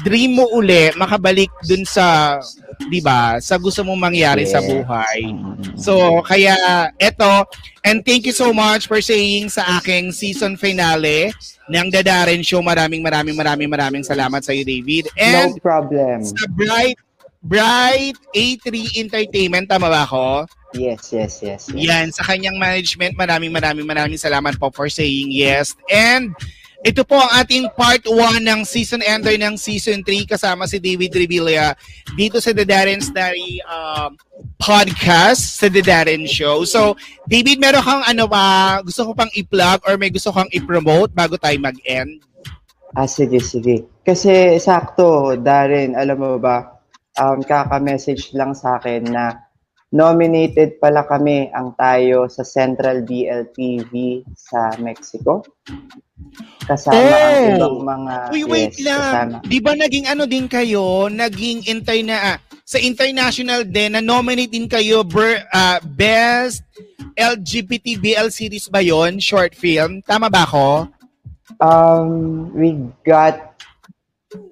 [0.00, 2.40] dream mo uli makabalik dun sa
[2.88, 4.68] 'di ba, sa gusto mong mangyari sa Yes.
[4.72, 5.20] buhay.
[5.76, 6.56] So, kaya
[6.96, 7.44] eto,
[7.84, 11.30] and thank you so much for saying sa aking season finale
[11.68, 12.64] ng The Darren Show.
[12.64, 15.12] Maraming maraming maraming maraming salamat sa iyo, David.
[15.20, 16.24] And no problem.
[16.24, 16.98] sa Bright
[17.42, 20.46] Bright A3 Entertainment, tama ba ako?
[20.78, 21.68] Yes, yes, yes.
[21.68, 21.74] yes.
[21.74, 25.74] Yan, sa kanyang management, maraming maraming maraming salamat po for saying yes.
[25.90, 26.32] And
[26.82, 31.14] ito po ang ating part 1 ng season ender ng season 3 kasama si David
[31.14, 31.78] Revilla
[32.18, 34.18] dito sa The Darren's Diary um,
[34.58, 36.66] podcast sa The Darren Show.
[36.66, 36.98] So,
[37.30, 41.38] David, meron kang ano ba, gusto ko pang i-plug or may gusto kang i-promote bago
[41.38, 42.22] tayo mag-end?
[42.98, 43.86] Ah, sige, sige.
[44.02, 46.82] Kasi sakto, Darren, alam mo ba,
[47.18, 49.41] um, kaka-message lang sa akin na
[49.92, 55.44] nominated pala kami ang tayo sa Central DLTV sa Mexico.
[56.64, 58.14] Kasama ang ibang mga...
[58.32, 59.00] Uy, wait yes, lang.
[59.04, 59.36] kasama.
[59.44, 64.64] Di ba naging ano din kayo, naging interna ah, sa international din, na nominate din
[64.64, 66.64] kayo ber, ah, Best
[67.12, 70.00] LGBT BL series ba yon Short film?
[70.08, 70.88] Tama ba ako?
[71.60, 73.51] Um, we got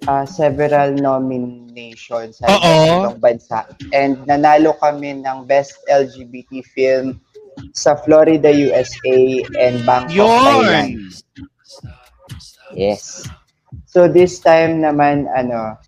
[0.08, 3.66] uh, several nominations sa ibang bansa.
[3.92, 7.20] And nanalo kami ng Best LGBT Film
[7.76, 9.20] sa Florida, USA
[9.60, 10.90] and Bangkok, Thailand.
[10.96, 11.10] Yon!
[12.72, 13.26] Yes.
[13.90, 15.78] So this time naman ano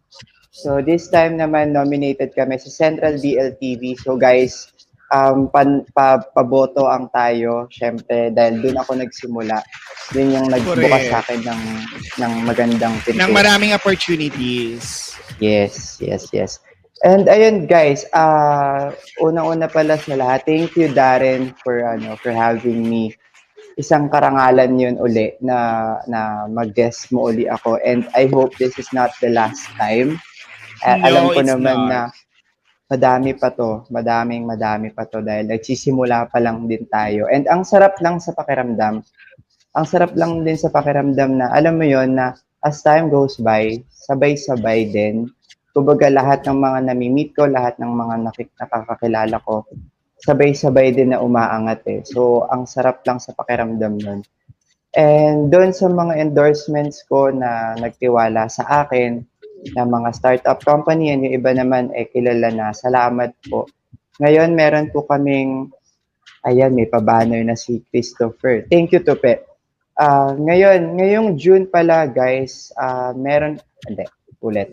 [0.53, 3.99] So this time naman nominated kami sa Central DLTV.
[3.99, 4.71] So guys,
[5.09, 9.59] um pan, pa, paboto ang tayo syempre dahil doon ako nagsimula.
[10.13, 11.63] Yun yung nagbukas sa akin ng
[12.21, 13.19] ng magandang pinto.
[13.21, 15.17] Ng maraming opportunities.
[15.41, 16.61] Yes, yes, yes.
[17.03, 22.87] And ayun guys, ah unang-una pala sa lahat, thank you Darren for ano for having
[22.87, 23.11] me.
[23.75, 28.87] Isang karangalan 'yun uli na na mag-guest mo uli ako and I hope this is
[28.95, 30.21] not the last time.
[30.85, 31.91] Ah, No, alam ko naman not.
[31.91, 32.01] na
[32.93, 37.25] madami pa to, madaming madami pa to dahil nagsisimula pa lang din tayo.
[37.33, 39.01] And ang sarap lang sa pakiramdam,
[39.73, 43.81] ang sarap lang din sa pakiramdam na alam mo yon na as time goes by,
[43.91, 45.33] sabay-sabay din.
[45.73, 49.65] Kumbaga lahat ng mga nami-meet ko, lahat ng mga nakik- nakakakilala ko,
[50.23, 52.01] sabay-sabay din na umaangat eh.
[52.05, 54.21] So, ang sarap lang sa pakiramdam nun.
[54.93, 59.25] And doon sa mga endorsements ko na nagtiwala sa akin,
[59.73, 62.75] na mga startup company, and yung iba naman eh kilala na.
[62.75, 63.71] Salamat po.
[64.19, 65.71] Ngayon, meron po kaming,
[66.45, 68.67] ayan, may pabanner na si Christopher.
[68.69, 69.52] Thank you, Tupe.
[69.97, 74.09] Ah, ngayon, ngayong June pala, guys, ah meron, hindi,
[74.41, 74.73] ulit.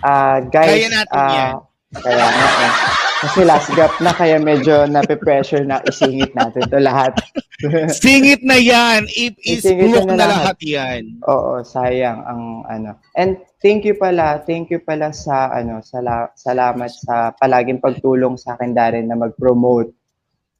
[0.00, 1.54] Ah, guys, Kaya natin ah, yan.
[1.96, 2.72] Kaya eh.
[3.16, 7.16] Kasi last gap na, kaya medyo nape-pressure na isingit natin to lahat.
[8.04, 9.08] Singit na yan.
[9.08, 10.36] If is Isingit book na na lahat.
[10.52, 11.02] lahat yan.
[11.24, 13.00] Oo, sayang ang ano.
[13.16, 18.60] And thank you pala, thank you pala sa ano, sala, salamat sa palaging pagtulong sa
[18.60, 19.96] akin Darren na mag-promote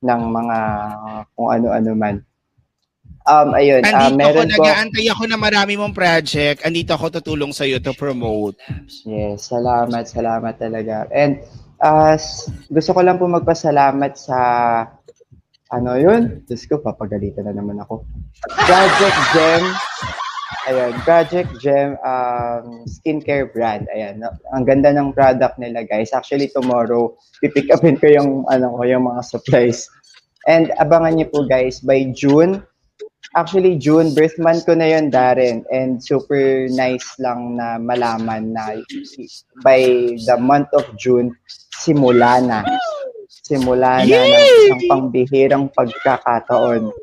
[0.00, 0.58] ng mga
[1.36, 2.16] kung ano-ano man.
[3.26, 6.62] Um ayun, ah, Andito meron ako, po nag-aantay ako na marami mong project.
[6.62, 8.54] Andito ako tutulong sa iyo to promote.
[9.02, 11.10] Yes, salamat, salamat talaga.
[11.10, 11.42] And
[11.82, 12.14] uh,
[12.70, 14.38] gusto ko lang po magpasalamat sa
[15.74, 16.46] ano yun?
[16.46, 18.06] Diyos ko, papagalitan na naman ako.
[18.54, 19.64] Project Gem.
[20.70, 23.90] Ayan, Project Gem um, skincare brand.
[23.90, 24.30] Ayan, no?
[24.54, 26.14] ang ganda ng product nila, guys.
[26.14, 29.90] Actually, tomorrow, pipick upin ko yung, ano, ko, yung mga supplies.
[30.46, 32.62] And abangan niyo po, guys, by June,
[33.34, 35.66] Actually, June, birth month ko na yun, Darren.
[35.68, 38.80] And super nice lang na malaman na
[39.60, 41.34] by the month of June,
[41.74, 42.64] simula na.
[43.28, 46.94] Simula na ng isang pangbihirang pagkakataon.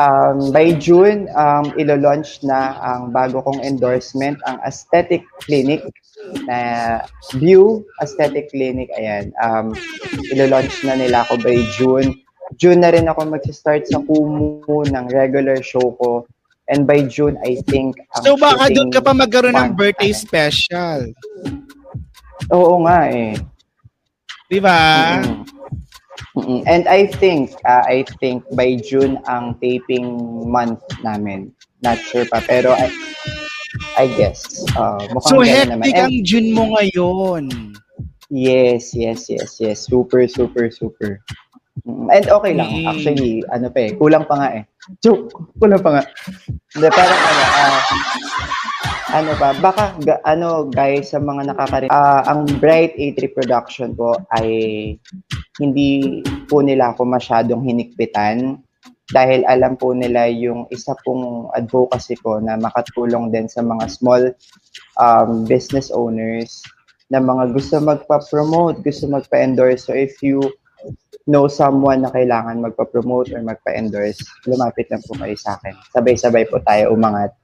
[0.00, 5.84] Um, by June, um, ilo-launch na ang bago kong endorsement, ang Aesthetic Clinic
[6.48, 7.00] na
[7.36, 8.88] View Aesthetic Clinic.
[8.96, 9.76] Ayan, um,
[10.32, 12.16] ilo-launch na nila ako by June.
[12.58, 16.26] June na rin ako mag-start sa Kumu ng regular show ko.
[16.70, 17.98] And by June, I think...
[18.16, 21.00] ang So baka doon ka pa magkaroon ng birthday na- special.
[22.52, 23.36] Oo nga eh.
[24.48, 25.20] Di ba?
[26.36, 26.64] Mm-mm.
[26.64, 30.16] And I think, uh, I think by June ang taping
[30.48, 31.52] month namin.
[31.82, 32.88] Not sure pa, pero I,
[33.98, 34.44] I guess.
[34.72, 37.74] Uh, So hectic ang June mo ngayon.
[38.32, 39.84] Yes, yes, yes, yes.
[39.84, 41.20] Super, super, super.
[41.82, 42.70] Mm, And okay lang.
[42.86, 43.90] Actually, ano pa eh.
[43.98, 44.62] Kulang pa nga eh.
[45.02, 45.34] Joke.
[45.58, 46.02] Kulang pa nga.
[46.74, 47.80] Hindi, parang ano, ah,
[49.12, 54.14] ano pa, baka, ga, ano, guys, sa mga nakakarin, ah, ang Bright A3 production ko
[54.38, 54.48] ay
[55.58, 58.62] hindi po nila ako masyadong hinikpitan
[59.12, 64.32] dahil alam po nila yung isa pong advocacy ko na makatulong din sa mga small
[64.96, 66.64] um, business owners
[67.12, 69.84] na mga gusto magpa-promote, gusto magpa-endorse.
[69.84, 70.40] So if you
[71.26, 75.74] know someone na kailangan magpa-promote or magpa-endorse, lumapit lang po kayo sa akin.
[75.94, 77.34] Sabay-sabay po tayo umangat.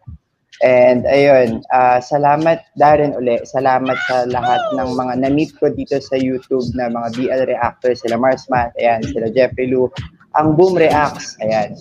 [0.58, 3.38] And ayun, ah, salamat Darren uli.
[3.46, 8.18] Salamat sa lahat ng mga na-meet ko dito sa YouTube na mga BL reactors, sila
[8.18, 9.86] Mars Matt, ayan, sila Jeffrey Lu,
[10.34, 11.78] ang Boom Reacts, ayan.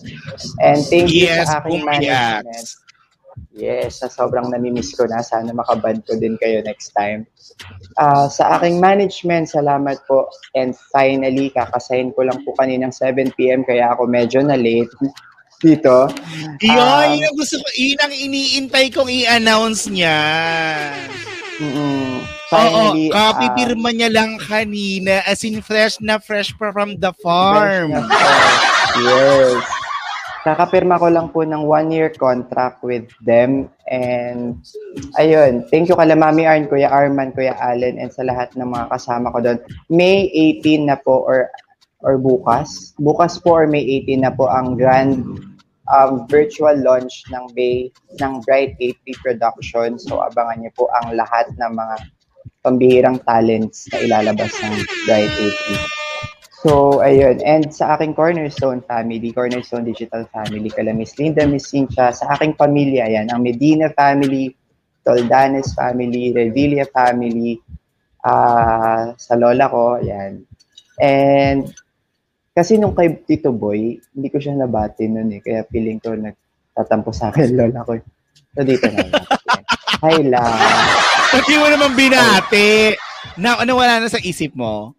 [0.62, 2.86] And thank you Yes, sa aking management.
[3.58, 5.26] Yes, sa sobrang namimiss ko na.
[5.26, 7.26] Sana makabad ko din kayo next time.
[7.98, 10.30] Ah, sa aking management, salamat po.
[10.54, 14.94] And finally, kakasayin ko lang po kaninang 7pm kaya ako medyo na late
[15.58, 16.06] dito.
[16.62, 20.14] Yun, Um, yun ang gusto ko, yun ang iniintay kong i-announce niya.
[21.58, 22.22] Mm-mm.
[22.22, 27.02] Oo, Finally, copy ah, pirma niya lang kanina as in fresh na fresh pa from
[27.02, 27.98] the farm.
[29.02, 29.58] Yes.
[30.48, 33.68] Kakapirma ko lang po ng one-year contract with them.
[33.92, 34.64] And,
[35.20, 38.88] ayun, thank you kala Mami Arn, Kuya Arman, Kuya Allen, and sa lahat ng mga
[38.88, 39.60] kasama ko doon.
[39.92, 40.32] May
[40.64, 41.52] 18 na po or
[42.06, 42.94] or bukas.
[43.02, 45.26] Bukas po or May 18 na po ang grand
[45.92, 47.92] um, virtual launch ng Bay
[48.22, 49.90] ng Bright 80 Production.
[50.00, 51.96] So abangan niyo po ang lahat ng mga
[52.62, 54.76] pambihirang talents na ilalabas ng
[55.08, 55.97] Bright 80.
[56.58, 57.38] So, ayun.
[57.46, 62.58] And sa aking Cornerstone family, Cornerstone Digital Family, kala Miss Linda, Miss Cynthia, sa aking
[62.58, 64.50] pamilya, yan, ang Medina family,
[65.06, 67.62] Toldanes family, Revilla family,
[68.26, 70.42] ah sa lola ko, yan.
[70.98, 71.70] And,
[72.58, 77.14] kasi nung kay Tito Boy, hindi ko siya nabati nun eh, kaya feeling ko nagtatampo
[77.14, 78.02] sa akin lola ko.
[78.58, 79.06] So, dito na.
[80.02, 80.42] Hi, la.
[81.38, 82.98] Pati mo naman binati.
[83.38, 84.97] Na, ano wala na sa isip mo?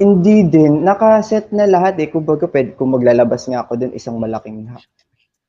[0.00, 0.84] Hindi din.
[0.84, 2.08] Nakaset na lahat eh.
[2.08, 4.68] Kumbaga, pwede, kung maglalabas nga ako dun, isang malaking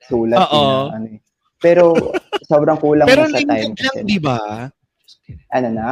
[0.04, 0.40] sulat.
[0.52, 0.92] Oo.
[0.92, 1.20] Na, ano, eh.
[1.64, 1.96] Pero,
[2.44, 3.48] sobrang kulang Pero sa time.
[3.48, 4.40] limited lang, di ba?
[5.56, 5.90] Ano na?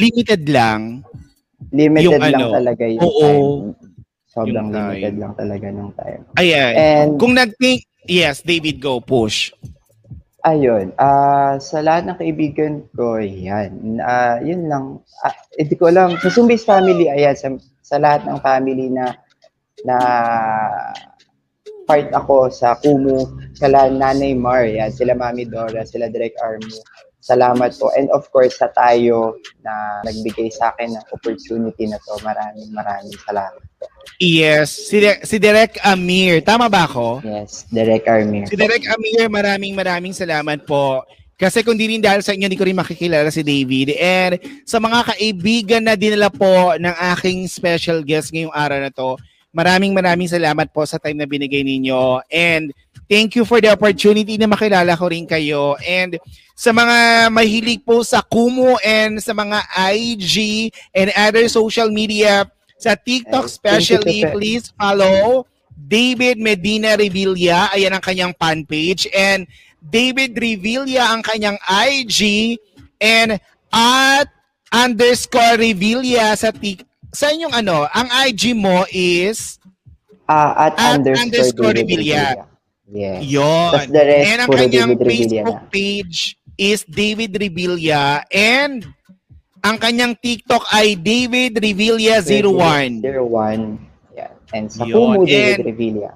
[0.00, 1.04] Limited lang.
[1.68, 3.20] Limited Yung lang ano, talaga yung oo.
[3.20, 3.44] time.
[4.32, 4.88] Sobrang Yung time.
[4.88, 6.20] limited lang talaga ng time.
[6.40, 6.72] Ayan.
[6.80, 9.52] And- Kung nag-think, yes, David, go, push.
[10.42, 14.02] Ayun, ah sa lahat ng kaibigan ko, yan.
[14.02, 14.98] Ah yun lang.
[15.22, 16.18] Ah, hindi ko alam.
[16.18, 17.46] Sa Zumbis family, ayan, sa,
[17.92, 19.12] sa lahat ng family na
[19.84, 19.96] na
[21.84, 26.80] part ako sa Kumu, sila Nanay Mar, yan, sila Mami Dora, sila Direk Armo.
[27.22, 27.92] Salamat po.
[27.94, 32.18] And of course, sa tayo na nagbigay sa akin ng opportunity na to.
[32.18, 33.86] Maraming maraming salamat po.
[34.18, 36.42] Yes, si, De- si Derek Amir.
[36.42, 37.22] Tama ba ako?
[37.22, 38.50] Yes, Direk Armir.
[38.50, 41.06] Si Derek Amir, maraming maraming salamat po.
[41.40, 43.98] Kasi kung di rin dahil sa inyo, hindi ko rin makikilala si David.
[43.98, 49.18] And sa mga kaibigan na dinala po ng aking special guest ngayong araw na to,
[49.50, 52.24] maraming maraming salamat po sa time na binigay ninyo.
[52.30, 52.70] And
[53.10, 55.76] thank you for the opportunity na makilala ko rin kayo.
[55.82, 56.16] And
[56.56, 62.46] sa mga mahilig po sa Kumu and sa mga IG and other social media,
[62.82, 67.70] sa TikTok especially, please follow David Medina Revilla.
[67.74, 69.06] Ayan ang kanyang fan page.
[69.12, 69.46] And
[69.82, 72.54] David Revilla ang kanyang IG.
[73.02, 73.42] And
[73.74, 74.30] at
[74.70, 76.86] underscore Revilla sa TikTok.
[77.12, 79.60] Sa inyong ano, ang IG mo is
[80.32, 82.24] Ah, at, at underscore, underscore Revilla.
[83.20, 83.70] Yon.
[83.72, 85.68] Tas the rest, And ang kanyang David Revilla Facebook na.
[85.72, 86.18] page
[86.56, 88.24] is David Revilla.
[88.32, 88.86] And
[89.60, 93.04] ang kanyang TikTok ay David Revilla01.
[93.04, 94.16] 01.
[94.16, 94.32] Yeah.
[94.56, 95.20] And sa Yun.
[95.20, 96.10] Kumu, David Revilla.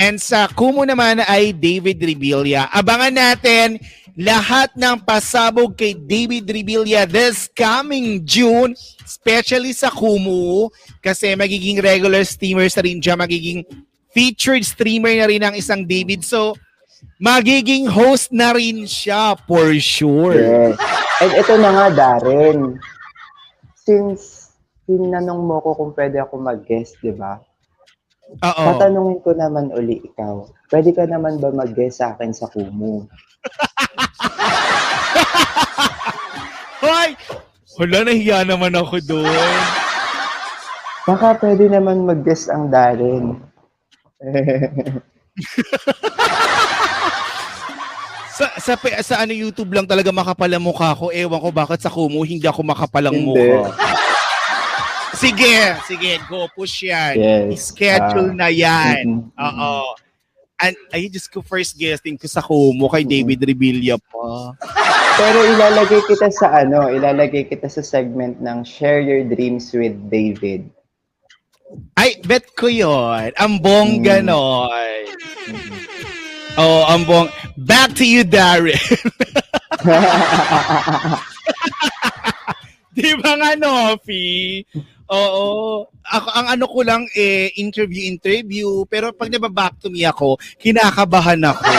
[0.00, 2.72] And sa Kumu naman ay David Revilla.
[2.72, 3.76] Abangan natin
[4.16, 8.72] lahat ng pasabog kay David Revilla this coming June,
[9.04, 10.72] especially sa Kumu,
[11.04, 13.60] kasi magiging regular streamers na rin dyan, magiging
[14.16, 16.24] featured streamer na rin ang isang David.
[16.24, 16.56] So,
[17.20, 20.40] magiging host na rin siya for sure.
[20.40, 20.80] Yes.
[21.20, 22.80] And ito na nga, Darren.
[23.84, 24.48] Since
[24.88, 27.36] tinanong mo ko kung pwede ako mag-guest, di ba?
[28.38, 28.62] Oo.
[28.70, 30.46] Tatanungin ko naman uli ikaw.
[30.70, 33.02] Pwede ka naman ba mag-guest sa akin sa Kumu?
[36.84, 37.18] Hoy!
[37.80, 39.58] Hala, nahiya naman ako doon.
[41.10, 43.42] Baka pwede naman mag-guest ang Darren.
[48.36, 51.10] sa, sa, sa ano YouTube lang talaga makapalang mukha ko.
[51.10, 53.26] Ewan ko bakit sa Kumu hindi ako makapalang Hindi.
[53.26, 53.74] mukha.
[55.20, 57.14] Sige, sige, go push yan.
[57.14, 57.68] Yes.
[57.68, 59.04] Schedule Ah, na yan.
[59.04, 59.92] mm-mm, Oo.
[60.56, 64.52] And ayun, just ko first guesting ko sa Kumu kay David Revilla pa.
[65.16, 70.68] Pero ilalagay kita sa ano, ilalagay kita sa segment ng Share Your Dreams with David.
[71.96, 73.32] Ay, bet ko yon.
[73.36, 74.68] Ang bongga nun.
[76.56, 77.28] Oh, ang bong.
[77.56, 78.76] Back to you, Darren.
[82.96, 84.60] Di ba nga, Nofi?
[85.10, 85.86] Oo.
[86.06, 88.86] Ako, ang ano ko lang, eh, interview, interview.
[88.86, 91.66] Pero pag nababack to me ako, kinakabahan ako.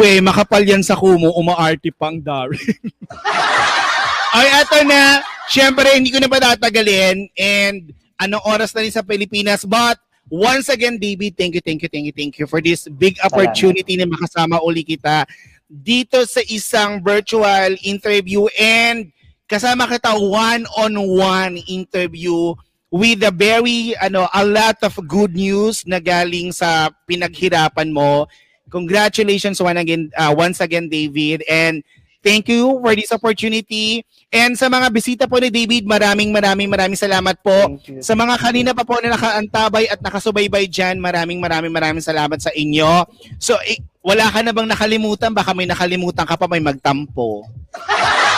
[0.00, 2.56] We, makapal yan sa kumo, umaarte pang Darren.
[4.34, 5.20] Ay, eto na.
[5.46, 7.28] Siyempre, hindi ko na pa tatagalin.
[7.36, 9.62] And anong oras na rin sa Pilipinas.
[9.62, 10.00] But,
[10.32, 13.94] once again, David, thank you, thank you, thank you, thank you for this big opportunity
[13.94, 15.28] na makasama uli kita
[15.70, 19.13] dito sa isang virtual interview and
[19.48, 22.56] kasama kita one-on-one interview
[22.94, 28.30] with a very, ano, a lot of good news na galing sa pinaghirapan mo.
[28.70, 31.42] Congratulations one again, uh, once again, David.
[31.50, 31.82] And
[32.22, 34.06] thank you for this opportunity.
[34.32, 37.78] And sa mga bisita po ni David, maraming maraming maraming salamat po.
[38.02, 42.50] Sa mga kanina pa po na nakaantabay at nakasubaybay dyan, maraming maraming maraming salamat sa
[42.50, 43.06] inyo.
[43.38, 45.30] So, eh, wala ka na bang nakalimutan?
[45.30, 47.46] Baka may nakalimutan ka pa, may magtampo.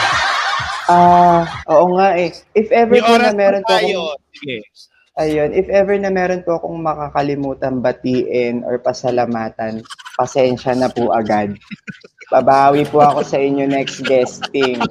[0.87, 2.31] Ah, oo nga eh.
[2.55, 4.15] If ever po na meron po tayo.
[4.15, 4.59] akong, Sige.
[5.19, 9.83] ayun, if ever na meron po akong makakalimutan batiin or pasalamatan,
[10.15, 11.59] pasensya na po agad.
[12.31, 14.83] Babawi po ako sa inyo next guesting.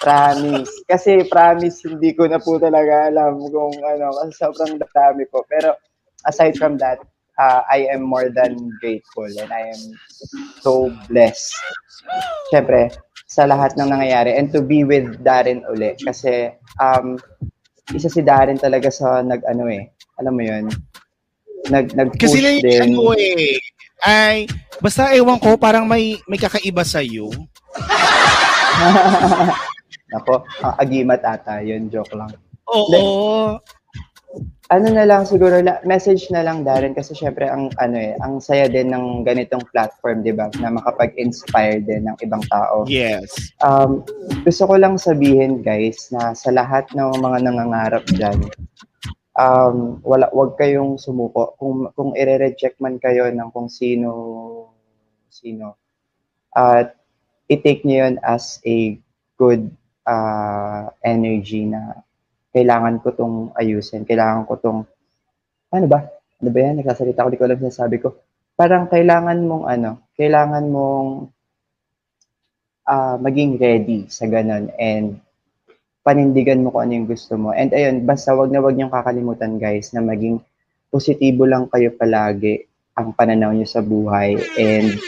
[0.00, 0.72] Promise.
[0.88, 5.44] Kasi promise, hindi ko na po talaga alam kung ano, kasi sobrang dami po.
[5.48, 5.76] Pero
[6.24, 7.00] aside from that,
[7.40, 9.82] uh, I am more than grateful and I am
[10.60, 11.56] so blessed.
[12.52, 12.92] Siyempre,
[13.32, 15.96] sa lahat ng nangyayari and to be with Darren uli.
[16.04, 17.16] Kasi um,
[17.96, 19.88] isa si Darren talaga sa nag-ano eh,
[20.20, 20.68] alam mo yun,
[21.72, 22.92] nag, nag-push Kasi na din.
[22.92, 23.56] ano eh,
[24.04, 24.44] ay,
[24.84, 27.32] basta ewan ko, parang may, may kakaiba sa'yo.
[30.12, 32.28] Nako, ang agimat ata, yun, joke lang.
[32.68, 33.56] Oo.
[34.72, 38.40] Ano na lang siguro, la- message na lang Darren kasi syempre ang ano eh, ang
[38.40, 42.88] saya din ng ganitong platform, 'di ba, na makapag-inspire din ng ibang tao.
[42.88, 43.52] Yes.
[43.60, 44.00] Um,
[44.48, 48.38] gusto ko lang sabihin guys na sa lahat ng mga nangangarap diyan,
[49.36, 51.52] um, wala wag kayong sumuko.
[51.60, 54.08] Kung kung ire-reject man kayo ng kung sino
[55.28, 55.76] sino
[56.56, 56.96] at
[57.48, 58.96] i-take niyo yun as a
[59.36, 59.68] good
[60.08, 62.04] uh, energy na
[62.52, 64.80] kailangan ko tong ayusin, kailangan ko tong
[65.72, 66.04] ano ba?
[66.44, 66.84] Ano ba yan?
[66.84, 68.20] Nagsasalita ko, di ko alam sinasabi ko.
[68.52, 71.08] Parang kailangan mong ano, kailangan mong
[72.86, 75.16] ah, maging ready sa ganun and
[76.02, 77.54] panindigan mo kung ano yung gusto mo.
[77.54, 80.42] And ayun, basta wag na wag niyong kakalimutan guys na maging
[80.92, 85.00] positibo lang kayo palagi ang pananaw niyo sa buhay and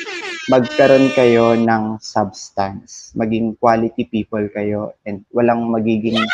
[0.49, 3.13] magkaroon kayo ng substance.
[3.13, 6.25] Maging quality people kayo and walang magiging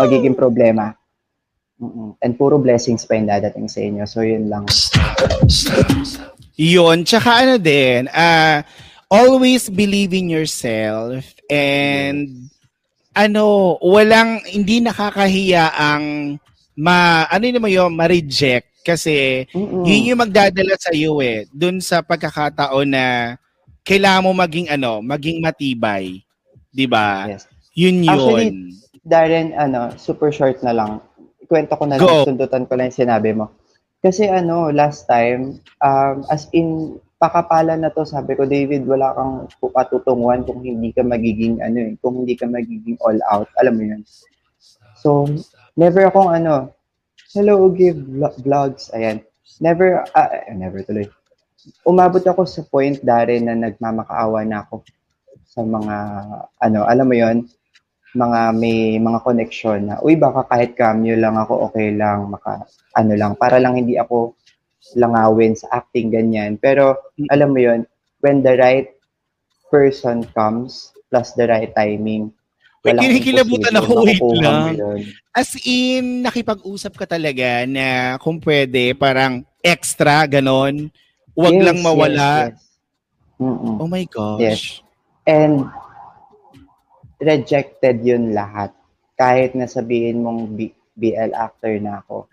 [0.00, 0.94] magiging problema.
[1.76, 2.16] Mm-mm.
[2.24, 4.04] And puro blessings pa yung dadating sa inyo.
[4.08, 4.64] So yun lang.
[6.56, 7.04] Yun.
[7.04, 8.64] Tsaka ano din, ah,
[9.12, 11.20] always believe in yourself
[11.52, 12.48] and
[13.16, 16.36] ano, walang, hindi nakakahiya ang
[16.76, 19.44] ma, ano yun mo yun, ma-reject kasi
[19.82, 23.34] yun yung magdadala sa iyo eh, dun sa pagkakataon na
[23.82, 26.22] kailangan mo maging ano, maging matibay.
[26.70, 27.30] 'Di ba?
[27.74, 28.10] Yun yun.
[28.12, 28.48] Actually,
[29.06, 30.98] Darren, ano, super short na lang.
[31.46, 32.26] Kwento ko na lang, Go.
[32.26, 33.54] sundutan ko lang yung sinabi mo.
[34.02, 39.48] Kasi ano, last time, um, as in, pakapala na to, sabi ko, David, wala kang
[39.72, 43.48] patutunguhan kung hindi ka magiging, ano eh, kung hindi ka magiging all out.
[43.62, 44.02] Alam mo yun.
[45.00, 45.30] So,
[45.78, 46.74] never akong ano,
[47.32, 49.22] hello, give vlo- vlogs, ayan.
[49.62, 51.08] never, eh, never tuloy.
[51.88, 54.84] Umabot ako sa point dari na nagmamakaawa na ako
[55.46, 55.96] sa mga,
[56.60, 57.48] ano, alam mo yon
[58.16, 62.64] mga may mga connection na, uy, baka kahit cameo lang ako, okay lang, maka,
[62.96, 64.32] ano lang, para lang hindi ako
[64.96, 66.56] langawin sa acting, ganyan.
[66.56, 66.96] Pero,
[67.28, 67.84] alam mo yon
[68.24, 68.88] when the right
[69.68, 72.32] person comes, plus the right timing,
[72.86, 74.78] Wait, kinikilabutan ako, wait lang.
[75.34, 80.86] As in, nakipag-usap ka talaga na kung pwede, parang extra, ganon.
[81.34, 82.30] Huwag Yes, lang mawala.
[82.46, 82.62] yes, yes.
[83.42, 83.76] Mm-mm.
[83.82, 84.40] Oh my gosh.
[84.40, 84.62] Yes.
[85.26, 85.66] And
[87.20, 88.72] rejected yun lahat.
[89.16, 92.28] Kahit na sabihin mong B- BL actor na ako.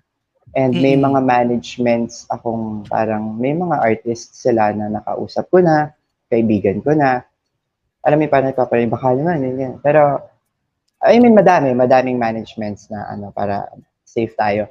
[0.54, 5.96] And may mga managements akong parang, may mga artists sila na nakausap ko na,
[6.30, 7.26] kaibigan ko na.
[8.06, 9.74] Alam mo, paano ipaparin, baka naman, yun, yan.
[9.82, 10.20] Pero,
[11.02, 13.72] I mean, madami, madaming managements na ano, para
[14.04, 14.70] safe tayo.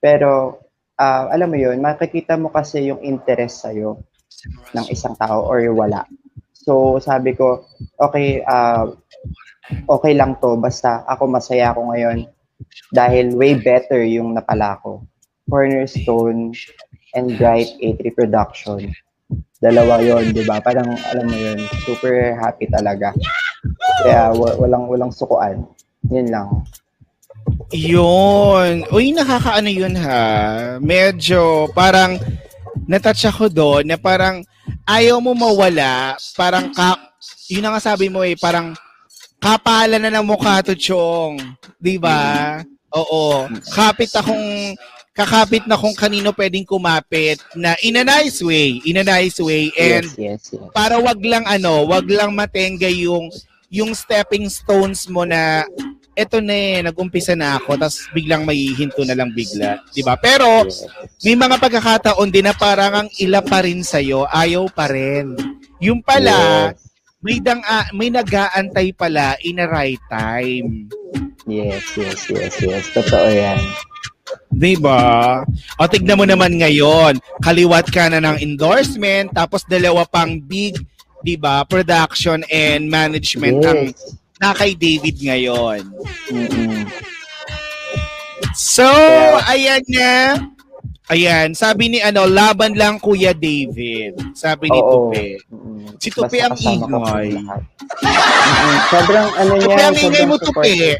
[0.00, 0.60] Pero,
[0.98, 4.00] ah, alam mo yun, makikita mo kasi yung interest sa'yo
[4.74, 6.08] ng isang tao or wala.
[6.64, 7.68] So, sabi ko,
[8.00, 8.88] okay, ah,
[9.84, 12.24] okay lang to, basta ako masaya ako ngayon
[12.88, 15.04] dahil way better yung napala ko.
[15.44, 16.56] Cornerstone
[17.12, 18.88] and Bright A3 Production.
[19.60, 20.60] Dalawa yon di ba?
[20.64, 23.12] Parang, alam mo yun, super happy talaga.
[24.00, 25.68] Kaya, wa- walang, walang sukuan.
[26.08, 26.48] Yun lang.
[27.72, 28.84] Yun.
[28.92, 30.20] Uy, nakakaano yun ha.
[30.80, 32.16] Medyo parang
[32.84, 34.44] natouch ako doon na parang
[34.84, 36.16] ayaw mo mawala.
[36.36, 36.96] Parang ka,
[37.48, 38.72] yun na nga sabi mo eh, parang
[39.40, 41.36] kapala na ng mukha to, Chong.
[41.76, 42.60] Di ba?
[42.94, 43.48] Oo.
[43.72, 44.76] Kapit akong
[45.14, 49.70] kakapit na kung kanino pwedeng kumapit na in a nice way, in a nice way
[49.78, 50.70] and yes, yes, yes.
[50.74, 53.30] para wag lang ano, wag lang matenga yung
[53.70, 55.62] yung stepping stones mo na
[56.14, 59.82] eto na eh, nag-umpisa na ako, tapos biglang may hinto na lang bigla.
[59.90, 60.66] di ba Pero,
[61.26, 65.34] may mga pagkakataon din na parang ang ila pa rin sa'yo, ayaw pa rin.
[65.82, 66.70] Yung pala,
[67.18, 70.86] may, dang, ah, may nag-aantay pala in a right time.
[71.44, 72.84] Yes, yes, yes, yes.
[72.94, 73.60] Totoo yan.
[74.54, 75.42] Di ba?
[75.76, 80.78] O tignan mo naman ngayon, kaliwat ka na ng endorsement, tapos dalawa pang big,
[81.20, 83.68] di ba, production and management Yes.
[83.68, 83.80] ang
[84.38, 85.80] na kay David ngayon.
[88.54, 88.86] So,
[89.46, 90.38] ayan na.
[91.04, 94.16] Ayan, sabi ni ano, laban lang Kuya David.
[94.32, 95.12] Sabi ni Oo.
[95.12, 95.36] Tupe.
[96.00, 97.04] Si Tupe Basta ang kasama ko ingay.
[97.04, 97.62] kayong lahat.
[98.64, 99.66] Mm, Sobrang ano niya.
[99.68, 100.96] Tupe ang ingay sobrang mo, support niya.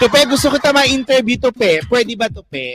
[0.00, 1.72] Tupe, gusto kita ma-interview, Tupe.
[1.86, 2.66] Pwede ba, Tupe?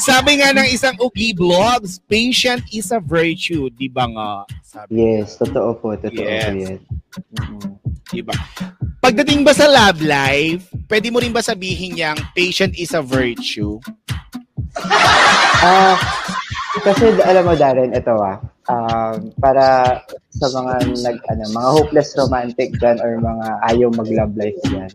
[0.00, 3.68] Sabi nga ng isang Ugi Vlogs, patient is a virtue.
[3.68, 4.30] Di ba nga?
[4.64, 5.92] Sabi Yes, totoo po.
[5.92, 6.48] Totoo Yes.
[6.48, 6.78] po yan.
[8.08, 8.32] Di ba?
[9.00, 13.76] Pagdating ba sa love life, pwede mo rin ba sabihin niyang patient is a virtue?
[15.60, 15.92] Ah,
[16.80, 18.40] kasi alam mo Darren, ito ah.
[18.64, 20.00] Um, para
[20.32, 24.88] sa mga nag ano, mga hopeless romantic dyan or mga ayaw mag-love life dyan.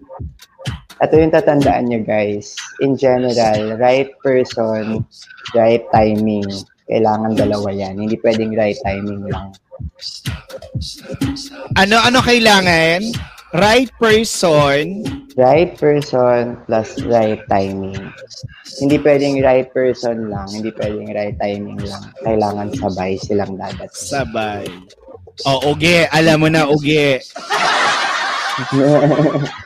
[1.03, 2.55] Ito yung tatandaan nyo guys.
[2.79, 5.03] In general, right person,
[5.51, 6.47] right timing.
[6.87, 7.99] Kailangan dalawa yan.
[7.99, 9.51] Hindi pwedeng right timing lang.
[11.75, 13.01] Ano ano kailangan?
[13.55, 15.03] Right person.
[15.35, 17.99] Right person plus right timing.
[18.79, 20.47] Hindi pwedeng right person lang.
[20.47, 22.03] Hindi pwedeng right timing lang.
[22.23, 23.91] Kailangan sabay silang dadat.
[23.91, 24.63] Sabay.
[25.43, 26.07] O, uge.
[26.15, 27.19] Alam mo na, uge.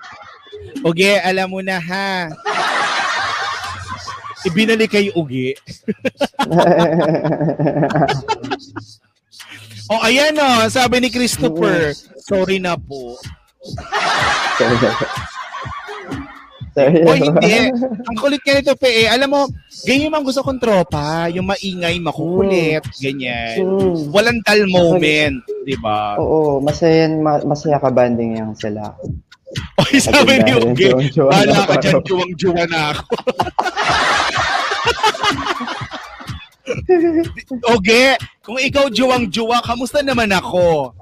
[0.85, 2.29] Uge, alam mo na ha.
[4.47, 5.59] Ibinalik kay Uge.
[9.91, 10.69] o, ayan o.
[10.71, 11.91] Sabi ni Christopher,
[12.23, 13.19] sorry na po.
[16.79, 17.03] Sorry.
[17.03, 17.53] O hindi.
[18.07, 18.87] Ang kulit ka nito, pe.
[18.87, 19.07] Eh.
[19.11, 19.41] Alam mo,
[19.83, 21.27] ganyan ang gusto kong tropa.
[21.33, 23.59] Yung maingay, makukulit, ganyan.
[23.59, 24.13] Mm.
[24.13, 26.15] Walang dull moment, di ba?
[26.15, 28.95] Oo, masaya, ma- masaya ka banding yung sila.
[29.81, 33.13] Oy, sabi ni Uge, na ka dyan, juwang-juwa na ako.
[37.73, 38.13] Uge,
[38.45, 40.93] kung ikaw juwang-juwa, kamusta naman ako?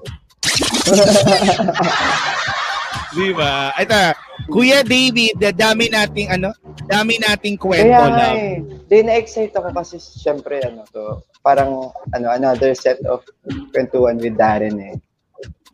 [3.18, 3.74] Di ba?
[3.76, 4.14] Ito,
[4.48, 6.54] Kuya David, the dami nating ano,
[6.86, 8.36] dami nating kwento Kaya nga lang.
[8.38, 8.56] eh.
[8.88, 13.26] Di na-excite ako kasi syempre ano to, parang ano another set of
[13.74, 14.96] kwentuhan with Darren eh.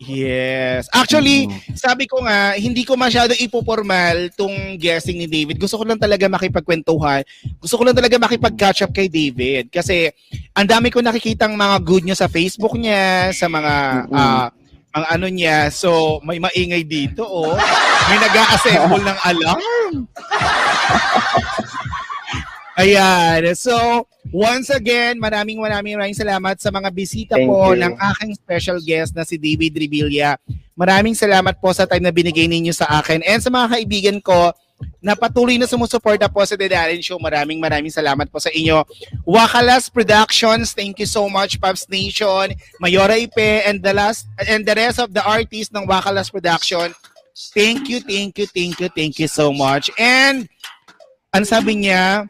[0.01, 0.89] Yes.
[0.89, 1.47] Actually,
[1.77, 5.61] sabi ko nga, hindi ko masyado ipopormal tong guessing ni David.
[5.61, 7.21] Gusto ko lang talaga makipagkwentuhan.
[7.61, 9.69] Gusto ko lang talaga makipag-catch up kay David.
[9.69, 10.09] Kasi
[10.57, 13.73] ang dami ko nakikitang mga good news sa Facebook niya, sa mga
[14.11, 14.47] ah,
[14.93, 15.57] mga ano niya.
[15.73, 17.57] So, may maingay dito, oh.
[18.09, 19.93] May nag-a-assemble ng alarm.
[22.73, 23.45] Ayan.
[23.53, 27.81] So, once again, maraming maraming maraming salamat sa mga bisita Thank po you.
[27.85, 30.41] ng aking special guest na si David Revilla.
[30.73, 33.21] Maraming salamat po sa time na binigay ninyo sa akin.
[33.29, 34.49] And sa mga kaibigan ko
[34.99, 38.81] na patuloy na sumusuporta po sa The Darren Show, maraming maraming salamat po sa inyo.
[39.21, 44.73] Wakalas Productions, thank you so much, Pops Nation, Mayora Ipe, and the last and the
[44.73, 46.89] rest of the artists ng Wakalas Production.
[47.53, 49.93] Thank you, thank you, thank you, thank you so much.
[50.01, 50.49] And
[51.33, 52.25] ang sabi niya,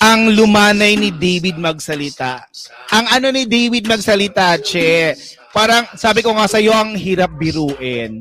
[0.00, 2.44] ang lumanay ni David magsalita.
[2.92, 5.16] Ang ano ni David magsalita, che,
[5.50, 8.20] parang sabi ko nga sa'yo, ang hirap biruin.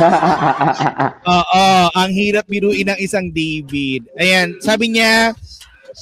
[1.36, 4.08] Oo, ang hirap biruin ng isang David.
[4.16, 5.32] Ayan, sabi niya,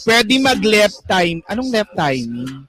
[0.07, 1.43] pwede mag left time.
[1.47, 2.66] Anong left timing?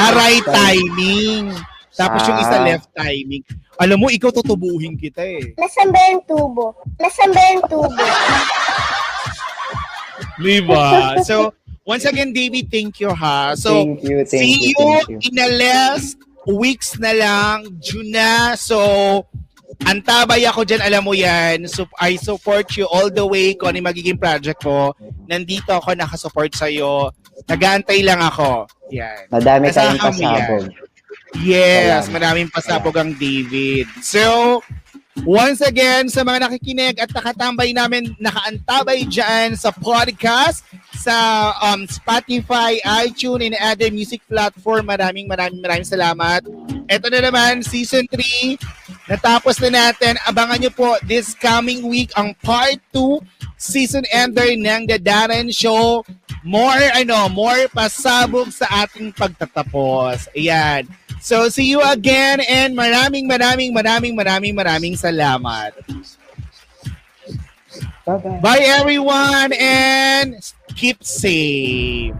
[0.00, 1.52] Ah, right timing.
[1.92, 2.64] Tapos yung isa Ah.
[2.64, 3.44] left timing.
[3.80, 5.56] Alam mo, ikaw tutubuhin kita eh.
[5.56, 6.76] Nasaan ba yung tubo?
[7.00, 8.04] Nasaan ba yung tubo?
[10.38, 11.16] Diba?
[11.28, 11.52] So,
[11.84, 13.54] once again, David, thank you ha.
[13.54, 15.18] So, Thank you, thank see you, you, thank you.
[15.26, 16.16] in the last
[16.46, 18.54] weeks na lang, June na.
[18.56, 19.26] So,
[19.86, 21.68] antabay ako dyan, alam mo yan.
[21.68, 24.92] So, I support you all the way kung ano magiging project ko.
[25.28, 27.12] Nandito ako, nakasupport sa'yo.
[27.48, 28.68] Nagaantay lang ako.
[28.92, 29.28] Yan.
[29.30, 30.04] Madami tayong yan.
[30.04, 30.64] pasabog.
[31.40, 32.12] Yes, Salamat.
[32.12, 33.86] maraming pasabog ang David.
[34.02, 34.58] So,
[35.24, 40.64] once again, sa mga nakikinig at nakatambay namin, nakaantabay dyan sa podcast,
[40.96, 46.44] sa um, Spotify, iTunes, and other music platform, maraming maraming maraming salamat.
[46.90, 48.58] Ito na naman, season 3.
[49.10, 50.18] Natapos na natin.
[50.26, 53.18] Abangan nyo po this coming week ang part 2
[53.60, 56.06] season ender ng The Darren Show.
[56.40, 60.32] More, ano, more pasabog sa ating pagtatapos.
[60.32, 60.88] Ayan.
[61.20, 65.76] So, see you again and maraming, maraming, maraming, maraming, maraming salamat.
[68.08, 68.40] Bye-bye.
[68.40, 70.40] Bye, everyone, and
[70.74, 72.16] keep safe.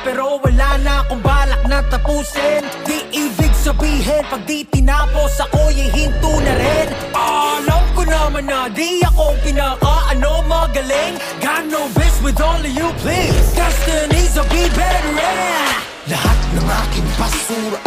[0.00, 2.64] Pero wala na akong balak na tapusin.
[2.88, 6.88] Di ibig sabihin pag di tinapos ako hinto na rin.
[7.12, 11.20] Alam ko naman na di ako pinaka ano magaling.
[11.44, 13.52] Got no bitch with all of you please.
[13.52, 15.76] Destinies will be better in
[16.10, 17.78] Lahat ng aking basura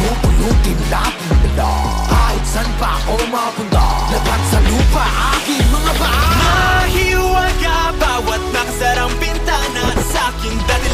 [0.00, 1.68] Pupulutin natin nila.
[2.08, 5.04] Kahit saan pa ako mapunta Lapat sa lupa
[5.36, 6.24] aking mga paa.
[6.40, 9.59] Mahiwaga bawat aking dati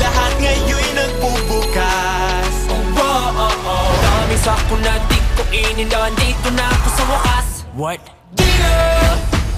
[0.01, 3.89] lahat ngayon'y nagbubukas oh, oh, oh.
[4.01, 8.01] Dami sa ako na di ko ininda Dito na ako sa wakas What?
[8.36, 8.74] Di na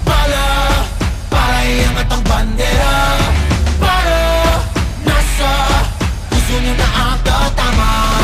[0.03, 0.47] pala
[1.31, 2.95] Para iangat ang bandera
[3.79, 4.19] Para
[5.07, 5.51] nasa
[6.27, 8.18] Puso niyo na ata tama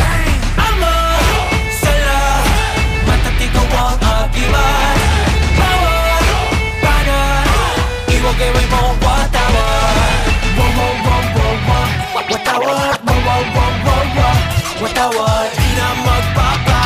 [14.76, 16.82] Watawat Di na magpapa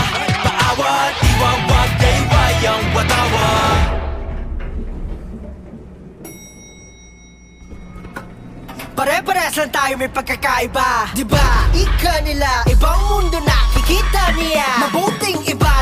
[0.45, 3.99] Paawat Iwawagay wayang watawat
[8.99, 11.16] Pare-pares lang tayo may pagkakaiba.
[11.16, 11.72] Diba?
[11.72, 14.76] Ika nila, ibang mundo nakikita niya.
[14.84, 15.78] Mabuting iba,